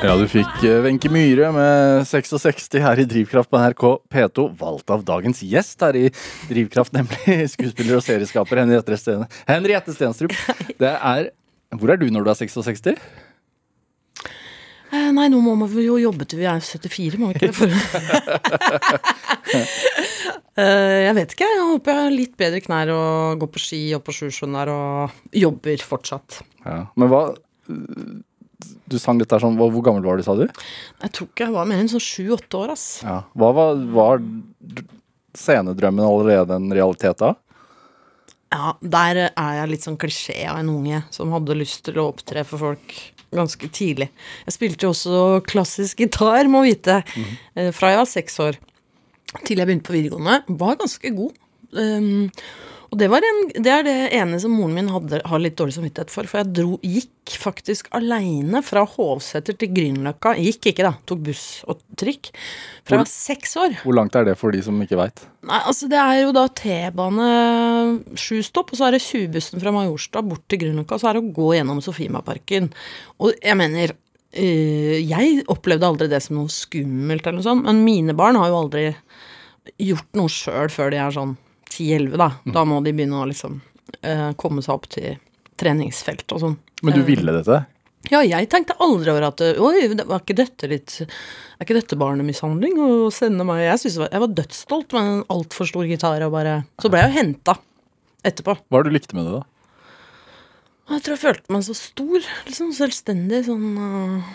Ja, 0.03 0.13
du 0.21 0.27
fikk 0.29 0.59
eh, 0.69 0.83
Wenche 0.85 1.09
Myhre 1.09 1.49
med 1.57 2.03
66 2.11 2.69
her 2.85 3.01
i 3.01 3.07
Drivkraft 3.09 3.49
på 3.49 3.57
NRK 3.57 3.85
P2, 4.13 4.45
valgt 4.61 4.93
av 4.93 5.07
dagens 5.09 5.41
gjest 5.41 5.81
her 5.81 5.97
i 5.97 6.11
Drivkraft, 6.51 6.93
nemlig 6.93 7.39
skuespiller 7.55 7.97
og 7.97 8.05
serieskaper 8.05 8.61
Henriette 8.61 9.97
Stenstrup. 9.97 10.37
Det 10.77 10.93
er 10.93 11.31
Hvor 11.81 11.95
er 11.95 12.03
du 12.03 12.11
når 12.13 12.29
du 12.29 12.33
er 12.35 12.41
66? 12.43 12.93
Eh, 14.93 15.09
Nei, 15.17 15.29
nå 15.33 15.39
må 15.41 15.67
vi 15.73 15.87
jo 15.87 15.97
jobbe 16.01 16.27
til 16.29 16.43
vi 16.43 16.49
er 16.51 16.61
74, 16.61 17.17
må 17.21 17.33
vi 17.33 17.41
ikke 17.41 17.71
det? 17.73 17.81
Eh, 20.53 21.07
jeg 21.07 21.15
vet 21.17 21.31
ikke. 21.33 21.47
Jeg 21.49 21.63
håper 21.65 21.95
jeg 21.97 22.05
har 22.05 22.13
litt 22.13 22.33
bedre 22.37 22.59
knær 22.61 22.91
og 22.93 23.39
går 23.41 23.49
på 23.55 23.61
ski 23.63 23.79
og 23.97 24.03
på 24.05 24.13
Sjusjøen 24.13 24.53
der 24.59 24.69
og 24.69 25.15
jobber 25.33 25.81
fortsatt. 25.89 26.43
Ja. 26.67 26.75
Men 27.01 27.09
hva 27.09 27.23
Du 28.93 28.99
sang 29.01 29.17
dette 29.17 29.33
her 29.33 29.41
sånn 29.41 29.57
hvor 29.57 29.73
gammel 29.81 30.05
var 30.05 30.21
du, 30.21 30.25
sa 30.27 30.35
du? 30.37 30.45
Jeg 30.45 31.15
tror 31.17 31.31
ikke 31.31 31.47
jeg 31.47 31.55
var 31.57 31.71
mer 31.71 31.81
enn 31.81 31.89
sånn 31.89 32.05
sju-åtte 32.05 32.61
år, 32.61 32.75
ass. 32.77 32.85
Ja. 33.01 33.23
Hva 33.33 33.49
var, 33.57 33.81
var 33.97 34.21
scenedrømmen 35.41 36.05
allerede 36.05 36.61
en 36.61 36.69
realitet 36.77 37.25
da? 37.25 37.33
Ja, 38.53 38.75
der 38.85 39.23
er 39.31 39.59
jeg 39.63 39.73
litt 39.73 39.89
sånn 39.89 39.97
klisjé 39.97 40.43
av 40.53 40.61
en 40.61 40.69
unge 40.75 41.01
som 41.17 41.33
hadde 41.33 41.57
lyst 41.57 41.87
til 41.89 41.97
å 42.03 42.11
opptre 42.13 42.45
for 42.45 42.61
folk 42.69 42.99
ganske 43.39 43.71
tidlig. 43.73 44.11
Jeg 44.47 44.57
spilte 44.57 44.87
jo 44.87 44.93
også 44.93 45.41
klassisk 45.49 46.03
gitar, 46.03 46.51
må 46.51 46.65
vite, 46.67 47.01
mm. 47.17 47.73
fra 47.75 47.93
jeg 47.93 48.03
var 48.03 48.11
seks 48.11 48.39
år 48.45 48.61
til 49.47 49.63
jeg 49.63 49.69
begynte 49.69 49.89
på 49.89 49.97
videregående. 49.97 50.43
Var 50.61 50.81
ganske 50.81 51.15
god. 51.17 51.39
Um, 51.73 52.29
og 52.93 52.99
det, 53.01 53.07
var 53.09 53.25
en, 53.25 53.39
det 53.65 53.71
er 53.73 53.85
det 53.87 53.95
ene 54.19 54.37
som 54.43 54.53
moren 54.53 54.75
min 54.77 54.91
hadde, 54.93 55.23
har 55.25 55.41
litt 55.41 55.55
dårlig 55.57 55.73
samvittighet 55.79 56.11
for. 56.13 56.29
For 56.29 56.43
jeg 56.43 56.53
dro, 56.59 56.75
gikk 56.85 57.33
faktisk 57.41 57.87
aleine 57.97 58.61
fra 58.61 58.83
Hovseter 58.85 59.57
til 59.57 59.71
Grünerløkka. 59.73 60.35
Gikk 60.37 60.69
ikke, 60.75 60.85
da. 60.85 60.91
Tok 61.09 61.23
buss 61.25 61.45
og 61.73 61.81
trikk. 61.97 62.29
Fra 62.85 62.99
jeg 62.99 63.01
var 63.01 63.09
seks 63.09 63.57
år. 63.63 63.79
Hvor 63.81 63.97
langt 63.97 64.19
er 64.21 64.27
det 64.29 64.35
for 64.37 64.53
de 64.53 64.61
som 64.67 64.77
ikke 64.85 64.99
veit? 65.01 65.23
Altså 65.49 65.89
Det 65.89 65.97
er 66.03 66.19
jo 66.21 66.35
da 66.37 66.43
T-bane 66.61 67.29
sju 68.21 68.43
stopp, 68.45 68.75
og 68.75 68.81
så 68.83 68.91
er 68.91 68.99
det 68.99 69.01
20-bussen 69.07 69.63
fra 69.63 69.73
Majorstad 69.73 70.29
bort 70.29 70.45
til 70.53 70.61
Grünerløkka, 70.61 70.99
og 70.99 71.01
så 71.01 71.09
er 71.09 71.17
det 71.17 71.23
å 71.25 71.35
gå 71.39 71.47
gjennom 71.57 71.81
Sofiemarparken. 71.87 72.69
Og 73.25 73.33
jeg 73.39 73.57
mener 73.57 73.95
øh, 73.97 74.99
Jeg 75.01 75.47
opplevde 75.49 75.89
aldri 75.89 76.11
det 76.13 76.21
som 76.27 76.37
noe 76.43 76.53
skummelt, 76.53 77.25
eller 77.25 77.41
noe 77.41 77.49
sånt, 77.49 77.65
men 77.65 77.81
mine 77.89 78.13
barn 78.21 78.37
har 78.37 78.53
jo 78.53 78.61
aldri 78.67 78.85
gjort 79.81 80.21
noe 80.21 80.29
sjøl 80.29 80.69
før 80.75 80.93
de 80.93 81.01
er 81.01 81.17
sånn 81.17 81.35
10-11, 81.73 82.17
da. 82.21 82.31
Da 82.55 82.65
må 82.69 82.81
de 82.85 82.93
begynne 82.97 83.21
å 83.23 83.29
liksom 83.31 83.59
uh, 84.05 84.31
komme 84.41 84.63
seg 84.65 84.75
opp 84.75 84.89
til 84.93 85.17
treningsfelt 85.61 86.33
og 86.37 86.43
sånn. 86.43 86.57
Men 86.83 86.97
du 86.97 87.01
Eh, 87.03 87.07
ville 87.09 87.35
dette? 87.37 87.61
Ja, 88.11 88.19
jeg 88.27 88.49
tenkte 88.51 88.75
aldri 88.83 89.13
over 89.13 89.29
at 89.29 89.41
Oi, 89.63 89.85
det 89.95 90.05
var 90.09 90.25
ikke 90.25 90.35
dette 90.35 90.67
litt 90.67 90.97
Er 91.05 91.63
ikke 91.63 91.77
dette 91.77 91.95
barnemishandling 92.01 92.75
å 92.83 92.89
sende 93.15 93.45
meg 93.47 93.61
Jeg, 93.63 93.79
synes 93.85 94.01
jeg 94.11 94.23
var 94.25 94.33
dødsstolt 94.41 94.97
med 94.97 95.11
en 95.13 95.21
altfor 95.31 95.69
stor 95.71 95.87
gitar 95.87 96.25
og 96.27 96.33
bare 96.35 96.57
Så 96.83 96.91
ble 96.91 96.99
jeg 97.05 97.13
jo 97.13 97.19
henta 97.21 97.55
etterpå. 98.27 98.57
Hva 98.67 98.81
er 98.81 98.89
det 98.89 98.91
du 98.91 98.97
likte 98.97 99.15
med 99.19 99.29
det, 99.31 99.39
da? 99.39 99.45
Jeg 100.97 101.05
tror 101.07 101.15
jeg 101.15 101.23
følte 101.23 101.55
meg 101.55 101.63
så 101.69 101.75
stor, 101.79 102.27
liksom 102.49 102.73
selvstendig, 102.75 103.45
sånn 103.47 103.69
øh, 103.87 104.33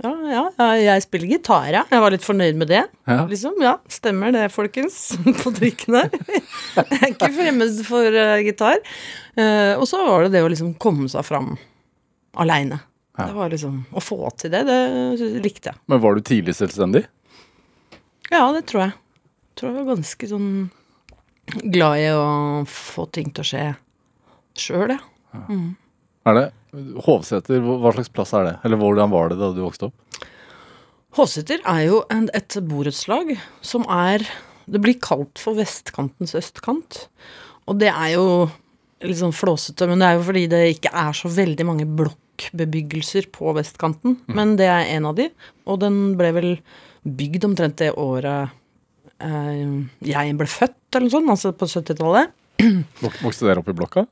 ja, 0.00 0.12
ja, 0.56 0.68
jeg 0.80 1.02
spiller 1.04 1.30
gitar, 1.30 1.68
ja. 1.70 1.82
Jeg 1.90 2.02
var 2.02 2.14
litt 2.14 2.24
fornøyd 2.24 2.56
med 2.58 2.70
det. 2.72 2.82
Ja. 3.06 3.22
Liksom, 3.28 3.58
ja, 3.62 3.76
Stemmer 3.92 4.32
det, 4.34 4.46
folkens, 4.54 4.96
på 5.42 5.52
trikken 5.54 5.98
her. 6.00 6.08
jeg 6.78 6.86
er 6.98 7.10
ikke 7.12 7.30
fremmed 7.36 7.82
for 7.86 8.16
uh, 8.16 8.38
gitar. 8.42 8.80
Uh, 9.36 9.76
og 9.76 9.84
så 9.90 10.00
var 10.06 10.26
det 10.26 10.32
det 10.34 10.42
å 10.46 10.50
liksom 10.50 10.72
komme 10.82 11.10
seg 11.12 11.26
fram 11.28 11.52
aleine. 12.40 12.80
Ja. 13.18 13.28
Det 13.28 13.36
var 13.36 13.50
liksom 13.52 13.82
Å 13.92 14.00
få 14.00 14.16
til 14.40 14.54
det, 14.54 14.62
det 14.64 15.26
likte 15.44 15.68
jeg. 15.68 15.80
Men 15.92 16.00
var 16.00 16.16
du 16.16 16.22
tidlig 16.24 16.54
selvstendig? 16.56 17.04
Ja, 18.32 18.46
det 18.56 18.64
tror 18.70 18.86
jeg. 18.86 18.94
jeg 18.96 19.58
Tror 19.60 19.68
jeg 19.68 19.76
var 19.76 19.90
ganske 19.92 20.28
sånn 20.30 20.48
glad 21.74 22.00
i 22.00 22.08
å 22.16 22.26
få 22.70 23.04
ting 23.12 23.28
til 23.36 23.44
å 23.44 23.48
skje 23.50 23.66
sjøl, 24.56 24.94
ja. 24.94 24.98
Er 26.24 26.38
det 26.38 26.48
Hovseter, 26.72 27.60
hva 27.60 27.90
slags 27.92 28.08
plass 28.12 28.32
er 28.36 28.46
det? 28.46 28.54
Eller 28.64 28.80
hvordan 28.80 29.12
var 29.12 29.28
det 29.28 29.36
da 29.40 29.50
du 29.52 29.60
vokste 29.60 29.90
opp? 29.90 30.26
Hovseter 31.18 31.60
er 31.68 31.82
jo 31.84 31.98
en, 32.12 32.30
et 32.32 32.56
borettslag 32.64 33.34
som 33.60 33.84
er 33.92 34.24
Det 34.64 34.80
blir 34.80 34.96
kalt 35.02 35.40
for 35.42 35.58
vestkantens 35.58 36.32
østkant. 36.38 37.08
Og 37.68 37.76
det 37.82 37.90
er 37.90 38.14
jo 38.14 38.26
litt 39.02 39.18
sånn 39.18 39.34
flåsete, 39.34 39.88
men 39.90 40.00
det 40.00 40.08
er 40.08 40.16
jo 40.16 40.24
fordi 40.28 40.44
det 40.48 40.60
ikke 40.76 40.92
er 41.02 41.16
så 41.18 41.28
veldig 41.34 41.66
mange 41.66 41.86
blokkbebyggelser 41.98 43.26
på 43.34 43.52
vestkanten. 43.58 44.20
Men 44.30 44.54
det 44.56 44.70
er 44.70 44.94
en 44.94 45.10
av 45.10 45.18
de, 45.18 45.28
og 45.66 45.82
den 45.82 46.14
ble 46.16 46.30
vel 46.38 46.50
bygd 47.02 47.48
omtrent 47.50 47.82
det 47.82 47.90
året 47.98 48.54
eh, 49.18 49.66
jeg 50.06 50.38
ble 50.38 50.48
født, 50.48 50.78
eller 50.94 51.08
noe 51.08 51.16
sånt, 51.18 51.34
altså 51.34 51.52
på 51.58 51.68
70-tallet. 51.74 52.32
Vokste 53.02 53.50
dere 53.50 53.60
opp 53.60 53.72
i 53.74 53.76
blokka? 53.76 54.06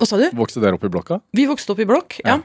Hva 0.00 0.08
sa 0.08 0.16
du? 0.16 0.26
Vokste 0.38 0.62
dere 0.62 0.78
opp 0.78 0.86
i 0.88 0.92
blokka? 0.92 1.20
Vi 1.36 1.44
vokste 1.50 1.74
opp 1.74 1.82
i 1.84 1.88
blokk, 1.88 2.16
ja. 2.24 2.38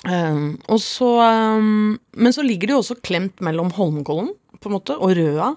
Um, 0.00 0.54
og 0.72 0.78
så 0.80 1.08
um, 1.20 1.98
Men 2.16 2.32
så 2.32 2.40
ligger 2.40 2.70
det 2.70 2.72
jo 2.72 2.78
også 2.80 2.94
klemt 3.04 3.42
mellom 3.44 3.68
Holmenkollen 3.76 4.30
på 4.60 4.68
en 4.70 4.74
måte, 4.76 4.94
og 4.96 5.12
Røa 5.16 5.50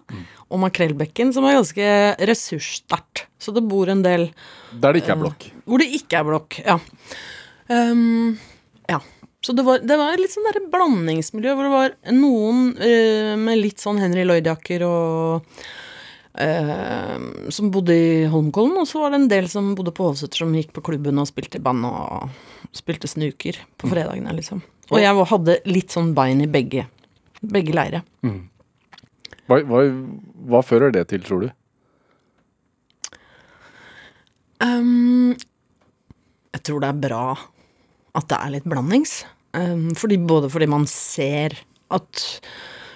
og 0.48 0.60
Makrellbekken, 0.64 1.34
som 1.36 1.44
er 1.48 1.58
ganske 1.58 1.88
ressurssterkt. 2.30 3.26
Så 3.36 3.52
det 3.56 3.66
bor 3.68 3.90
en 3.92 4.04
del 4.04 4.30
Der 4.72 4.96
det 4.96 5.02
ikke 5.04 5.16
er 5.18 5.22
blokk. 5.26 5.48
hvor 5.68 5.84
det 5.84 5.90
ikke 5.98 6.22
er 6.22 6.28
blokk. 6.28 6.60
Ja. 6.64 6.78
Um, 7.68 8.38
ja. 8.88 9.02
Så 9.44 9.52
det 9.56 9.66
var, 9.68 9.84
det 9.84 9.98
var 10.00 10.16
litt 10.16 10.32
sånn 10.32 10.48
der 10.48 10.62
blandingsmiljø 10.72 11.56
hvor 11.56 11.68
det 11.68 11.74
var 11.74 11.96
noen 12.16 12.70
uh, 12.80 13.34
med 13.44 13.60
litt 13.60 13.84
sånn 13.84 14.00
Henry 14.00 14.24
Lloyd-jakker 14.24 14.88
og 14.88 15.60
eh, 16.40 17.26
Som 17.54 17.72
bodde 17.74 17.96
i 17.96 18.26
Holmenkollen, 18.32 18.78
og 18.82 18.88
så 18.90 19.04
var 19.04 19.14
det 19.14 19.22
en 19.22 19.32
del 19.32 19.50
som 19.52 19.74
bodde 19.78 19.94
på 19.96 20.10
Hovseter, 20.10 20.44
som 20.44 20.54
gikk 20.56 20.74
på 20.76 20.84
klubben 20.86 21.22
og 21.22 21.30
spilte 21.30 21.60
i 21.60 21.64
band 21.64 21.86
og 21.90 22.30
spilte 22.74 23.10
snuker 23.10 23.60
på 23.78 23.90
fredagene, 23.92 24.34
liksom. 24.38 24.64
Og 24.92 25.00
jeg 25.02 25.28
hadde 25.30 25.60
litt 25.70 25.94
sånn 25.94 26.12
bein 26.18 26.42
i 26.44 26.50
begge, 26.52 26.88
begge 27.42 27.76
leire. 27.76 28.04
Hva, 29.48 29.60
hva, 29.68 29.84
hva 30.50 30.62
fører 30.66 30.94
det 30.96 31.08
til, 31.12 31.24
tror 31.26 31.46
du? 31.46 31.50
Um, 34.64 35.34
jeg 36.54 36.64
tror 36.64 36.84
det 36.84 36.92
er 36.92 37.02
bra 37.04 37.24
at 38.14 38.30
det 38.30 38.40
er 38.40 38.54
litt 38.54 38.68
blandings. 38.70 39.24
Um, 39.54 39.92
fordi, 39.98 40.18
både 40.22 40.50
fordi 40.54 40.70
man 40.70 40.86
ser 40.90 41.58
at 41.94 42.24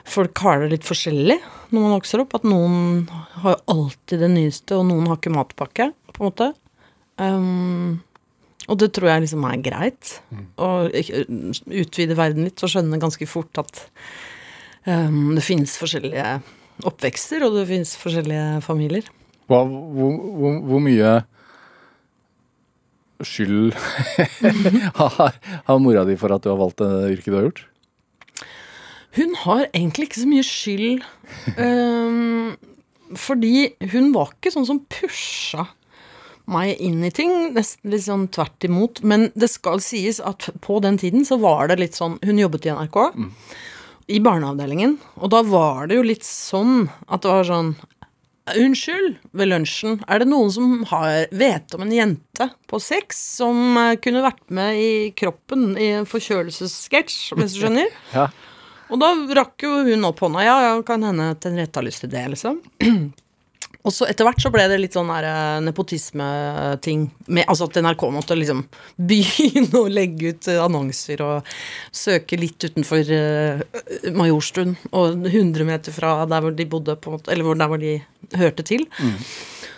folk 0.07 0.39
har 0.45 0.61
det 0.63 0.71
litt 0.75 0.87
forskjellig 0.87 1.37
når 1.71 1.83
man 1.83 1.95
vokser 1.97 2.23
opp. 2.23 2.35
At 2.37 2.47
noen 2.47 3.07
har 3.43 3.59
alltid 3.69 4.23
det 4.23 4.31
nyeste, 4.33 4.77
og 4.77 4.87
noen 4.89 5.07
har 5.11 5.19
ikke 5.19 5.33
matpakke, 5.35 5.91
på 6.13 6.21
en 6.23 6.29
måte. 6.29 6.51
Um, 7.19 7.99
og 8.67 8.79
det 8.81 8.91
tror 8.95 9.11
jeg 9.11 9.25
liksom 9.25 9.45
er 9.47 9.61
greit. 9.63 10.17
Å 10.59 10.89
ikke- 10.91 11.25
utvide 11.83 12.17
verden 12.19 12.47
litt 12.47 12.63
og 12.63 12.71
skjønne 12.73 12.99
ganske 13.01 13.27
fort 13.29 13.61
at 13.61 13.85
um, 14.85 15.35
det 15.35 15.43
finnes 15.45 15.77
forskjellige 15.79 16.41
oppvekster, 16.87 17.43
og 17.47 17.55
det 17.57 17.67
finnes 17.71 17.95
forskjellige 17.97 18.61
familier. 18.65 19.07
Hva, 19.47 19.63
hvor, 19.63 20.11
hvor, 20.37 20.59
hvor 20.67 20.83
mye 20.83 21.15
skyld 23.25 23.73
har, 24.99 25.37
har 25.65 25.79
mora 25.81 26.03
di 26.05 26.17
for 26.19 26.35
at 26.35 26.43
du 26.43 26.51
har 26.51 26.59
valgt 26.59 26.83
det 26.83 27.15
yrket 27.15 27.31
du 27.31 27.37
har 27.39 27.47
gjort? 27.47 27.63
Hun 29.17 29.33
har 29.43 29.65
egentlig 29.71 30.09
ikke 30.09 30.21
så 30.21 30.29
mye 30.29 30.45
skyld. 30.45 31.05
Um, 31.57 32.53
fordi 33.27 33.71
hun 33.93 34.11
var 34.15 34.33
ikke 34.35 34.53
sånn 34.53 34.67
som 34.67 34.83
pusha 34.91 35.67
meg 36.47 36.79
inn 36.83 37.03
i 37.03 37.11
ting. 37.13 37.33
Nesten 37.55 37.91
litt 37.91 38.05
sånn 38.05 38.27
tvert 38.33 38.67
imot. 38.67 39.01
Men 39.07 39.29
det 39.35 39.49
skal 39.51 39.81
sies 39.83 40.21
at 40.23 40.49
på 40.63 40.79
den 40.83 40.99
tiden 41.01 41.27
så 41.27 41.39
var 41.41 41.71
det 41.71 41.81
litt 41.81 41.97
sånn 41.97 42.17
Hun 42.23 42.39
jobbet 42.39 42.69
i 42.69 42.73
NRK. 42.75 43.01
I 44.07 44.21
barneavdelingen. 44.23 44.97
Og 45.19 45.33
da 45.33 45.43
var 45.43 45.89
det 45.89 45.99
jo 45.99 46.07
litt 46.07 46.27
sånn 46.27 46.87
at 47.07 47.25
det 47.25 47.33
var 47.33 47.47
sånn 47.49 47.75
Unnskyld, 48.47 49.17
ved 49.35 49.49
lunsjen, 49.49 49.97
er 50.07 50.21
det 50.21 50.29
noen 50.29 50.51
som 50.55 50.83
har, 50.87 51.25
vet 51.35 51.73
om 51.75 51.81
en 51.83 51.91
jente 51.91 52.45
på 52.71 52.79
seks 52.79 53.19
som 53.41 53.75
eh, 53.75 53.97
kunne 53.99 54.21
vært 54.23 54.45
med 54.55 54.79
i 54.79 54.91
kroppen 55.19 55.73
i 55.75 55.89
en 55.97 56.07
forkjølelsessketsj, 56.07 57.33
hvis 57.35 57.57
du 57.57 57.65
skjønner? 57.65 57.91
Ja. 58.15 58.29
Og 58.87 58.99
da 59.01 59.13
rakk 59.41 59.67
jo 59.67 59.79
hun 59.87 60.07
opp 60.07 60.21
hånda. 60.23 60.43
Ja, 60.45 60.57
ja, 60.69 60.75
kan 60.87 61.03
hende 61.03 61.33
Henriette 61.43 61.81
har 61.81 61.87
lyst 61.87 62.05
til 62.05 62.13
det, 62.13 62.25
liksom. 62.35 62.61
Og 63.87 63.93
så 63.95 64.07
etter 64.09 64.27
hvert 64.27 64.41
så 64.43 64.49
ble 64.51 64.65
det 64.67 64.79
litt 64.81 64.95
sånn 64.97 65.09
eh, 65.15 65.59
nepotisme-ting. 65.63 67.05
Altså 67.45 67.69
at 67.69 67.77
NRK 67.85 68.03
måtte 68.11 68.35
liksom 68.35 68.65
begynne 69.11 69.79
å 69.79 69.87
legge 69.91 70.33
ut 70.33 70.49
eh, 70.51 70.59
annonser 70.59 71.23
og 71.23 71.53
søke 71.95 72.39
litt 72.39 72.67
utenfor 72.67 73.13
uh, 73.15 73.61
Majorstuen 74.17 74.75
og 74.91 75.29
100 75.29 75.67
meter 75.69 75.95
fra 75.95 76.17
der 76.27 76.43
hvor 76.43 76.57
de 76.57 76.67
bodde, 76.67 76.97
på 76.99 77.15
eller 77.27 77.47
hvor, 77.47 77.59
der 77.59 77.71
hvor 77.71 77.79
de 77.79 77.95
hørte 78.35 78.65
til. 78.67 78.83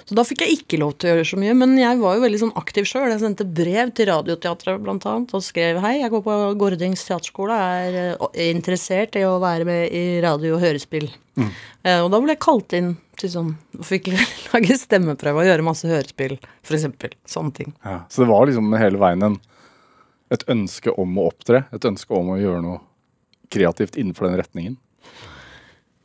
Så 0.10 0.16
da 0.18 0.24
fikk 0.26 0.42
jeg 0.42 0.56
ikke 0.56 0.80
lov 0.82 0.96
til 0.98 1.06
å 1.06 1.12
gjøre 1.12 1.26
så 1.30 1.38
mye, 1.38 1.54
men 1.54 1.76
jeg 1.78 2.00
var 2.00 2.16
jo 2.18 2.24
veldig 2.24 2.38
sånn 2.42 2.56
aktiv 2.58 2.88
sjøl. 2.90 3.12
Jeg 3.12 3.22
sendte 3.22 3.46
brev 3.46 3.92
til 3.94 4.08
Radioteatret 4.10 4.88
annet 4.90 5.34
og 5.38 5.44
skrev 5.46 5.78
hei, 5.84 6.00
jeg 6.00 6.10
går 6.10 6.24
på 6.26 6.38
Gordings 6.58 7.04
teaterskole, 7.06 7.54
er 7.54 7.98
eh, 8.16 8.40
interessert 8.50 9.20
i 9.20 9.22
å 9.28 9.36
være 9.44 9.68
med 9.70 9.94
i 9.94 10.02
radio- 10.26 10.56
og 10.56 10.64
hørespill. 10.64 11.06
Eh, 11.38 12.00
og 12.02 12.10
da 12.10 12.24
ble 12.24 12.34
jeg 12.34 12.42
kalt 12.42 12.74
inn 12.74 12.90
til 13.22 13.34
sånn, 13.36 13.54
og 13.78 13.86
fikk 13.86 14.10
lage 14.50 14.80
stemmeprøve 14.82 15.44
og 15.44 15.52
gjøre 15.52 15.68
masse 15.70 15.94
hørespill, 15.94 16.40
eksempel. 16.66 17.14
Sånne 17.30 17.54
ting. 17.62 17.78
Ja. 17.86 18.00
Så 18.10 18.26
det 18.26 18.32
var 18.34 18.50
liksom 18.50 18.74
hele 18.82 19.04
veien 19.06 19.30
en, 19.30 19.40
et 20.34 20.48
ønske 20.50 20.98
om 20.98 21.22
å 21.22 21.30
opptre, 21.30 21.68
et 21.70 21.86
ønske 21.86 22.18
om 22.18 22.34
å 22.34 22.42
gjøre 22.42 22.66
noe 22.66 22.82
kreativt 23.54 24.02
innenfor 24.02 24.32
den 24.32 24.42
retningen. 24.42 24.82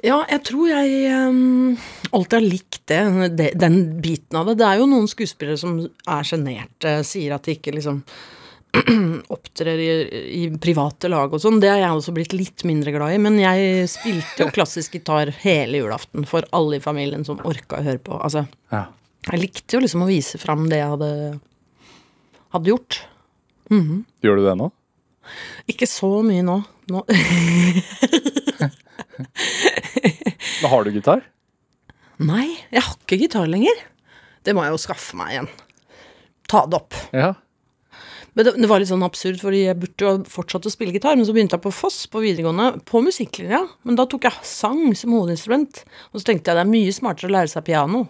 Ja, 0.04 0.18
jeg 0.28 0.42
tror 0.44 0.68
jeg 0.68 1.12
um, 1.16 1.76
alltid 2.12 2.36
har 2.36 2.44
likt 2.44 2.80
det, 2.90 3.00
det, 3.38 3.46
den 3.56 3.76
biten 4.04 4.36
av 4.36 4.50
det. 4.50 4.58
Det 4.60 4.66
er 4.68 4.82
jo 4.82 4.88
noen 4.90 5.08
skuespillere 5.08 5.56
som 5.60 5.78
er 5.80 6.26
sjenerte, 6.28 6.98
sier 7.08 7.32
at 7.36 7.46
de 7.48 7.54
ikke 7.56 7.72
liksom 7.72 8.02
opptrer 9.34 9.80
i, 9.80 9.88
i 10.42 10.50
private 10.60 11.08
lag 11.08 11.32
og 11.32 11.40
sånn. 11.40 11.56
Det 11.62 11.70
har 11.72 11.80
jeg 11.80 11.96
også 11.96 12.14
blitt 12.16 12.36
litt 12.36 12.66
mindre 12.68 12.92
glad 12.92 13.16
i. 13.16 13.22
Men 13.24 13.40
jeg 13.40 13.88
spilte 13.94 14.44
jo 14.44 14.50
klassisk 14.52 14.98
gitar 14.98 15.32
hele 15.40 15.80
julaften 15.80 16.28
for 16.28 16.44
alle 16.52 16.80
i 16.80 16.84
familien 16.84 17.24
som 17.24 17.40
orka 17.48 17.80
å 17.80 17.86
høre 17.88 18.02
på. 18.04 18.20
Altså, 18.20 18.44
Ja. 18.74 18.84
jeg 19.30 19.40
likte 19.40 19.78
jo 19.78 19.84
liksom 19.86 20.04
å 20.04 20.10
vise 20.10 20.36
fram 20.42 20.68
det 20.68 20.82
jeg 20.82 20.92
hadde, 20.98 21.10
hadde 22.52 22.74
gjort. 22.74 23.00
Gjør 23.72 24.36
du 24.36 24.44
det 24.50 24.58
nå? 24.60 24.68
Ikke 25.72 25.88
så 25.88 26.18
mye 26.20 26.44
nå. 26.44 26.60
nå. 26.92 27.06
Har 30.72 30.84
du 30.84 30.92
gitar? 30.94 31.24
Nei, 32.22 32.46
jeg 32.70 32.84
har 32.84 32.94
ikke 32.94 33.18
gitar 33.18 33.48
lenger. 33.50 33.80
Det 34.46 34.54
må 34.54 34.62
jeg 34.62 34.74
jo 34.74 34.82
skaffe 34.84 35.16
meg 35.18 35.32
igjen. 35.32 35.48
Ta 36.50 36.62
det 36.70 36.78
opp. 36.78 36.94
Ja. 37.16 37.32
Men 38.34 38.46
det, 38.46 38.52
det 38.58 38.68
var 38.70 38.82
litt 38.82 38.90
sånn 38.90 39.06
absurd, 39.06 39.38
fordi 39.42 39.64
jeg 39.64 39.78
burde 39.78 40.06
jo 40.06 40.12
fortsatt 40.30 40.66
å 40.66 40.72
spille 40.72 40.94
gitar, 40.94 41.16
men 41.18 41.26
så 41.26 41.34
begynte 41.34 41.56
jeg 41.56 41.64
på 41.64 41.72
Foss 41.74 42.04
på 42.10 42.22
videregående, 42.22 42.80
på 42.86 43.02
musikklinja. 43.04 43.62
Men 43.86 43.98
da 43.98 44.06
tok 44.10 44.26
jeg 44.28 44.46
sang 44.48 44.82
som 44.98 45.14
hovedinstrument. 45.14 45.82
Og 46.12 46.20
så 46.20 46.28
tenkte 46.30 46.50
jeg 46.50 46.58
det 46.58 46.64
er 46.64 46.72
mye 46.72 46.94
smartere 46.94 47.30
å 47.30 47.34
lære 47.36 47.52
seg 47.54 47.66
piano. 47.66 48.04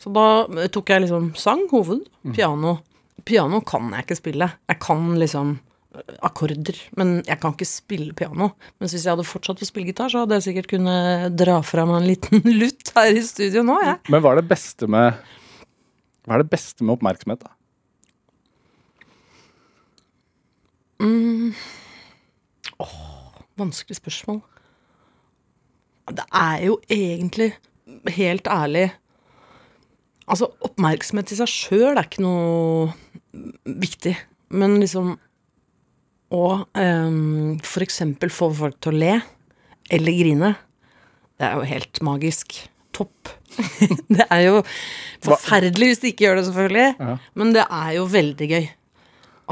Så 0.00 0.12
da 0.12 0.26
tok 0.72 0.92
jeg 0.92 1.06
liksom 1.06 1.30
sang, 1.40 1.64
hoved, 1.72 2.04
piano. 2.36 2.78
Piano 3.26 3.62
kan 3.66 3.88
jeg 3.96 4.04
ikke 4.04 4.20
spille. 4.20 4.50
Jeg 4.68 4.80
kan 4.84 5.08
liksom 5.20 5.56
akkorder, 6.24 6.78
men 6.98 7.20
jeg 7.26 7.38
kan 7.42 7.54
ikke 7.54 7.68
spille 7.68 8.16
piano. 8.16 8.50
Mens 8.80 8.94
hvis 8.94 9.06
jeg 9.06 9.14
hadde 9.14 9.26
fortsatt 9.28 9.62
å 9.62 9.68
spille 9.68 9.90
gitar, 9.90 10.12
så 10.12 10.24
hadde 10.24 10.38
jeg 10.38 10.48
sikkert 10.48 10.70
kunnet 10.74 11.36
dra 11.38 11.58
fra 11.66 11.86
meg 11.88 12.00
en 12.00 12.08
liten 12.10 12.46
lutt 12.60 12.92
her 12.96 13.12
i 13.14 13.24
studio 13.24 13.64
nå, 13.66 13.78
jeg. 13.84 14.00
Men 14.12 14.24
hva 14.24 14.34
er 14.34 14.42
det 14.42 14.50
beste 14.50 14.88
med 14.90 15.20
Hva 16.26 16.36
er 16.36 16.42
det 16.42 16.50
beste 16.52 16.84
med 16.84 16.96
oppmerksomhet, 16.96 17.46
da? 17.46 17.52
Åh, 22.82 22.96
Vanskelig 23.56 23.96
spørsmål. 23.96 24.40
Det 26.16 26.24
er 26.32 26.62
jo 26.66 26.78
egentlig, 26.92 27.52
helt 28.16 28.46
ærlig 28.46 28.90
Altså, 30.26 30.48
oppmerksomhet 30.66 31.30
i 31.30 31.36
seg 31.38 31.50
sjøl 31.50 31.92
er 31.92 32.02
ikke 32.02 32.24
noe 32.24 32.88
viktig. 33.62 34.16
Men 34.58 34.80
liksom 34.82 35.12
å 36.34 36.46
um, 36.66 37.58
for 37.62 37.84
eksempel 37.84 38.32
få 38.34 38.50
folk 38.56 38.78
til 38.82 38.94
å 38.94 39.00
le 39.00 39.16
eller 39.94 40.16
grine, 40.18 40.54
det 41.38 41.46
er 41.46 41.60
jo 41.60 41.68
helt 41.70 42.00
magisk. 42.06 42.56
Topp. 42.96 43.28
det 44.16 44.24
er 44.32 44.40
jo 44.46 44.62
forferdelig 45.24 45.90
hvis 45.90 46.00
de 46.02 46.12
ikke 46.12 46.24
gjør 46.24 46.38
det, 46.40 46.44
selvfølgelig. 46.48 46.86
Ja. 46.96 47.16
Men 47.36 47.52
det 47.52 47.66
er 47.66 47.90
jo 47.98 48.06
veldig 48.08 48.48
gøy. 48.54 48.68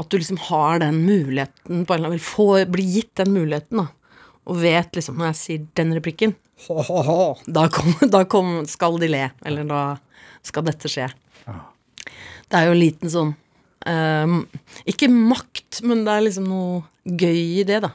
At 0.01 0.09
du 0.11 0.17
liksom 0.17 0.39
har 0.49 0.81
den 0.81 1.03
muligheten 1.05 1.85
på 1.85 1.93
en 1.93 1.99
eller 1.99 2.09
annen, 2.09 2.17
vil 2.17 2.25
få, 2.25 2.47
bli 2.73 2.87
gitt 2.97 3.13
den 3.21 3.31
muligheten, 3.35 3.83
da. 3.83 4.17
Og 4.49 4.59
vet 4.61 4.97
liksom, 4.97 5.21
når 5.21 5.31
jeg 5.31 5.39
sier 5.39 5.69
den 5.77 5.93
replikken 5.97 6.35
Da, 7.47 7.63
kom, 7.73 7.93
da 8.15 8.25
kom, 8.29 8.51
skal 8.69 8.99
de 9.01 9.09
le. 9.13 9.29
Eller 9.45 9.69
da 9.69 9.85
skal 10.45 10.65
dette 10.67 10.89
skje. 10.91 11.07
Det 12.45 12.59
er 12.59 12.67
jo 12.67 12.75
en 12.75 12.81
liten 12.81 13.11
sånn 13.11 13.33
ehm, 13.89 14.43
Ikke 14.89 15.09
makt, 15.11 15.81
men 15.87 16.03
det 16.05 16.13
er 16.13 16.25
liksom 16.27 16.47
noe 16.49 16.83
gøy 17.05 17.41
i 17.61 17.65
det, 17.67 17.81
da. 17.85 17.91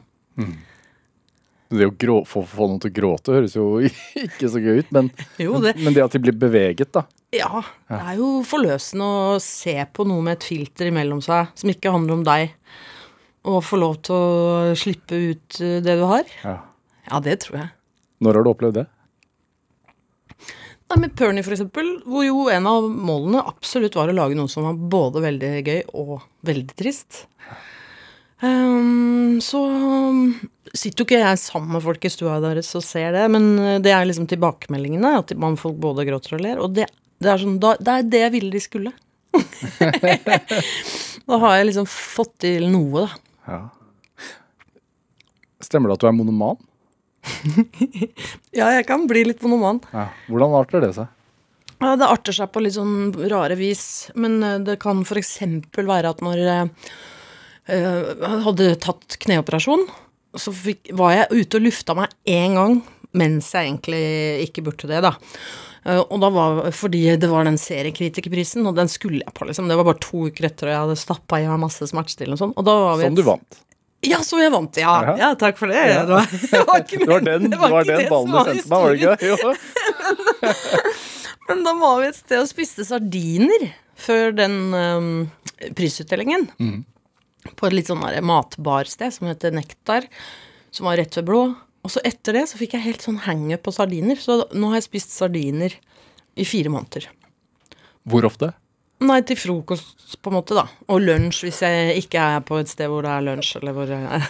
Det 1.70 1.86
å 1.86 1.92
grå, 1.94 2.16
få, 2.26 2.42
få 2.50 2.66
noen 2.66 2.80
til 2.82 2.90
å 2.90 2.94
gråte 2.96 3.34
høres 3.36 3.52
jo 3.54 3.66
ikke 4.26 4.48
så 4.50 4.58
gøy 4.62 4.80
ut, 4.82 4.88
men, 4.96 5.10
Jo, 5.44 5.60
det, 5.62 5.76
men 5.78 5.94
det 5.94 6.02
at 6.02 6.16
de 6.16 6.22
blir 6.24 6.34
beveget, 6.34 6.90
da. 6.96 7.04
ja, 7.36 7.60
det 7.90 8.00
er 8.00 8.16
jo 8.18 8.30
forløsende 8.46 9.06
å 9.06 9.36
se 9.44 9.76
på 9.94 10.06
noe 10.08 10.24
med 10.26 10.38
et 10.40 10.48
filter 10.50 10.90
imellom 10.90 11.20
seg 11.22 11.52
som 11.60 11.70
ikke 11.70 11.92
handler 11.94 12.16
om 12.18 12.24
deg, 12.26 12.56
og 13.46 13.62
få 13.64 13.78
lov 13.80 14.00
til 14.04 14.16
å 14.16 14.72
slippe 14.76 15.16
ut 15.30 15.60
eh, 15.64 15.78
det 15.84 15.94
du 15.96 16.02
har. 16.10 16.26
Ja. 16.42 16.56
Ja, 17.06 17.20
det 17.24 17.38
tror 17.46 17.56
jeg. 17.62 17.70
Når 18.20 18.36
har 18.36 18.44
du 18.44 18.50
opplevd 18.50 18.76
det? 18.82 18.88
Nei, 20.90 20.96
med 21.04 21.12
Pernie, 21.14 21.44
for 21.46 21.54
eksempel, 21.54 21.88
hvor 22.02 22.24
jo 22.26 22.48
en 22.50 22.66
av 22.66 22.88
målene 22.90 23.44
absolutt 23.46 23.94
var 23.94 24.10
å 24.10 24.14
lage 24.16 24.34
noe 24.34 24.50
som 24.50 24.64
var 24.66 24.78
både 24.90 25.22
veldig 25.22 25.50
gøy 25.62 25.82
og 25.94 26.16
veldig 26.48 26.74
trist. 26.74 27.26
Um, 28.42 29.38
så 29.44 29.60
sitter 30.72 31.02
jo 31.02 31.06
ikke 31.06 31.20
jeg 31.20 31.38
sammen 31.38 31.76
med 31.76 31.84
folk 31.84 32.06
i 32.08 32.10
stua 32.10 32.40
deres 32.42 32.72
og 32.74 32.82
ser 32.82 33.14
det, 33.14 33.26
men 33.30 33.82
det 33.84 33.92
er 33.94 34.08
liksom 34.08 34.26
tilbakemeldingene, 34.30 35.12
at 35.20 35.34
man 35.38 35.58
folk 35.60 35.78
både 35.78 36.08
gråter 36.08 36.38
og 36.38 36.42
ler. 36.42 36.58
Og 36.64 36.74
det, 36.74 36.88
det, 37.22 37.28
er, 37.28 37.38
sånn, 37.38 37.60
det 37.60 37.94
er 37.94 38.08
det 38.10 38.24
jeg 38.24 38.34
ville 38.34 38.50
de 38.56 38.64
skulle. 38.64 38.94
da 41.30 41.38
har 41.44 41.60
jeg 41.60 41.70
liksom 41.70 41.86
fått 41.86 42.34
til 42.48 42.66
noe, 42.72 43.06
da. 43.06 43.10
Ja. 43.46 43.60
Stemmer 45.62 45.92
det 45.92 46.00
at 46.00 46.02
du 46.02 46.10
er 46.10 46.18
monoman? 46.18 46.58
Ja, 48.58 48.70
jeg 48.74 48.86
kan 48.88 49.06
bli 49.10 49.24
litt 49.28 49.42
monoman. 49.44 49.80
Ja. 49.94 50.08
Hvordan 50.30 50.56
arter 50.60 50.84
det 50.84 50.92
seg? 50.96 51.10
Ja, 51.80 51.94
det 51.96 52.08
arter 52.10 52.36
seg 52.36 52.50
på 52.52 52.60
litt 52.60 52.76
sånn 52.76 53.12
rare 53.30 53.56
vis, 53.56 54.10
men 54.18 54.42
eh, 54.44 54.58
det 54.66 54.76
kan 54.82 55.00
f.eks. 55.06 55.38
være 55.76 56.12
at 56.12 56.20
når 56.24 56.42
jeg 56.42 56.68
eh, 57.72 58.26
hadde 58.44 58.74
tatt 58.84 59.16
kneoperasjon, 59.24 59.86
så 60.36 60.52
fikk, 60.54 60.92
var 60.98 61.16
jeg 61.16 61.40
ute 61.40 61.58
og 61.58 61.66
lufta 61.66 61.96
meg 61.96 62.12
én 62.28 62.58
gang, 62.58 62.76
mens 63.16 63.48
jeg 63.56 63.70
egentlig 63.70 64.04
ikke 64.44 64.66
burde 64.68 64.90
det, 64.92 65.00
da. 65.08 65.14
Eh, 65.88 66.02
og 66.02 66.20
da 66.20 66.30
var 66.34 66.60
fordi 66.76 67.02
det 67.16 67.30
var 67.32 67.48
den 67.48 67.58
seriekritikerprisen, 67.60 68.68
og 68.68 68.76
den 68.76 68.92
skulle 68.92 69.22
jeg 69.22 69.34
på, 69.36 69.48
liksom. 69.48 69.70
Det 69.70 69.80
var 69.80 69.88
bare 69.88 70.04
to 70.04 70.26
uker 70.28 70.50
etter, 70.50 70.68
og 70.68 70.74
jeg 70.74 70.84
hadde 70.84 71.00
stappa 71.00 71.40
i 71.40 71.48
meg 71.48 71.64
masse 71.64 71.88
smertestillende 71.90 72.36
og 72.36 72.44
sånn. 72.44 72.56
Og 72.60 72.68
da 72.68 72.76
var 72.84 73.00
vi 73.00 73.08
Som 73.08 73.18
du 73.18 73.24
vant. 73.26 73.62
Ja, 74.06 74.22
som 74.24 74.40
jeg 74.40 74.52
vant, 74.52 74.76
ja. 74.80 74.92
Ja. 75.04 75.14
Ja, 75.20 75.28
takk 75.36 75.58
for 75.60 75.68
det. 75.68 75.80
Det 75.92 76.06
var, 76.08 76.28
det 76.52 76.60
var 76.68 76.84
ikke 76.84 77.00
Det 77.02 77.08
var 77.10 77.24
den, 77.26 77.50
det 77.52 77.58
var 77.60 77.74
var 77.74 77.88
den 77.88 78.06
ballen 78.08 78.32
du 78.32 78.38
sendte 78.48 78.70
meg, 78.70 78.78
var 78.78 78.88
det 78.88 78.98
ikke 79.00 79.16
det? 79.16 79.28
Jo. 79.28 79.36
Men 81.50 81.64
da 81.66 81.74
var 81.76 81.98
vi 82.00 82.08
et 82.08 82.20
sted 82.20 82.38
og 82.40 82.48
spiste 82.48 82.86
sardiner 82.86 83.66
før 84.00 84.32
den 84.32 84.54
um, 84.72 85.10
prisutdelingen. 85.76 86.46
På 87.58 87.68
et 87.68 87.76
litt 87.76 87.90
sånn 87.90 88.00
matbarsted 88.24 89.12
som 89.16 89.28
heter 89.28 89.52
Nektar, 89.52 90.06
som 90.72 90.88
var 90.88 91.00
rett 91.00 91.18
ved 91.18 91.26
Blå. 91.28 91.42
Og 91.84 91.92
så 91.92 92.02
etter 92.06 92.36
det 92.38 92.46
så 92.50 92.60
fikk 92.60 92.76
jeg 92.76 92.86
helt 92.86 93.04
sånn 93.04 93.20
hangup 93.26 93.64
på 93.66 93.74
sardiner, 93.74 94.16
så 94.20 94.42
nå 94.52 94.70
har 94.70 94.80
jeg 94.80 94.88
spist 94.88 95.16
sardiner 95.16 95.74
i 96.40 96.46
fire 96.48 96.72
måneder. 96.72 97.08
Hvor 98.08 98.24
ofte? 98.28 98.52
Nei, 99.00 99.22
til 99.24 99.38
frokost, 99.40 100.18
på 100.20 100.28
en 100.28 100.34
måte, 100.36 100.52
da. 100.58 100.66
Og 100.92 100.98
lunsj, 101.00 101.46
hvis 101.46 101.62
jeg 101.64 102.02
ikke 102.02 102.20
er 102.20 102.42
på 102.44 102.58
et 102.60 102.68
sted 102.68 102.90
hvor 102.92 103.06
det 103.06 103.12
er 103.14 103.22
lunsj, 103.24 103.54
eller 103.56 103.72
hvor 103.76 103.88
jeg. 103.88 104.24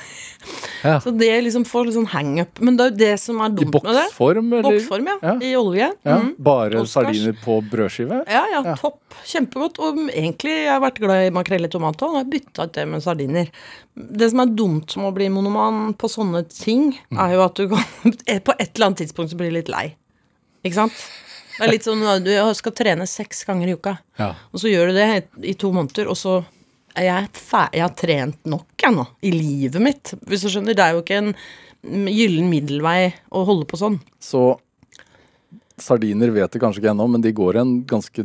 Ja. 0.80 0.94
Så 1.02 1.10
det 1.12 1.28
liksom 1.44 1.64
får 1.68 1.88
litt 1.88 1.96
sånn 1.96 2.06
hangup. 2.12 2.60
Men 2.64 2.76
det 2.78 2.84
er 2.84 2.92
jo 2.92 2.98
det 3.00 3.08
som 3.20 3.40
er 3.42 3.50
dumt 3.52 3.74
med 3.74 3.90
det. 3.98 4.04
I 4.06 4.12
boksform, 4.12 4.52
eller? 4.52 4.68
Boksform, 4.68 5.08
ja. 5.10 5.16
Ja. 5.26 5.34
I 5.42 5.50
olje. 5.58 5.88
Ja. 6.06 6.18
Mm. 6.22 6.30
Bare 6.46 6.78
Oscars. 6.80 6.92
sardiner 7.10 7.34
på 7.42 7.56
brødskive? 7.72 8.20
Ja, 8.30 8.44
ja, 8.52 8.62
topp. 8.80 9.18
Kjempegodt. 9.28 9.80
Og 9.82 9.98
egentlig 10.06 10.54
jeg 10.54 10.70
har 10.70 10.84
vært 10.84 11.00
glad 11.02 11.26
i 11.26 11.32
makrell 11.34 11.66
i 11.66 11.72
tomat 11.72 12.06
og 12.06 12.20
har 12.20 12.28
bytta 12.30 12.68
ut 12.68 12.76
det 12.78 12.86
med 12.88 13.04
sardiner. 13.04 13.50
Det 14.20 14.30
som 14.32 14.44
er 14.44 14.54
dumt 14.62 14.94
med 14.96 15.10
å 15.10 15.16
bli 15.18 15.26
monoman 15.34 15.90
på 15.98 16.08
sånne 16.14 16.44
ting, 16.54 16.94
er 17.12 17.34
jo 17.34 17.42
at 17.44 17.58
du 17.58 17.66
kan 17.74 17.82
På 18.46 18.54
et 18.54 18.70
eller 18.70 18.86
annet 18.86 19.02
tidspunkt 19.02 19.34
så 19.34 19.40
blir 19.40 19.50
du 19.50 19.58
litt 19.58 19.72
lei. 19.72 19.90
Ikke 20.64 20.78
sant? 20.78 21.02
Det 21.60 21.66
er 21.66 21.72
litt 21.74 21.84
sånn 21.84 22.00
at 22.08 22.24
du 22.24 22.30
skal 22.56 22.72
trene 22.72 23.04
seks 23.08 23.44
ganger 23.44 23.68
i 23.68 23.74
uka, 23.76 23.98
Ja. 24.18 24.30
og 24.48 24.60
så 24.62 24.70
gjør 24.70 24.88
du 24.88 24.94
det 24.96 25.08
i 25.44 25.52
to 25.60 25.68
måneder, 25.76 26.08
og 26.08 26.16
så 26.16 26.38
jeg 26.96 27.28
Jeg 27.72 27.82
har 27.84 27.92
trent 27.94 28.38
nok, 28.46 28.66
jeg 28.80 28.92
nå, 28.96 29.04
i 29.22 29.30
livet 29.30 29.80
mitt. 29.80 30.14
Hvis 30.26 30.42
du 30.42 30.48
skjønner. 30.48 30.74
Det 30.74 30.82
er 30.84 30.92
jo 30.96 31.02
ikke 31.04 31.18
en 31.20 31.34
gyllen 32.10 32.48
middelvei 32.50 33.12
å 33.30 33.44
holde 33.46 33.64
på 33.68 33.76
sånn. 33.78 34.00
Så 34.20 34.58
sardiner 35.78 36.30
vet 36.34 36.50
det 36.50 36.60
kanskje 36.60 36.80
ikke 36.82 36.90
ennå, 36.90 37.06
men 37.08 37.20
de 37.22 37.32
går 37.32 37.56
en 37.60 37.84
ganske 37.84 38.24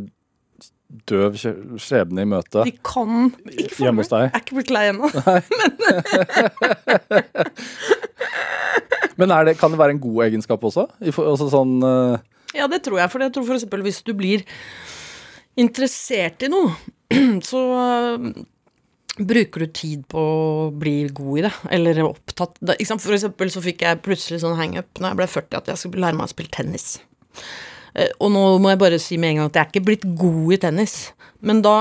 døv 1.06 1.36
skjebne 1.36 2.22
i 2.22 2.28
møte. 2.28 2.64
De 2.64 2.72
kan 2.82 3.30
ikke 3.52 3.84
Hjemme 3.84 4.02
hos 4.02 4.08
deg? 4.08 4.26
Jeg 4.26 4.34
er 4.34 4.40
ikke 4.44 4.56
blitt 4.56 4.70
lei 4.74 4.88
ennå. 4.90 5.08
Men 9.16 9.32
er 9.32 9.48
det, 9.48 9.56
kan 9.60 9.72
det 9.72 9.78
være 9.80 9.96
en 9.96 10.00
god 10.02 10.24
egenskap 10.28 10.64
også? 10.68 10.86
I 11.00 11.12
for, 11.14 11.28
altså 11.30 11.48
sånn 11.52 11.76
eh, 11.86 12.18
Ja, 12.56 12.66
det 12.72 12.82
tror 12.86 13.00
jeg. 13.02 13.12
For 13.12 13.22
jeg 13.24 13.32
tror 13.36 13.54
eksempel 13.56 13.84
hvis 13.86 14.02
du 14.06 14.12
blir 14.16 14.44
interessert 15.60 16.44
i 16.46 16.50
noe, 16.52 16.72
så 17.50 17.62
øh, 17.76 18.28
bruker 19.16 19.64
du 19.64 19.72
tid 19.72 20.02
på 20.12 20.20
å 20.20 20.66
bli 20.76 20.96
god 21.16 21.38
i 21.40 21.44
det, 21.46 21.52
eller 21.78 22.02
opptatt. 22.04 22.58
For 22.60 23.16
eksempel 23.16 23.52
så 23.52 23.62
fikk 23.64 23.86
jeg 23.86 24.02
plutselig 24.04 24.42
sånn 24.42 24.58
hangup 24.60 25.00
når 25.00 25.12
jeg 25.12 25.20
ble 25.22 25.30
40 25.36 25.60
at 25.60 25.70
jeg 25.72 25.82
skulle 25.82 26.04
lære 26.04 26.18
meg 26.18 26.28
å 26.28 26.34
spille 26.34 26.52
tennis. 26.56 26.88
Eh, 27.96 28.10
Og 28.20 28.32
nå 28.34 28.42
må 28.60 28.74
jeg 28.74 28.82
bare 28.82 29.00
si 29.02 29.16
med 29.20 29.32
en 29.34 29.40
gang 29.42 29.50
at 29.52 29.56
jeg 29.60 29.64
er 29.64 29.72
ikke 29.72 29.86
blitt 29.88 30.08
god 30.20 30.56
i 30.58 30.60
tennis, 30.66 30.96
men 31.40 31.62
da 31.64 31.76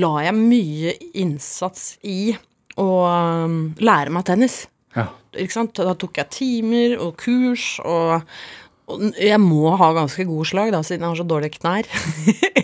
la 0.00 0.14
jeg 0.26 0.36
mye 0.38 0.96
innsats 1.20 1.94
i 2.06 2.32
å 2.80 2.88
øh, 3.04 3.58
lære 3.82 4.14
meg 4.16 4.28
tennis. 4.28 4.62
ja. 4.96 5.10
Da 5.30 5.92
tok 5.94 6.16
jeg 6.18 6.26
timer 6.34 6.96
og 6.98 7.12
kurs, 7.20 7.76
og 7.86 8.24
jeg 9.18 9.40
må 9.42 9.72
ha 9.78 9.90
ganske 9.96 10.24
gode 10.28 10.48
slag, 10.50 10.72
da, 10.74 10.82
siden 10.86 11.04
jeg 11.04 11.12
har 11.12 11.18
så 11.20 11.26
dårlige 11.28 11.58
knær. 11.58 11.88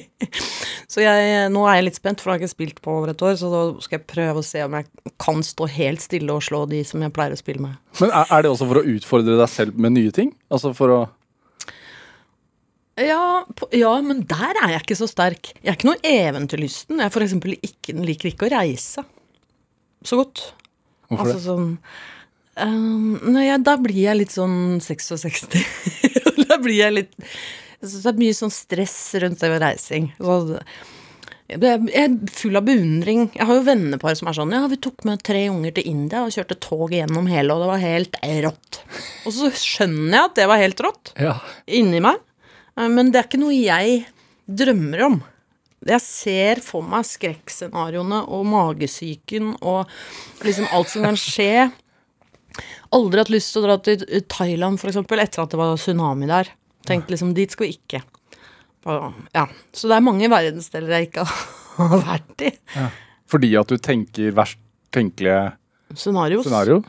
så 0.92 1.04
jeg, 1.04 1.50
nå 1.52 1.64
er 1.66 1.78
jeg 1.78 1.86
litt 1.88 1.98
spent, 1.98 2.22
for 2.22 2.32
jeg 2.32 2.38
har 2.38 2.44
ikke 2.44 2.54
spilt 2.54 2.80
på 2.84 2.94
over 2.98 3.12
et 3.12 3.24
år, 3.26 3.36
så 3.40 3.50
da 3.52 3.62
skal 3.84 3.98
jeg 3.98 4.08
prøve 4.10 4.42
å 4.42 4.46
se 4.46 4.64
om 4.64 4.78
jeg 4.78 5.14
kan 5.22 5.44
stå 5.46 5.68
helt 5.76 6.04
stille 6.04 6.36
og 6.36 6.46
slå 6.46 6.64
de 6.70 6.82
som 6.88 7.04
jeg 7.04 7.14
pleier 7.16 7.36
å 7.36 7.40
spille 7.40 7.64
med. 7.64 7.76
Men 8.00 8.12
er, 8.12 8.32
er 8.38 8.46
det 8.46 8.52
også 8.52 8.70
for 8.70 8.80
å 8.82 8.86
utfordre 8.96 9.38
deg 9.40 9.52
selv 9.52 9.78
med 9.80 9.96
nye 9.96 10.14
ting? 10.16 10.32
Altså 10.52 10.72
for 10.76 10.94
å 10.94 11.00
Ja, 12.96 13.44
på, 13.52 13.68
ja, 13.76 13.92
men 14.00 14.24
der 14.28 14.56
er 14.62 14.76
jeg 14.76 14.86
ikke 14.86 15.00
så 15.02 15.10
sterk. 15.10 15.52
Jeg 15.60 15.68
er 15.68 15.76
ikke 15.76 15.90
noe 15.90 16.00
eventyrlysten. 16.00 17.02
Jeg 17.04 17.12
for 17.12 17.52
ikke, 17.52 17.96
liker 18.00 18.32
ikke 18.32 18.48
å 18.48 18.54
reise 18.56 19.04
så 20.06 20.20
godt. 20.20 20.46
Hvorfor 21.10 21.32
altså 21.34 21.42
sånn 21.44 21.72
nei, 22.56 23.46
ja, 23.50 23.58
Da 23.60 23.76
blir 23.80 23.98
jeg 24.06 24.20
litt 24.22 24.34
sånn 24.34 24.78
66. 24.80 25.48
da 26.48 26.58
blir 26.62 26.78
jeg 26.80 26.94
litt 26.96 27.14
Jeg 27.82 27.90
det 28.02 28.12
er 28.12 28.20
mye 28.22 28.36
sånn 28.36 28.54
stress 28.54 28.96
rundt 29.20 29.42
det 29.42 29.50
med 29.52 29.60
reising. 29.62 30.06
Så, 30.16 30.60
jeg 31.46 31.60
jeg 31.62 31.92
er 32.02 32.14
full 32.34 32.58
av 32.58 32.64
beundring. 32.66 33.28
Jeg 33.36 33.46
har 33.46 33.58
jo 33.60 33.66
vennepar 33.68 34.16
som 34.18 34.30
er 34.30 34.38
sånn 34.38 34.54
Ja, 34.56 34.64
vi 34.72 34.80
tok 34.82 35.04
med 35.06 35.22
tre 35.26 35.44
unger 35.52 35.76
til 35.76 35.86
India 35.92 36.24
og 36.26 36.34
kjørte 36.34 36.56
tog 36.58 36.90
gjennom 36.96 37.28
hele, 37.30 37.54
og 37.54 37.62
det 37.62 37.70
var 37.70 37.84
helt 37.84 38.18
rått. 38.46 38.80
Og 39.28 39.36
så 39.36 39.52
skjønner 39.54 40.16
jeg 40.16 40.24
at 40.24 40.40
det 40.40 40.48
var 40.50 40.62
helt 40.64 40.82
rått? 40.82 41.12
Ja. 41.22 41.36
inni 41.68 42.00
meg. 42.02 42.18
Eh, 42.76 42.88
Men 42.88 43.12
det 43.12 43.20
er 43.20 43.28
ikke 43.28 43.42
noe 43.44 43.54
jeg 43.54 44.06
drømmer 44.46 45.06
om. 45.06 45.20
Jeg 45.86 46.02
ser 46.02 46.60
for 46.64 46.82
meg 46.82 47.04
skrekkscenarioene 47.06 48.24
og 48.32 48.46
magesyken 48.48 49.52
og 49.60 49.92
liksom 50.42 50.66
alt 50.74 50.90
som 50.90 51.04
kan 51.06 51.18
skje. 51.20 51.68
Aldri 52.94 53.18
hatt 53.22 53.32
lyst 53.32 53.52
til 53.54 53.62
å 53.62 53.66
dra 53.66 53.76
til 53.82 54.04
Thailand, 54.30 54.78
for 54.80 54.90
eksempel, 54.92 55.18
etter 55.22 55.42
at 55.42 55.50
det 55.50 55.58
var 55.58 55.74
tsunami 55.80 56.28
der. 56.30 56.50
Tenkte 56.86 57.14
liksom, 57.14 57.32
dit 57.34 57.50
skal 57.50 57.66
vi 57.66 57.74
ikke. 57.78 58.02
Ja, 59.34 59.46
Så 59.74 59.88
det 59.90 59.96
er 59.96 60.04
mange 60.06 60.28
verdensdeler 60.30 60.92
jeg 60.94 61.08
ikke 61.08 61.24
har 61.80 61.96
vært 62.06 62.44
i. 62.46 62.52
Fordi 63.26 63.50
at 63.58 63.72
du 63.72 63.76
tenker 63.82 64.30
verst 64.36 64.60
tenkelige 64.94 65.56
Scenarios. 65.98 66.46
scenario? 66.46 66.80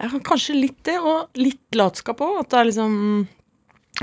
Ja, 0.00 0.08
kanskje 0.24 0.56
litt 0.56 0.78
det, 0.88 0.96
og 1.00 1.36
litt 1.40 1.76
latskap 1.76 2.20
òg. 2.24 2.40
At 2.42 2.50
det 2.52 2.60
er 2.62 2.70
liksom 2.70 2.94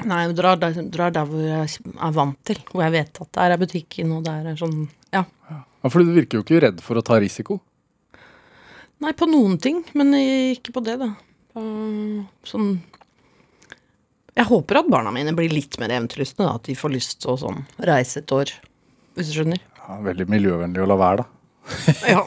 Nei, 0.10 0.24
jeg 0.24 0.34
drar 0.40 0.58
der, 0.58 0.78
drar 0.90 1.12
der 1.14 1.28
hvor 1.30 1.42
jeg 1.46 1.68
er 2.02 2.14
vant 2.16 2.40
til. 2.50 2.58
Hvor 2.72 2.82
jeg 2.82 2.94
vet 2.96 3.20
at 3.22 3.30
der 3.38 3.54
er 3.54 3.60
butikken, 3.62 4.14
og 4.16 4.24
der 4.26 4.48
er 4.54 4.56
sånn 4.58 4.88
Ja. 5.14 5.22
Ja, 5.50 5.90
fordi 5.92 6.08
du 6.08 6.16
virker 6.16 6.40
jo 6.40 6.46
ikke 6.46 6.62
redd 6.64 6.80
for 6.82 6.98
å 6.98 7.04
ta 7.06 7.20
risiko. 7.22 7.60
Nei, 9.04 9.12
på 9.20 9.28
noen 9.28 9.58
ting, 9.60 9.82
men 10.00 10.14
ikke 10.16 10.72
på 10.76 10.84
det, 10.86 10.96
da. 11.02 11.10
Sånn 12.48 12.70
Jeg 14.34 14.48
håper 14.50 14.80
at 14.80 14.88
barna 14.90 15.12
mine 15.14 15.36
blir 15.38 15.52
litt 15.52 15.76
mer 15.82 15.92
eventyrlystne, 15.94 16.48
da. 16.48 16.56
At 16.58 16.70
de 16.70 16.76
får 16.78 16.94
lyst 16.96 17.20
til 17.22 17.34
å 17.34 17.40
sånn 17.42 17.60
reise 17.84 18.24
et 18.24 18.34
år. 18.34 18.54
Hvis 19.18 19.30
du 19.30 19.36
skjønner? 19.38 19.62
Ja, 19.84 20.00
veldig 20.08 20.26
miljøvennlig 20.32 20.82
å 20.86 20.90
la 20.90 20.98
være, 20.98 21.26
da. 21.26 21.30
Ja. 22.08 22.24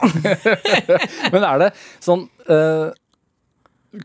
Men 1.32 1.44
er 1.44 1.58
det 1.60 1.70
sånn 2.04 2.22
eh, 2.48 2.88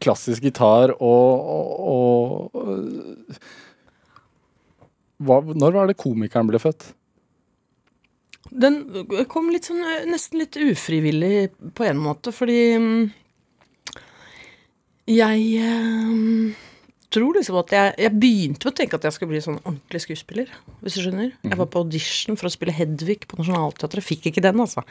klassisk 0.04 0.44
gitar 0.48 0.92
og, 0.98 1.52
og, 1.56 2.56
og 2.56 3.36
hva, 5.22 5.40
Når 5.54 5.78
var 5.78 5.88
det 5.92 6.00
komikeren 6.02 6.50
ble 6.50 6.60
født? 6.62 6.92
Den 8.52 8.82
kom 9.32 9.48
litt 9.52 9.70
sånn 9.70 9.80
eh, 9.86 10.08
nesten 10.10 10.42
litt 10.42 10.58
ufrivillig 10.60 11.52
på 11.78 11.88
en 11.88 12.02
måte, 12.04 12.34
fordi 12.36 12.60
mm, 12.76 13.04
jeg 15.12 15.46
eh, 15.64 16.68
tror 17.12 17.38
liksom 17.38 17.60
at 17.62 17.74
jeg, 17.76 17.94
jeg 18.06 18.16
begynte 18.20 18.68
med 18.68 18.74
å 18.74 18.78
tenke 18.78 19.00
at 19.00 19.08
jeg 19.08 19.16
skulle 19.16 19.34
bli 19.34 19.44
sånn 19.44 19.60
ordentlig 19.64 20.04
skuespiller, 20.04 20.52
hvis 20.84 20.98
du 20.98 21.04
skjønner. 21.06 21.32
Jeg 21.48 21.60
var 21.60 21.70
på 21.72 21.84
audition 21.84 22.40
for 22.40 22.48
å 22.48 22.54
spille 22.54 22.76
Hedvig 22.76 23.26
på 23.28 23.40
Nationaltheatret, 23.40 24.06
fikk 24.06 24.30
ikke 24.32 24.44
den, 24.44 24.60
altså. 24.64 24.84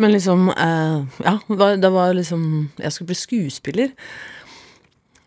Men 0.00 0.10
liksom 0.10 0.48
eh, 0.50 1.20
Ja, 1.22 1.36
det 1.48 1.58
var, 1.60 1.76
det 1.78 1.90
var 1.94 2.16
liksom 2.16 2.40
Jeg 2.82 2.90
skulle 2.90 3.12
bli 3.12 3.18
skuespiller. 3.18 3.92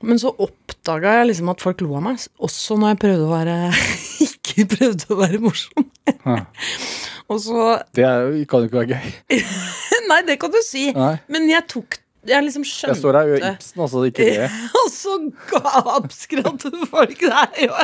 Men 0.03 0.19
så 0.19 0.33
oppdaga 0.43 1.13
jeg 1.21 1.29
liksom 1.31 1.53
at 1.53 1.63
folk 1.63 1.79
lo 1.81 1.95
av 1.97 2.03
meg, 2.09 2.25
også 2.43 2.75
når 2.77 2.91
jeg 2.91 2.99
prøvde 3.05 3.29
å 3.29 3.31
være 3.31 3.55
Ikke 4.27 4.67
prøvde 4.75 5.13
å 5.13 5.21
være 5.21 5.41
morsom. 5.41 5.87
Og 7.27 7.39
så 7.43 7.63
Det 7.95 8.05
er, 8.07 8.29
kan 8.47 8.63
jo 8.63 8.69
ikke 8.69 8.79
være 8.81 8.97
gøy. 8.97 9.39
Nei, 10.11 10.19
det 10.27 10.37
kan 10.39 10.53
du 10.53 10.59
si. 10.63 10.89
Nei. 10.95 11.15
Men 11.31 11.49
jeg 11.51 11.65
tok 11.71 11.99
Jeg 12.27 12.43
liksom 12.45 12.63
skjønte 12.67 12.93
Jeg 12.93 13.01
står 13.01 13.17
her 13.19 13.27
og 13.27 13.33
gjør 13.33 13.45
Ibsen, 13.49 13.81
altså. 13.85 14.03
Ikke 14.07 14.27
det. 14.27 14.47
Og 14.81 14.87
så 14.93 15.17
gapskrattet 15.51 16.79
folk 16.91 17.21
der, 17.25 17.61
jo. 17.67 17.75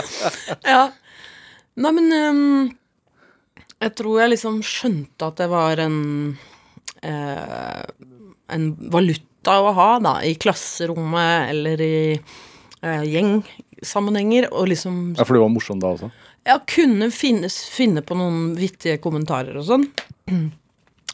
ja. 0.74 0.82
Nei, 1.80 1.92
men 1.96 2.12
um, 2.12 2.68
Jeg 3.80 3.94
tror 3.98 4.20
jeg 4.24 4.34
liksom 4.34 4.60
skjønte 4.66 5.30
at 5.30 5.40
det 5.40 5.50
var 5.52 5.82
en 5.86 5.98
uh, 7.06 7.82
En 8.50 8.70
valuta 8.92 9.60
å 9.62 9.70
ha, 9.78 9.90
da, 10.02 10.18
i 10.26 10.34
klasserommet 10.38 11.52
eller 11.54 11.80
i 11.80 11.94
uh, 12.18 13.04
gjengsammenhenger, 13.06 14.50
og 14.50 14.68
liksom 14.74 15.14
Ja, 15.14 15.24
For 15.24 15.38
du 15.38 15.44
var 15.44 15.54
morsom 15.54 15.80
da 15.80 15.94
også? 15.94 16.10
Ja, 16.46 16.58
kunne 16.68 17.10
finnes, 17.14 17.62
finne 17.70 18.02
på 18.06 18.16
noen 18.18 18.54
vittige 18.58 19.00
kommentarer 19.02 19.58
og 19.60 19.66
sånn. 19.68 19.88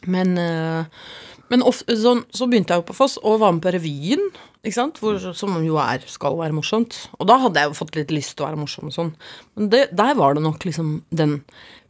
Men, 0.07 0.37
eh, 0.39 1.07
men 1.51 1.65
ofte, 1.67 1.97
så, 1.99 2.17
så 2.35 2.49
begynte 2.51 2.75
jeg 2.75 2.83
jo 2.83 2.89
på 2.91 2.97
Foss 2.97 3.17
og 3.23 3.41
var 3.43 3.55
med 3.55 3.65
på 3.65 3.73
revyen, 3.75 4.23
ikke 4.67 4.77
sant? 4.77 5.01
Hvor, 5.03 5.19
som 5.39 5.57
jo 5.63 5.79
er, 5.83 6.05
skal 6.11 6.39
være 6.39 6.57
morsomt. 6.57 6.99
Og 7.21 7.29
da 7.31 7.39
hadde 7.43 7.63
jeg 7.63 7.71
jo 7.71 7.79
fått 7.79 7.99
litt 7.99 8.15
lyst 8.15 8.35
til 8.35 8.45
å 8.45 8.49
være 8.49 8.61
morsom 8.61 8.91
og 8.91 8.95
sånn. 8.97 9.13
Men 9.59 9.71
det, 9.73 9.83
der 9.99 10.17
var 10.19 10.35
det 10.35 10.43
nok 10.47 10.67
liksom 10.67 10.97
den 11.15 11.39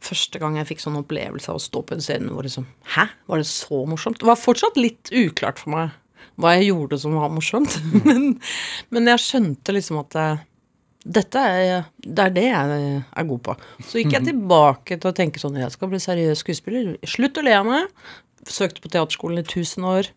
første 0.05 0.41
gang 0.41 0.59
jeg 0.59 0.69
fikk 0.71 0.83
sånn 0.83 0.99
opplevelse 0.99 1.49
av 1.49 1.57
å 1.57 1.63
stå 1.63 1.81
på 1.81 1.97
en 1.97 2.03
scene 2.05 2.29
hvor 2.29 2.45
liksom 2.45 2.67
Hæ, 2.93 3.07
var 3.29 3.41
det 3.41 3.47
så 3.49 3.81
morsomt? 3.89 4.19
Det 4.21 4.29
var 4.29 4.37
fortsatt 4.37 4.77
litt 4.77 5.09
uklart 5.09 5.63
for 5.63 5.73
meg 5.73 5.95
hva 6.37 6.53
jeg 6.53 6.69
gjorde 6.69 6.99
som 7.01 7.17
var 7.17 7.33
morsomt. 7.33 7.79
men, 8.05 8.35
men 8.93 9.09
jeg 9.13 9.23
skjønte 9.25 9.73
liksom 9.73 10.01
at 10.03 10.13
det, 10.13 10.27
dette 11.05 11.39
er, 11.39 11.85
det 12.03 12.23
er 12.23 12.33
det 12.35 12.45
jeg 12.47 12.77
er 13.01 13.27
god 13.29 13.43
på. 13.45 13.55
Så 13.85 14.01
gikk 14.01 14.17
jeg 14.17 14.27
tilbake 14.31 14.97
til 14.97 15.11
å 15.11 15.15
tenke 15.15 15.41
sånn 15.41 15.59
Jeg 15.59 15.73
skal 15.75 15.91
bli 15.91 16.01
seriøs 16.03 16.43
skuespiller. 16.43 16.95
Slutt 17.07 17.39
å 17.39 17.45
le 17.45 17.55
av 17.55 17.67
meg. 17.67 17.91
Søkte 18.47 18.83
på 18.83 18.91
teaterskolen 18.91 19.41
i 19.41 19.45
1000 19.45 19.87
år. 19.87 20.11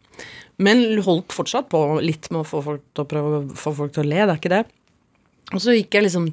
Men 0.60 0.82
holdt 1.06 1.32
fortsatt 1.34 1.70
på 1.72 1.80
litt 2.04 2.28
med 2.32 2.42
å 2.42 2.48
få 2.48 2.62
folk 2.64 2.84
til 2.94 3.04
å 3.04 3.08
prøve 3.08 3.40
å 3.40 3.58
få 3.58 3.74
folk 3.76 3.94
til 3.96 4.04
å 4.04 4.10
le. 4.10 4.22
Det 4.24 4.34
er 4.34 4.40
ikke 4.42 4.54
det. 4.54 4.64
Og 5.50 5.62
så 5.62 5.74
gikk 5.74 5.96
jeg 5.96 6.06
liksom, 6.06 6.28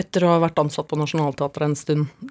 etter 0.00 0.26
å 0.26 0.34
ha 0.34 0.38
vært 0.42 0.58
ansatt 0.62 0.88
på 0.90 0.98
Nationaltheatret 0.98 1.68
en 1.68 1.76
stund, 1.78 2.30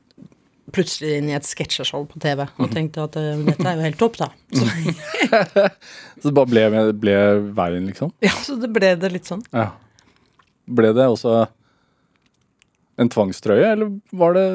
plutselig 0.76 1.16
inn 1.18 1.30
i 1.32 1.36
et 1.38 1.48
sketsjeshow 1.48 2.04
på 2.10 2.20
TV 2.22 2.44
og 2.46 2.68
tenkte 2.74 3.02
at 3.08 3.16
eh, 3.18 3.40
dette 3.48 3.66
er 3.66 3.80
jo 3.80 3.86
helt 3.88 3.98
topp, 3.98 4.20
da. 4.20 4.28
Så, 4.54 4.68
Så 6.20 6.28
det 6.28 6.34
bare 6.38 6.50
ble, 6.52 6.84
ble 7.02 7.16
veien, 7.58 7.88
liksom? 7.90 8.12
ja, 8.28 8.34
så 8.44 8.58
det 8.60 8.70
ble 8.76 8.92
det 9.00 9.10
litt 9.16 9.30
sånn. 9.30 9.42
Ja. 9.56 9.72
Ble 10.70 10.92
det 10.94 11.08
også 11.10 11.44
en 13.00 13.10
tvangstrøye, 13.12 13.72
eller 13.74 13.96
var 14.12 14.36
det 14.38 14.50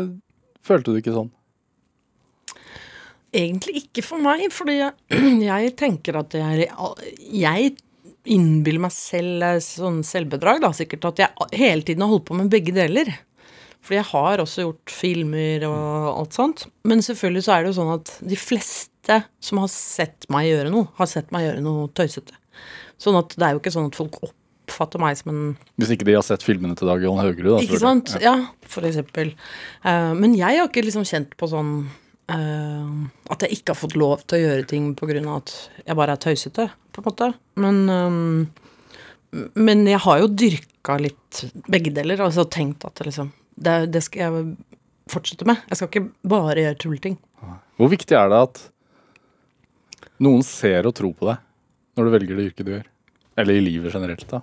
Følte 0.64 0.94
du 0.94 0.96
ikke 0.96 1.12
sånn? 1.12 1.26
Egentlig 3.36 3.82
ikke 3.82 4.00
for 4.06 4.22
meg, 4.24 4.46
fordi 4.54 4.78
jeg, 4.78 4.94
jeg 5.50 5.74
tenker 5.76 6.16
at 6.22 6.36
jeg, 6.38 6.70
jeg 7.36 7.74
innbiller 8.32 8.86
meg 8.86 8.94
selv 8.96 9.44
sånn 9.60 10.00
selvbedrag, 10.06 10.62
da, 10.64 10.70
sikkert, 10.72 11.10
at 11.10 11.20
jeg 11.20 11.50
hele 11.60 11.84
tiden 11.84 12.06
har 12.06 12.14
holdt 12.14 12.24
på 12.30 12.38
med 12.38 12.48
begge 12.52 12.72
deler. 12.72 13.10
Fordi 13.84 13.98
jeg 13.98 14.08
har 14.14 14.40
også 14.40 14.64
gjort 14.64 14.94
filmer 14.96 15.66
og 15.68 16.06
alt 16.14 16.38
sånt. 16.38 16.64
Men 16.88 17.04
selvfølgelig 17.04 17.44
så 17.44 17.52
er 17.52 17.64
det 17.64 17.74
jo 17.74 17.78
sånn 17.82 17.92
at 17.98 18.14
de 18.24 18.38
fleste 18.40 19.18
som 19.44 19.60
har 19.60 19.68
sett 19.72 20.24
meg 20.32 20.48
gjøre 20.48 20.72
noe, 20.72 20.88
har 20.96 21.10
sett 21.10 21.28
meg 21.34 21.44
gjøre 21.44 21.64
noe 21.66 21.90
tøysete. 21.92 22.38
Sånn 22.96 23.18
at 23.20 23.36
det 23.36 23.44
er 23.44 23.52
jo 23.52 23.60
ikke 23.60 23.74
sånn 23.74 23.90
at 23.90 23.98
folk 23.98 24.16
oppfatter 24.74 25.02
meg 25.02 25.18
som 25.18 25.30
en 25.30 25.42
Hvis 25.78 25.92
ikke 25.94 26.06
de 26.08 26.16
har 26.18 26.24
sett 26.26 26.44
filmene 26.44 26.74
til 26.78 26.90
Dag 26.90 27.02
Johan 27.02 27.22
Haugerud, 27.22 27.52
da. 27.54 27.60
Ikke 27.62 27.80
sant? 27.82 28.14
Ja, 28.22 28.34
for 28.70 28.86
eksempel. 28.86 29.32
Uh, 29.86 30.12
men 30.18 30.34
jeg 30.34 30.58
har 30.58 30.68
ikke 30.68 30.84
liksom 30.84 31.06
kjent 31.08 31.36
på 31.38 31.48
sånn 31.50 31.72
uh, 32.32 32.90
At 33.30 33.46
jeg 33.46 33.60
ikke 33.60 33.74
har 33.74 33.80
fått 33.80 33.96
lov 33.98 34.26
til 34.26 34.40
å 34.40 34.44
gjøre 34.48 34.66
ting 34.74 34.92
på 34.98 35.08
grunn 35.10 35.30
av 35.30 35.44
at 35.44 35.54
jeg 35.84 35.98
bare 35.98 36.18
er 36.18 36.22
tøysete, 36.26 36.68
på 36.94 37.02
en 37.02 37.08
måte. 37.08 37.30
Men 37.62 37.80
um, 37.88 38.44
Men 39.64 39.86
jeg 39.90 40.02
har 40.04 40.20
jo 40.22 40.30
dyrka 40.30 40.98
litt 41.02 41.44
begge 41.70 41.94
deler, 41.94 42.20
altså 42.22 42.44
tenkt 42.46 42.84
at 42.86 42.94
det 42.98 43.08
liksom 43.08 43.32
det, 43.54 43.74
det 43.94 44.02
skal 44.02 44.22
jeg 44.22 44.54
fortsette 45.10 45.46
med. 45.46 45.62
Jeg 45.70 45.78
skal 45.78 45.90
ikke 45.90 46.08
bare 46.26 46.62
gjøre 46.62 46.78
tulleting. 46.82 47.18
Hvor 47.78 47.90
viktig 47.90 48.16
er 48.18 48.30
det 48.30 48.40
at 48.48 48.62
noen 50.22 50.42
ser 50.46 50.86
og 50.86 50.94
tror 50.96 51.14
på 51.18 51.28
deg 51.28 51.42
når 51.94 52.06
du 52.06 52.12
velger 52.14 52.38
det 52.38 52.46
yrket 52.48 52.66
du 52.66 52.72
gjør? 52.74 52.88
Eller 53.38 53.58
i 53.58 53.64
livet 53.64 53.94
generelt, 53.94 54.26
da. 54.30 54.40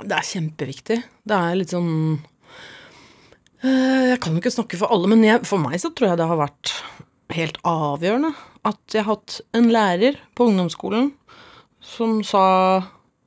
Det 0.00 0.16
er 0.16 0.26
kjempeviktig. 0.26 0.98
Det 1.24 1.36
er 1.36 1.58
litt 1.58 1.74
sånn 1.74 1.92
eh, 3.62 4.10
Jeg 4.10 4.18
kan 4.22 4.34
jo 4.34 4.42
ikke 4.42 4.54
snakke 4.54 4.80
for 4.80 4.94
alle, 4.94 5.10
men 5.12 5.22
jeg, 5.26 5.44
for 5.46 5.62
meg 5.62 5.78
så 5.82 5.92
tror 5.94 6.12
jeg 6.12 6.20
det 6.20 6.30
har 6.30 6.40
vært 6.40 6.74
helt 7.34 7.58
avgjørende 7.66 8.34
at 8.64 8.94
jeg 8.94 9.04
har 9.04 9.18
hatt 9.18 9.38
en 9.56 9.70
lærer 9.72 10.18
på 10.36 10.48
ungdomsskolen 10.48 11.10
som 11.84 12.22
sa 12.24 12.44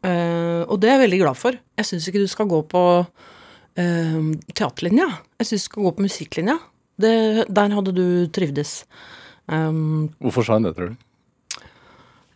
eh, 0.01 0.63
Og 0.65 0.79
det 0.81 0.89
er 0.89 0.97
jeg 0.97 1.03
veldig 1.05 1.19
glad 1.21 1.37
for. 1.37 1.57
Jeg 1.77 1.89
syns 1.89 2.07
ikke 2.09 2.23
du 2.23 2.31
skal 2.31 2.49
gå 2.49 2.63
på 2.71 2.83
eh, 3.77 4.23
teaterlinja. 4.57 5.07
Jeg 5.37 5.49
syns 5.51 5.67
du 5.67 5.69
skal 5.69 5.87
gå 5.87 5.93
på 5.97 6.05
musikklinja. 6.07 6.57
Det, 6.97 7.13
der 7.53 7.75
hadde 7.77 7.93
du 7.93 8.07
trivdes. 8.33 8.79
Um, 9.45 10.09
Hvorfor 10.17 10.43
sa 10.43 10.57
han 10.57 10.65
det, 10.65 10.73
tror 10.75 10.95
du? 10.95 11.06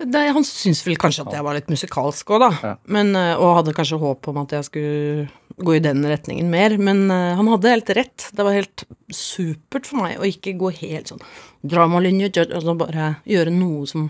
Det, 0.05 0.21
han 0.35 0.45
syntes 0.47 0.83
vel 0.85 0.97
kanskje 0.99 1.25
at 1.27 1.35
jeg 1.35 1.45
var 1.45 1.57
litt 1.57 1.69
musikalsk 1.71 2.33
òg, 2.33 2.43
da. 2.43 2.49
Ja. 2.63 2.73
Men, 2.95 3.13
eh, 3.17 3.33
og 3.35 3.57
hadde 3.59 3.75
kanskje 3.77 4.01
håp 4.01 4.31
om 4.31 4.41
at 4.43 4.55
jeg 4.55 4.67
skulle 4.67 5.27
gå 5.61 5.75
i 5.77 5.83
den 5.83 6.01
retningen 6.07 6.49
mer. 6.51 6.77
Men 6.81 7.05
eh, 7.11 7.35
han 7.37 7.51
hadde 7.51 7.75
helt 7.75 7.91
rett. 7.97 8.29
Det 8.33 8.47
var 8.47 8.57
helt 8.57 8.85
supert 9.13 9.89
for 9.89 10.03
meg 10.03 10.21
å 10.21 10.27
ikke 10.29 10.55
gå 10.59 10.73
helt 10.81 11.11
sånn 11.11 11.23
dramalinje, 11.61 12.31
altså 12.47 12.73
bare 12.79 13.15
gjøre 13.29 13.53
noe 13.53 13.85
som 13.89 14.09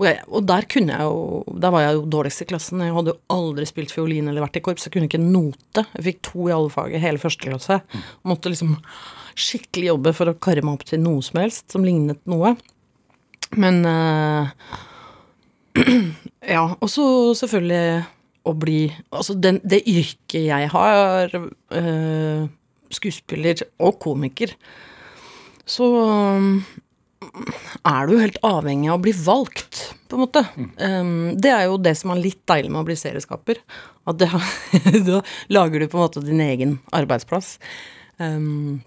jeg, 0.00 0.16
og 0.32 0.46
der 0.48 0.64
kunne 0.70 0.96
jeg 0.96 1.06
jo 1.06 1.56
Der 1.60 1.70
var 1.70 1.84
jeg 1.84 1.94
jo 1.94 2.06
dårligst 2.10 2.42
i 2.42 2.46
klassen. 2.50 2.82
Jeg 2.82 2.94
hadde 2.96 3.12
jo 3.12 3.20
aldri 3.30 3.66
spilt 3.68 3.92
fiolin 3.94 4.30
eller 4.30 4.42
vært 4.42 4.58
i 4.58 4.62
korps. 4.64 4.86
Jeg 4.86 4.94
kunne 4.94 5.06
ikke 5.10 5.20
note. 5.22 5.84
Jeg 5.96 6.06
fikk 6.06 6.20
to 6.26 6.48
i 6.48 6.54
alle 6.54 6.72
fag 6.72 6.94
i 6.96 7.02
hele 7.02 7.20
første 7.22 7.46
klasse. 7.46 7.80
Måtte 8.26 8.52
liksom 8.52 8.78
skikkelig 9.38 9.92
jobbe 9.92 10.14
for 10.16 10.32
å 10.32 10.36
karre 10.42 10.64
meg 10.64 10.78
opp 10.78 10.86
til 10.88 11.02
noe 11.04 11.22
som 11.24 11.40
helst 11.42 11.70
som 11.72 11.84
lignet 11.86 12.20
noe. 12.30 12.54
Men 13.60 13.82
eh, 13.86 14.50
Ja. 16.50 16.62
Og 16.80 16.88
så 16.88 17.04
selvfølgelig 17.36 18.00
å 18.48 18.54
bli 18.56 18.78
Altså 19.12 19.34
den, 19.36 19.58
det 19.60 19.82
yrket 19.84 20.46
jeg 20.46 20.70
har, 20.72 21.34
øh, 21.36 22.46
skuespiller 22.90 23.60
og 23.78 23.98
komiker, 24.02 24.54
så 25.68 25.86
er 27.86 28.08
du 28.08 28.16
helt 28.18 28.38
avhengig 28.46 28.90
av 28.90 28.98
å 28.98 29.04
bli 29.04 29.12
valgt, 29.14 29.80
på 30.08 30.16
en 30.16 30.22
måte. 30.24 30.42
Um, 30.80 31.36
det 31.38 31.52
er 31.52 31.68
jo 31.68 31.78
det 31.78 31.92
som 32.00 32.10
er 32.14 32.22
litt 32.24 32.40
deilig 32.50 32.72
med 32.72 32.82
å 32.82 32.88
bli 32.88 32.96
serieskaper. 32.98 33.60
At 34.10 34.18
det, 34.18 34.30
da 35.08 35.20
lager 35.52 35.82
du 35.82 35.86
på 35.86 36.00
en 36.00 36.06
måte 36.06 36.24
din 36.24 36.42
egen 36.42 36.78
arbeidsplass. 36.96 37.58
Um, 38.18 38.80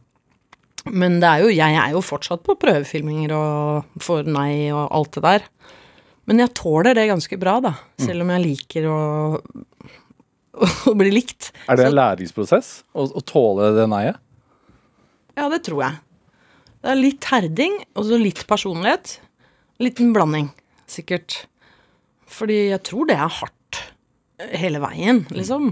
men 0.89 1.21
det 1.23 1.29
er 1.29 1.45
jo, 1.45 1.53
jeg 1.53 1.79
er 1.79 1.93
jo 1.95 2.03
fortsatt 2.03 2.43
på 2.43 2.57
prøvefilminger 2.59 3.31
og 3.37 4.01
får 4.03 4.27
nei 4.27 4.73
og 4.73 4.89
alt 4.89 5.15
det 5.15 5.23
der. 5.23 5.47
Men 6.29 6.39
jeg 6.39 6.53
tåler 6.55 6.95
det 6.95 7.09
ganske 7.09 7.37
bra, 7.39 7.57
da. 7.63 7.73
Selv 7.99 8.23
om 8.23 8.31
jeg 8.31 8.43
liker 8.45 8.87
å, 8.87 8.99
å 10.91 10.95
bli 10.99 11.11
likt. 11.11 11.51
Er 11.67 11.79
det 11.79 11.89
en 11.89 11.97
læringsprosess 11.97 12.73
å, 12.95 13.07
å 13.09 13.23
tåle 13.27 13.73
det 13.77 13.87
nei-et? 13.91 14.19
Ja, 15.33 15.47
det 15.49 15.63
tror 15.65 15.81
jeg. 15.81 15.99
Det 16.83 16.91
er 16.91 16.99
litt 16.99 17.25
herding, 17.31 17.79
og 17.97 18.05
så 18.07 18.19
litt 18.19 18.43
personlighet. 18.47 19.17
Liten 19.81 20.11
blanding, 20.15 20.51
sikkert. 20.89 21.45
Fordi 22.29 22.69
jeg 22.69 22.83
tror 22.85 23.09
det 23.09 23.17
er 23.17 23.31
hardt 23.41 23.81
hele 24.59 24.81
veien, 24.83 25.23
liksom. 25.33 25.71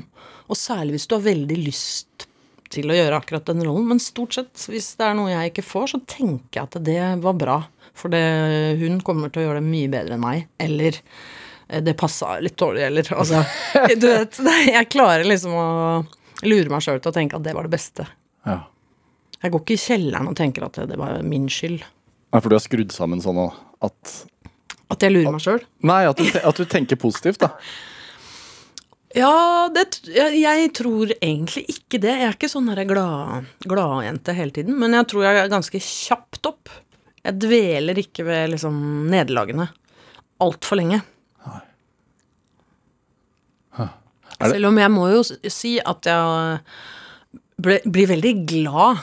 Og 0.52 0.60
særlig 0.60 0.98
hvis 0.98 1.08
du 1.08 1.16
har 1.18 1.26
veldig 1.26 1.58
lyst 1.62 2.28
til 2.72 2.92
å 2.92 2.96
gjøre 2.96 3.20
akkurat 3.20 3.48
den 3.52 3.64
rollen. 3.66 3.88
Men 3.92 4.02
stort 4.04 4.38
sett, 4.38 4.54
hvis 4.72 4.94
det 5.00 5.08
er 5.08 5.18
noe 5.18 5.32
jeg 5.32 5.52
ikke 5.52 5.68
får, 5.68 5.94
så 5.94 6.02
tenker 6.08 6.62
jeg 6.62 6.70
at 6.70 6.80
det 6.88 7.00
var 7.24 7.38
bra. 7.40 7.58
For 7.98 8.10
det, 8.14 8.22
hun 8.80 9.00
kommer 9.06 9.30
til 9.34 9.44
å 9.44 9.46
gjøre 9.50 9.60
det 9.62 9.68
mye 9.70 9.90
bedre 9.92 10.16
enn 10.18 10.24
meg. 10.24 10.46
Eller 10.64 10.98
eh, 11.68 11.82
det 11.84 11.98
passa 12.00 12.38
litt 12.42 12.58
dårlig, 12.62 12.86
eller 12.88 13.12
altså 13.18 13.44
Du 14.02 14.08
vet, 14.08 14.40
jeg 14.72 14.90
klarer 14.94 15.28
liksom 15.28 15.54
å 15.58 15.68
lure 16.48 16.72
meg 16.74 16.82
sjøl 16.86 17.02
til 17.04 17.12
å 17.12 17.16
tenke 17.20 17.38
at 17.38 17.46
det 17.46 17.54
var 17.58 17.68
det 17.68 17.76
beste. 17.76 18.08
Ja. 18.48 18.62
Jeg 19.42 19.52
går 19.54 19.64
ikke 19.66 19.76
i 19.78 19.82
kjelleren 19.84 20.30
og 20.32 20.36
tenker 20.38 20.66
at 20.68 20.80
det 20.90 20.98
var 21.02 21.20
min 21.26 21.48
skyld. 21.52 21.84
Nei, 22.32 22.40
for 22.40 22.48
du 22.50 22.56
har 22.58 22.64
skrudd 22.64 22.94
sammen 22.96 23.20
sånn 23.22 23.40
at 23.44 24.12
At 24.94 25.04
jeg 25.04 25.12
lurer 25.16 25.34
meg 25.36 25.42
sjøl. 25.44 25.64
Nei, 25.88 26.04
at 26.08 26.20
du, 26.22 26.28
at 26.40 26.58
du 26.62 26.66
tenker 26.70 27.00
positivt, 27.02 27.42
da. 27.44 27.52
Ja, 29.12 29.68
det, 29.74 29.84
jeg, 30.08 30.38
jeg 30.40 30.70
tror 30.78 31.10
egentlig 31.18 31.66
ikke 31.74 32.00
det. 32.00 32.14
Jeg 32.16 32.28
er 32.30 32.36
ikke 32.38 32.50
sånn 32.52 32.70
der 32.72 32.86
glad- 32.88 33.50
gladjente 33.68 34.36
hele 34.38 34.56
tiden. 34.56 34.78
Men 34.80 34.96
jeg 34.96 35.10
tror 35.12 35.26
jeg 35.28 35.42
er 35.42 35.52
ganske 35.52 35.82
kjapt 35.84 36.48
opp. 36.48 36.72
Jeg 37.26 37.38
dveler 37.44 38.00
ikke 38.02 38.26
ved 38.26 38.50
liksom 38.56 38.78
nederlagene 39.12 39.68
altfor 40.42 40.80
lenge. 40.82 41.02
Det- 44.42 44.50
Selv 44.56 44.66
om 44.72 44.78
jeg 44.80 44.90
må 44.92 45.04
jo 45.12 45.22
si 45.54 45.76
at 45.80 46.02
jeg 46.10 46.60
ble, 47.62 47.76
blir 47.86 48.08
veldig 48.10 48.32
glad 48.50 48.98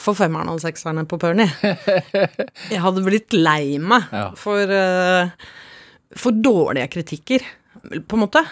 for 0.00 0.14
femmeren 0.18 0.48
og 0.50 0.58
sekserne 0.62 1.04
på 1.06 1.18
Perny. 1.20 1.46
Jeg 2.72 2.80
hadde 2.82 3.04
blitt 3.04 3.32
lei 3.36 3.78
meg 3.78 4.08
Ja. 4.10 4.30
for, 4.34 4.58
eh, 4.58 5.30
for 6.16 6.32
dårlige 6.32 6.88
kritikker, 6.90 7.44
på 7.86 8.16
en 8.18 8.24
måte. 8.24 8.42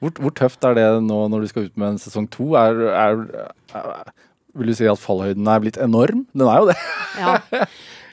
Hvor, 0.00 0.12
hvor 0.20 0.32
tøft 0.36 0.64
er 0.64 0.74
det 0.78 0.86
nå 1.04 1.28
når 1.32 1.40
du 1.44 1.48
skal 1.48 1.64
ut 1.68 1.76
med 1.76 1.88
en 1.94 1.98
sesong 2.00 2.28
to? 2.30 2.54
Er, 2.56 2.80
er, 2.92 3.50
er, 3.74 4.12
vil 4.56 4.68
du 4.72 4.74
si 4.78 4.86
at 4.88 5.00
fallhøyden 5.02 5.46
er 5.48 5.60
blitt 5.60 5.76
enorm? 5.82 6.24
Den 6.32 6.46
er 6.48 6.62
jo 6.62 6.70
det. 6.72 6.78
Ja. 7.20 7.36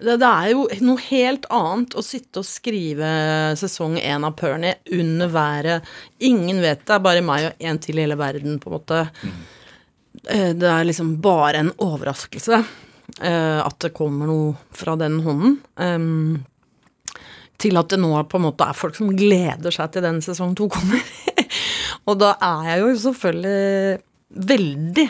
Det, 0.04 0.18
det 0.20 0.30
er 0.30 0.52
jo 0.52 0.66
noe 0.84 1.02
helt 1.08 1.46
annet 1.54 1.96
å 1.96 2.04
sitte 2.04 2.42
og 2.42 2.48
skrive 2.48 3.10
sesong 3.60 3.96
én 4.02 4.26
av 4.28 4.36
Pernie 4.40 4.76
under 4.92 5.32
været. 5.32 5.92
Ingen 6.28 6.60
vet 6.64 6.84
det, 6.84 6.98
er 6.98 7.04
bare 7.06 7.24
meg 7.26 7.50
og 7.52 7.68
en 7.70 7.80
til 7.84 8.00
i 8.00 8.04
hele 8.06 8.18
verden, 8.20 8.60
på 8.60 8.70
en 8.72 8.76
måte. 8.78 9.04
Eh, 10.28 10.52
Det 10.54 10.70
er 10.70 10.88
liksom 10.88 11.16
bare 11.24 11.64
en 11.64 11.72
overraskelse 11.84 12.60
eh, 12.60 13.60
at 13.64 13.78
det 13.84 13.94
kommer 13.96 14.30
noe 14.30 14.56
fra 14.76 14.98
den 15.00 15.22
hånden. 15.26 15.58
Em, 15.80 16.44
til 17.64 17.80
at 17.80 17.94
det 17.94 18.02
nå 18.02 18.12
på 18.28 18.40
en 18.40 18.48
måte 18.50 18.68
er 18.68 18.76
folk 18.76 18.98
som 18.98 19.14
gleder 19.16 19.72
seg 19.72 19.94
til 19.94 20.04
den 20.04 20.20
sesong 20.26 20.56
to 20.60 20.68
kommer. 20.74 21.00
og 22.10 22.20
da 22.20 22.34
er 22.44 22.74
jeg 22.74 22.84
jo 22.84 22.94
selvfølgelig 23.06 24.02
veldig 24.52 25.08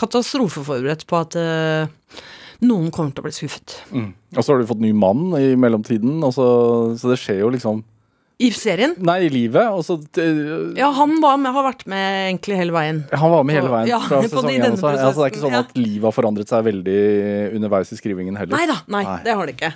katastrofeforberedt 0.00 1.04
på 1.06 1.18
at 1.20 1.36
eh, 1.38 1.92
noen 2.66 2.90
kommer 2.94 3.14
til 3.14 3.22
å 3.22 3.26
bli 3.28 3.34
skuffet. 3.36 3.74
Og 3.94 4.40
så 4.42 4.52
har 4.54 4.60
du 4.62 4.68
fått 4.68 4.80
ny 4.82 4.92
mann 4.96 5.28
i 5.38 5.54
mellomtiden, 5.60 6.16
og 6.26 6.32
så, 6.36 6.46
så 7.00 7.12
det 7.12 7.18
skjer 7.22 7.42
jo 7.44 7.50
liksom 7.54 7.82
I 8.42 8.48
serien? 8.50 8.96
Nei, 8.98 9.20
i 9.26 9.30
livet. 9.30 9.68
Og 9.70 9.84
så 9.86 9.94
det- 10.16 10.76
Ja, 10.80 10.88
han 10.96 11.20
var 11.22 11.36
med, 11.38 11.52
har 11.54 11.66
vært 11.68 11.84
med 11.86 12.32
egentlig 12.32 12.56
hele 12.58 12.74
veien. 12.74 13.04
Han 13.14 13.30
var 13.30 13.44
med 13.46 13.54
hele 13.60 13.70
veien 13.70 13.86
Ja, 13.92 14.00
fra 14.02 14.22
sesong 14.24 14.48
én 14.50 14.64
også. 14.72 14.90
Ja, 14.96 15.12
det 15.12 15.22
er 15.22 15.30
ikke 15.30 15.44
sånn 15.44 15.58
at 15.60 15.70
livet 15.78 16.08
har 16.08 16.16
forandret 16.16 16.50
seg 16.50 16.64
veldig 16.66 16.98
underveis 17.54 17.92
i 17.94 18.00
skrivingen 18.00 18.36
heller. 18.40 18.56
Nei 18.58 18.66
da, 18.66 18.80
nei, 18.90 19.04
Nei. 19.06 19.20
det 19.28 19.36
har 19.38 19.46
det 19.46 19.54
ikke. 19.56 19.72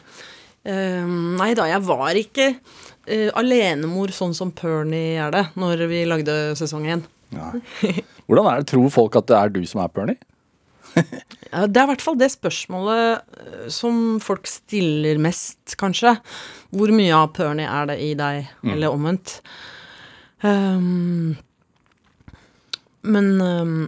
Uh, 0.68 1.07
nei 1.39 1.53
da, 1.57 1.68
jeg 1.70 1.80
var 1.86 2.18
ikke 2.18 2.49
uh, 2.59 3.30
alenemor 3.39 4.11
sånn 4.12 4.34
som 4.36 4.51
Pernie 4.53 5.14
er 5.22 5.30
det, 5.32 5.45
når 5.57 5.86
vi 5.89 6.03
lagde 6.11 6.34
sesong 6.59 6.84
én. 6.91 7.05
Hvordan 8.28 8.49
er 8.51 8.61
det, 8.61 8.66
tror 8.72 8.91
folk 8.93 9.16
at 9.20 9.30
det 9.30 9.36
er 9.39 9.55
du 9.55 9.62
som 9.70 9.80
er 9.84 9.89
Pernie? 9.95 10.18
Det 11.49 11.80
er 11.80 11.86
i 11.86 11.89
hvert 11.89 12.03
fall 12.05 12.18
det 12.20 12.28
spørsmålet 12.34 13.39
eh, 13.41 13.68
som 13.72 14.18
folk 14.20 14.49
stiller 14.51 15.20
mest, 15.22 15.78
kanskje. 15.80 16.18
Hvor 16.76 16.93
mye 16.93 17.14
av 17.16 17.30
Pernie 17.36 17.68
er 17.68 17.89
det 17.89 17.97
i 18.05 18.11
deg, 18.18 18.51
eller 18.68 18.93
omvendt. 18.93 19.39
Um, 20.45 21.39
men 23.09 23.30
um, 23.41 23.78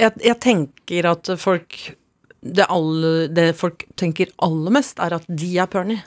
jeg, 0.00 0.16
jeg 0.24 0.38
tenker 0.42 1.10
at 1.12 1.28
folk 1.38 1.76
det, 2.42 2.64
alle, 2.72 3.28
det 3.30 3.52
folk 3.58 3.84
tenker 4.00 4.32
aller 4.42 4.74
mest, 4.74 4.98
er 4.98 5.14
at 5.20 5.28
de 5.28 5.52
er 5.60 5.68
Pernie. 5.70 6.02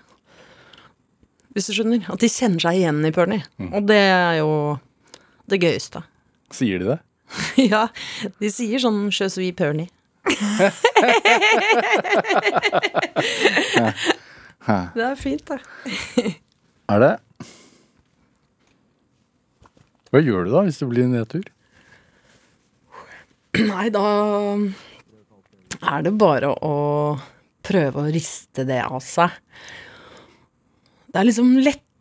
Hvis 1.56 1.70
du 1.70 1.78
skjønner? 1.78 2.04
At 2.12 2.20
de 2.20 2.28
kjenner 2.32 2.60
seg 2.66 2.82
igjen 2.82 3.06
i 3.08 3.14
Pernie. 3.16 3.46
Og 3.70 3.86
det 3.88 4.02
er 4.10 4.42
jo 4.42 4.50
det 5.48 5.62
gøyeste. 5.64 6.02
Sier 6.54 6.82
de 6.82 6.90
det? 6.90 7.00
ja, 7.72 7.88
de 8.42 8.50
sier 8.54 8.82
sånn 8.84 9.08
'je 9.10 9.30
suis 9.32 9.56
Pernie'. 9.56 9.90
det 14.96 15.04
er 15.06 15.16
fint, 15.20 15.50
det. 15.50 15.60
Er 16.94 17.00
det? 17.02 17.14
Hva 20.14 20.20
gjør 20.22 20.46
du 20.46 20.52
da 20.54 20.62
hvis 20.68 20.78
det 20.82 20.88
blir 20.92 21.06
en 21.08 21.16
nedtur? 21.18 21.46
Nei, 23.58 23.88
da 23.94 24.04
er 25.82 26.00
det 26.06 26.14
bare 26.20 26.50
å 26.54 26.74
prøve 27.66 28.04
å 28.04 28.12
riste 28.14 28.66
det 28.68 28.82
av 28.86 29.02
seg. 29.04 29.30
Det 31.10 31.18
er 31.22 31.28
liksom 31.30 31.56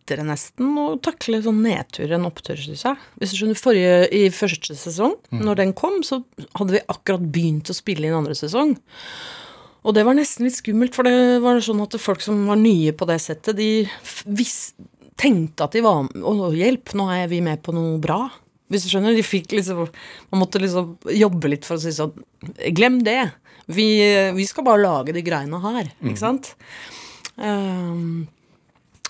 lettere 0.04 0.24
nesten 0.26 0.76
å 0.76 0.98
takle 1.00 1.40
sånn 1.42 1.62
nedtur 1.64 2.12
enn 2.12 2.26
opptur, 2.28 2.58
syns 2.60 2.84
jeg. 2.84 2.96
Hvis 3.16 3.32
du 3.32 3.38
skjønner, 3.38 3.56
forrige, 3.56 4.08
I 4.12 4.28
første 4.30 4.76
sesong, 4.76 5.16
når 5.32 5.56
den 5.56 5.72
kom, 5.72 6.02
så 6.04 6.22
hadde 6.58 6.76
vi 6.76 6.82
akkurat 6.92 7.24
begynt 7.32 7.70
å 7.70 7.76
spille 7.76 8.06
inn 8.06 8.16
andre 8.16 8.34
sesong. 8.36 8.76
Og 9.84 9.94
det 9.96 10.04
var 10.04 10.16
nesten 10.16 10.44
litt 10.44 10.56
skummelt, 10.56 10.94
for 10.94 11.04
det 11.04 11.40
var 11.44 11.60
sånn 11.60 11.80
at 11.84 11.96
folk 12.00 12.20
som 12.20 12.46
var 12.48 12.60
nye 12.60 12.92
på 12.92 13.08
det 13.08 13.18
settet, 13.20 13.56
de 13.56 13.86
vis, 14.26 14.74
tenkte 15.16 15.64
at 15.64 15.72
de 15.72 15.82
var 15.84 16.04
Å, 16.04 16.52
hjelp, 16.52 16.92
nå 16.96 17.08
er 17.12 17.28
vi 17.32 17.40
med 17.44 17.62
på 17.64 17.72
noe 17.72 17.96
bra. 18.02 18.26
Hvis 18.72 18.84
du 18.84 18.92
skjønner, 18.92 19.14
de 19.14 19.22
fikk 19.22 19.52
liksom 19.52 19.84
Man 20.32 20.40
måtte 20.40 20.58
liksom 20.58 20.94
jobbe 21.12 21.50
litt 21.52 21.66
for 21.68 21.76
å 21.76 21.82
si 21.82 21.92
sånn 21.92 22.16
Glem 22.74 23.02
det. 23.04 23.28
Vi, 23.68 23.84
vi 24.34 24.46
skal 24.48 24.64
bare 24.66 24.82
lage 24.82 25.14
de 25.16 25.22
greiene 25.24 25.60
her, 25.62 25.92
ikke 26.02 26.20
sant? 26.20 26.50
Ehm, 27.40 28.24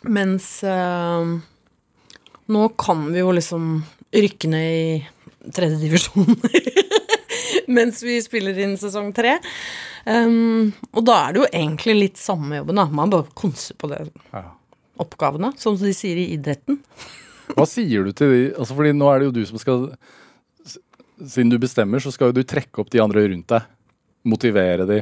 mens 0.05 0.47
ehm, 0.69 1.39
nå 2.53 2.63
kan 2.81 3.07
vi 3.13 3.23
jo 3.23 3.33
liksom 3.35 3.69
rykke 4.15 4.51
ned 4.53 4.69
i 4.79 5.51
tredje 5.55 5.81
divisjon 5.83 6.29
mens 7.75 8.03
vi 8.05 8.19
spiller 8.25 8.57
inn 8.65 8.77
sesong 8.81 9.11
tre. 9.17 9.39
Um, 10.05 10.73
og 10.93 11.05
da 11.09 11.15
er 11.27 11.33
det 11.35 11.41
jo 11.43 11.47
egentlig 11.49 11.95
litt 11.97 12.21
samme 12.21 12.59
jobben, 12.61 12.77
da. 12.77 12.85
Man 12.93 13.13
bare 13.13 13.29
konser 13.37 13.77
på 13.81 13.89
det 13.89 14.03
Ja. 14.35 14.43
oppgavene, 15.01 15.53
som 15.59 15.77
de 15.81 15.93
sier 15.97 16.21
i 16.21 16.27
idretten. 16.37 16.79
Hva 17.55 17.65
sier 17.69 18.05
du 18.05 18.13
til 18.17 18.31
de 18.33 18.43
altså 18.57 18.77
fordi 18.77 18.93
nå 18.97 19.09
er 19.13 19.21
det 19.23 19.27
jo 19.31 19.35
du 19.41 19.43
som 19.49 19.61
skal 19.61 19.89
Siden 21.25 21.51
du 21.53 21.59
bestemmer, 21.63 22.03
så 22.03 22.11
skal 22.11 22.33
jo 22.33 22.41
du 22.41 22.43
trekke 22.43 22.81
opp 22.83 22.89
de 22.91 22.99
andre 23.01 23.23
rundt 23.31 23.47
deg. 23.53 23.69
Motivere 24.27 24.83
de. 24.89 24.97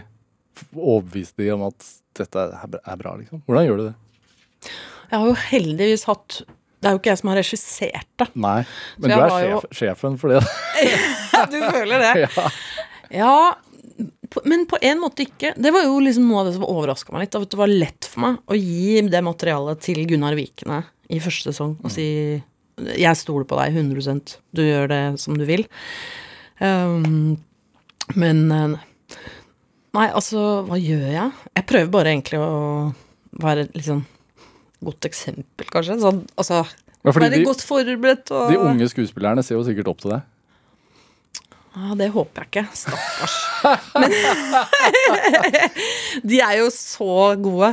Overbevise 0.77 1.33
de 1.41 1.47
om 1.55 1.63
at 1.71 1.87
dette 2.19 2.43
er 2.53 2.99
bra, 3.01 3.15
liksom. 3.17 3.41
Hvordan 3.49 3.65
gjør 3.65 3.81
du 3.81 3.85
det? 3.87 3.95
Jeg 5.13 5.21
har 5.21 5.29
jo 5.29 5.37
heldigvis 5.51 6.07
hatt 6.09 6.39
Det 6.47 6.89
er 6.89 6.95
jo 6.97 7.01
ikke 7.03 7.13
jeg 7.13 7.21
som 7.21 7.31
har 7.31 7.39
regissert 7.39 8.09
det. 8.19 8.29
Nei, 8.43 8.61
men 8.99 9.13
du 9.13 9.17
er 9.19 9.35
sjef, 9.35 9.51
jo- 9.53 9.77
sjefen 9.83 10.17
for 10.19 10.33
det. 10.33 10.41
du 11.53 11.59
føler 11.69 12.03
det? 12.03 12.15
ja. 12.25 12.47
Ja, 13.13 13.35
men 14.49 14.65
på 14.67 14.81
en 14.81 15.03
måte 15.03 15.27
ikke. 15.27 15.53
Det 15.61 15.71
var 15.75 15.85
jo 15.85 15.99
liksom 16.03 16.25
noe 16.31 16.41
av 16.43 16.49
det 16.49 16.57
som 16.57 16.65
overraska 16.67 17.13
meg 17.15 17.27
litt. 17.27 17.37
At 17.39 17.53
det 17.53 17.61
var 17.61 17.71
lett 17.71 18.09
for 18.09 18.25
meg 18.25 18.41
å 18.51 18.57
gi 18.59 19.03
det 19.13 19.21
materialet 19.23 19.85
til 19.85 20.01
Gunnar 20.09 20.35
Vikene 20.39 20.81
i 21.13 21.21
første 21.23 21.53
sesong 21.53 21.77
og 21.85 21.93
si 21.93 22.07
jeg 22.81 23.19
stoler 23.21 23.45
på 23.47 23.59
deg 23.61 23.77
100 23.77 24.39
du 24.57 24.63
gjør 24.65 24.89
det 24.91 25.03
som 25.21 25.37
du 25.39 25.45
vil. 25.47 25.67
Um, 26.59 27.37
men 28.19 28.41
eh, 28.51 28.79
Nei, 29.93 30.07
altså, 30.09 30.63
hva 30.65 30.79
gjør 30.81 31.05
jeg? 31.13 31.31
Jeg 31.53 31.67
prøver 31.69 31.91
bare 31.93 32.15
egentlig 32.15 32.41
å 32.41 32.53
være 33.45 33.67
litt 33.75 33.85
sånn 33.85 34.07
godt 34.85 35.05
eksempel, 35.09 35.67
kanskje. 35.73 35.97
Sånn, 36.03 36.21
altså, 36.37 36.57
Ja, 37.03 37.11
være 37.11 37.33
de, 37.35 37.43
godt 37.47 37.63
forberedt 37.67 38.31
og 38.35 38.53
de 38.53 38.59
unge 38.63 38.87
skuespillerne 38.91 39.43
ser 39.47 39.55
jo 39.59 39.65
sikkert 39.67 39.89
opp 39.91 40.01
til 40.05 40.11
deg. 40.15 40.23
Ja, 41.73 41.95
det 41.97 42.11
håper 42.13 42.45
jeg 42.45 42.51
ikke. 42.51 42.65
Stakkars. 42.77 43.37
Men 43.97 44.13
De 46.29 46.37
er 46.45 46.59
jo 46.61 46.69
så 46.75 47.33
gode. 47.41 47.71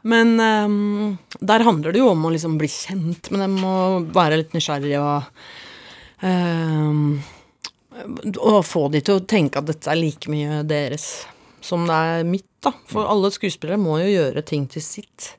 Men 0.00 0.40
um, 0.40 1.18
der 1.44 1.60
handler 1.66 1.92
det 1.92 2.00
jo 2.00 2.08
om 2.14 2.24
å 2.24 2.32
liksom 2.32 2.56
bli 2.60 2.70
kjent 2.72 3.28
med 3.34 3.40
dem 3.44 3.58
og 3.68 4.08
være 4.16 4.40
litt 4.40 4.56
nysgjerrig 4.56 4.96
og 4.96 5.28
um, 6.24 7.20
Og 8.40 8.64
få 8.64 8.88
de 8.94 9.04
til 9.04 9.20
å 9.20 9.26
tenke 9.28 9.60
at 9.60 9.68
dette 9.68 9.92
er 9.92 10.00
like 10.00 10.32
mye 10.32 10.64
deres 10.64 11.26
som 11.64 11.86
det 11.88 11.96
er 11.96 12.26
mitt, 12.28 12.48
da. 12.64 12.72
For 12.90 13.08
alle 13.08 13.30
skuespillere 13.32 13.80
må 13.80 13.96
jo 14.02 14.10
gjøre 14.10 14.42
ting 14.44 14.66
til 14.68 14.82
sitt. 14.84 15.30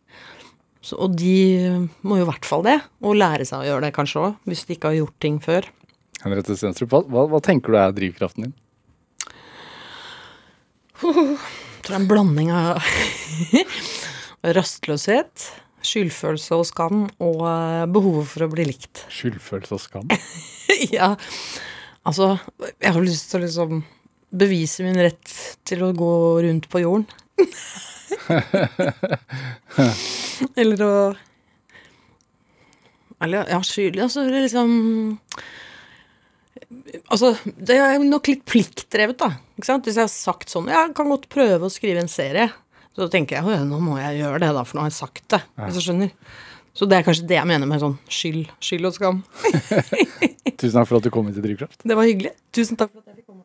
Så, 0.86 1.00
og 1.02 1.16
de 1.18 1.88
må 2.06 2.20
jo 2.20 2.28
i 2.28 2.30
hvert 2.30 2.46
fall 2.46 2.66
det. 2.66 2.78
Og 3.02 3.18
lære 3.18 3.48
seg 3.48 3.64
å 3.64 3.70
gjøre 3.70 3.88
det 3.88 3.96
kanskje 3.96 4.22
òg, 4.22 4.38
hvis 4.46 4.66
de 4.68 4.78
ikke 4.78 4.92
har 4.92 5.00
gjort 5.00 5.18
ting 5.24 5.40
før. 5.42 5.68
Henriette 6.22 6.58
Stenstrup, 6.58 6.92
hva, 6.94 7.02
hva, 7.10 7.26
hva 7.32 7.42
tenker 7.44 7.74
du 7.74 7.80
er 7.82 7.96
drivkraften 7.96 8.48
din? 8.48 8.56
Jeg 10.96 11.12
tror 11.12 11.90
det 11.90 11.92
er 11.92 11.98
en 12.00 12.08
blanding 12.10 12.52
av 12.56 12.86
rastløshet, 14.58 15.48
skyldfølelse 15.86 16.58
og 16.58 16.70
skam, 16.70 17.02
og 17.22 17.42
eh, 17.50 17.84
behovet 17.94 18.30
for 18.32 18.46
å 18.46 18.52
bli 18.54 18.68
likt. 18.70 19.04
Skyldfølelse 19.14 19.76
og 19.76 19.84
skam? 19.84 20.16
ja, 20.98 21.12
altså 22.06 22.36
Jeg 22.80 22.94
har 22.96 23.06
lyst 23.06 23.30
til 23.30 23.42
å 23.42 23.46
liksom 23.46 23.84
bevise 24.36 24.86
min 24.86 24.98
rett 25.02 25.36
til 25.68 25.86
å 25.86 25.94
gå 25.98 26.14
rundt 26.46 26.70
på 26.70 26.86
jorden. 26.86 27.10
Eller 30.60 30.82
å 30.86 30.94
Eller 33.24 33.48
ja, 33.50 33.60
skyldig, 33.64 34.04
Altså 34.06 34.26
det 34.28 34.46
liksom 34.48 34.70
Altså, 37.12 37.36
det 37.46 37.76
er 37.78 38.00
nok 38.02 38.28
litt 38.32 38.44
pliktdrevet, 38.48 39.18
da. 39.20 39.30
Hvis 39.60 39.70
jeg 39.70 40.02
har 40.02 40.10
sagt 40.12 40.52
sånn 40.52 40.70
Ja, 40.72 40.86
jeg 40.88 40.96
kan 40.98 41.12
godt 41.12 41.28
prøve 41.32 41.68
å 41.68 41.74
skrive 41.74 42.02
en 42.02 42.12
serie. 42.12 42.48
Så 42.96 43.10
tenker 43.12 43.38
jeg 43.38 43.46
«Å, 43.46 43.48
nå 43.68 43.78
må 43.84 43.98
jeg 44.00 44.22
gjøre 44.22 44.40
det, 44.42 44.52
da, 44.56 44.64
for 44.64 44.80
nå 44.80 44.86
har 44.86 44.92
jeg 44.92 44.98
sagt 44.98 45.26
det. 45.34 45.42
Hvis 45.60 45.78
du 45.78 45.84
skjønner. 45.84 46.10
Så 46.76 46.88
det 46.92 46.98
er 46.98 47.06
kanskje 47.08 47.28
det 47.28 47.38
jeg 47.38 47.48
mener 47.48 47.68
med 47.70 47.80
sånn 47.84 47.98
skyld, 48.12 48.50
skyld 48.64 48.86
og 48.90 48.96
skam. 48.96 49.18
Tusen 50.60 50.76
takk 50.76 50.90
for 50.90 50.98
at 51.00 51.06
du 51.06 51.12
kom 51.14 51.28
inn 51.28 51.36
til 51.36 51.46
Drivkraft. 51.46 51.80
Det 51.88 51.96
var 51.96 52.08
hyggelig. 52.08 52.34
Tusen 52.56 52.80
takk 52.80 52.92
for 52.92 53.00
at 53.04 53.08
jeg 53.12 53.22
fikk 53.22 53.30
komme. 53.30 53.44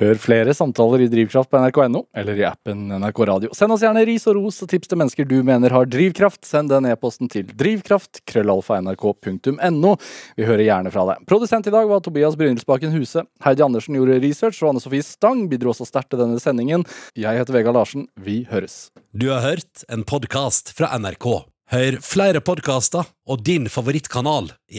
Hør 0.00 0.16
flere 0.16 0.54
samtaler 0.56 1.02
i 1.04 1.08
Drivkraft 1.12 1.50
på 1.52 1.60
nrk.no 1.60 2.06
eller 2.16 2.38
i 2.40 2.44
appen 2.48 2.86
NRK 3.02 3.18
Radio. 3.28 3.50
Send 3.52 3.74
oss 3.74 3.82
gjerne 3.84 4.00
ris 4.08 4.24
og 4.30 4.38
ros 4.38 4.62
og 4.64 4.70
tips 4.72 4.88
til 4.88 4.96
mennesker 4.96 5.28
du 5.28 5.42
mener 5.44 5.74
har 5.76 5.90
drivkraft. 5.92 6.40
Send 6.48 6.72
den 6.72 6.88
e-posten 6.88 7.28
til 7.28 7.44
drivkraft, 7.44 8.22
krøllalfa, 8.24 8.78
Vi 10.40 10.48
hører 10.48 10.64
gjerne 10.64 10.94
fra 10.94 11.04
deg. 11.10 11.28
Produsent 11.28 11.68
i 11.68 11.74
dag 11.74 11.84
var 11.92 12.00
Tobias 12.00 12.38
Brynildsbakken 12.40 12.96
Huse. 12.96 13.26
Heidi 13.44 13.66
Andersen 13.66 14.00
gjorde 14.00 14.22
research, 14.24 14.62
og 14.64 14.72
Anne 14.72 14.80
Sofie 14.80 15.04
Stang 15.04 15.44
bidro 15.52 15.74
også 15.74 15.84
sterkt 15.84 16.14
til 16.14 16.24
denne 16.24 16.40
sendingen. 16.40 16.88
Jeg 17.12 17.36
heter 17.36 17.60
Vegard 17.60 17.76
Larsen. 17.76 18.08
Vi 18.16 18.46
høres. 18.48 18.88
Du 19.12 19.28
har 19.28 19.44
hørt 19.44 19.84
en 19.92 20.08
podkast 20.08 20.72
fra 20.80 20.94
NRK. 20.96 21.28
Hør 21.70 22.00
flere 22.02 22.40
podkaster 22.40 23.04
og 23.30 23.44
din 23.46 23.68
favorittkanal 23.70 24.48
i 24.66 24.78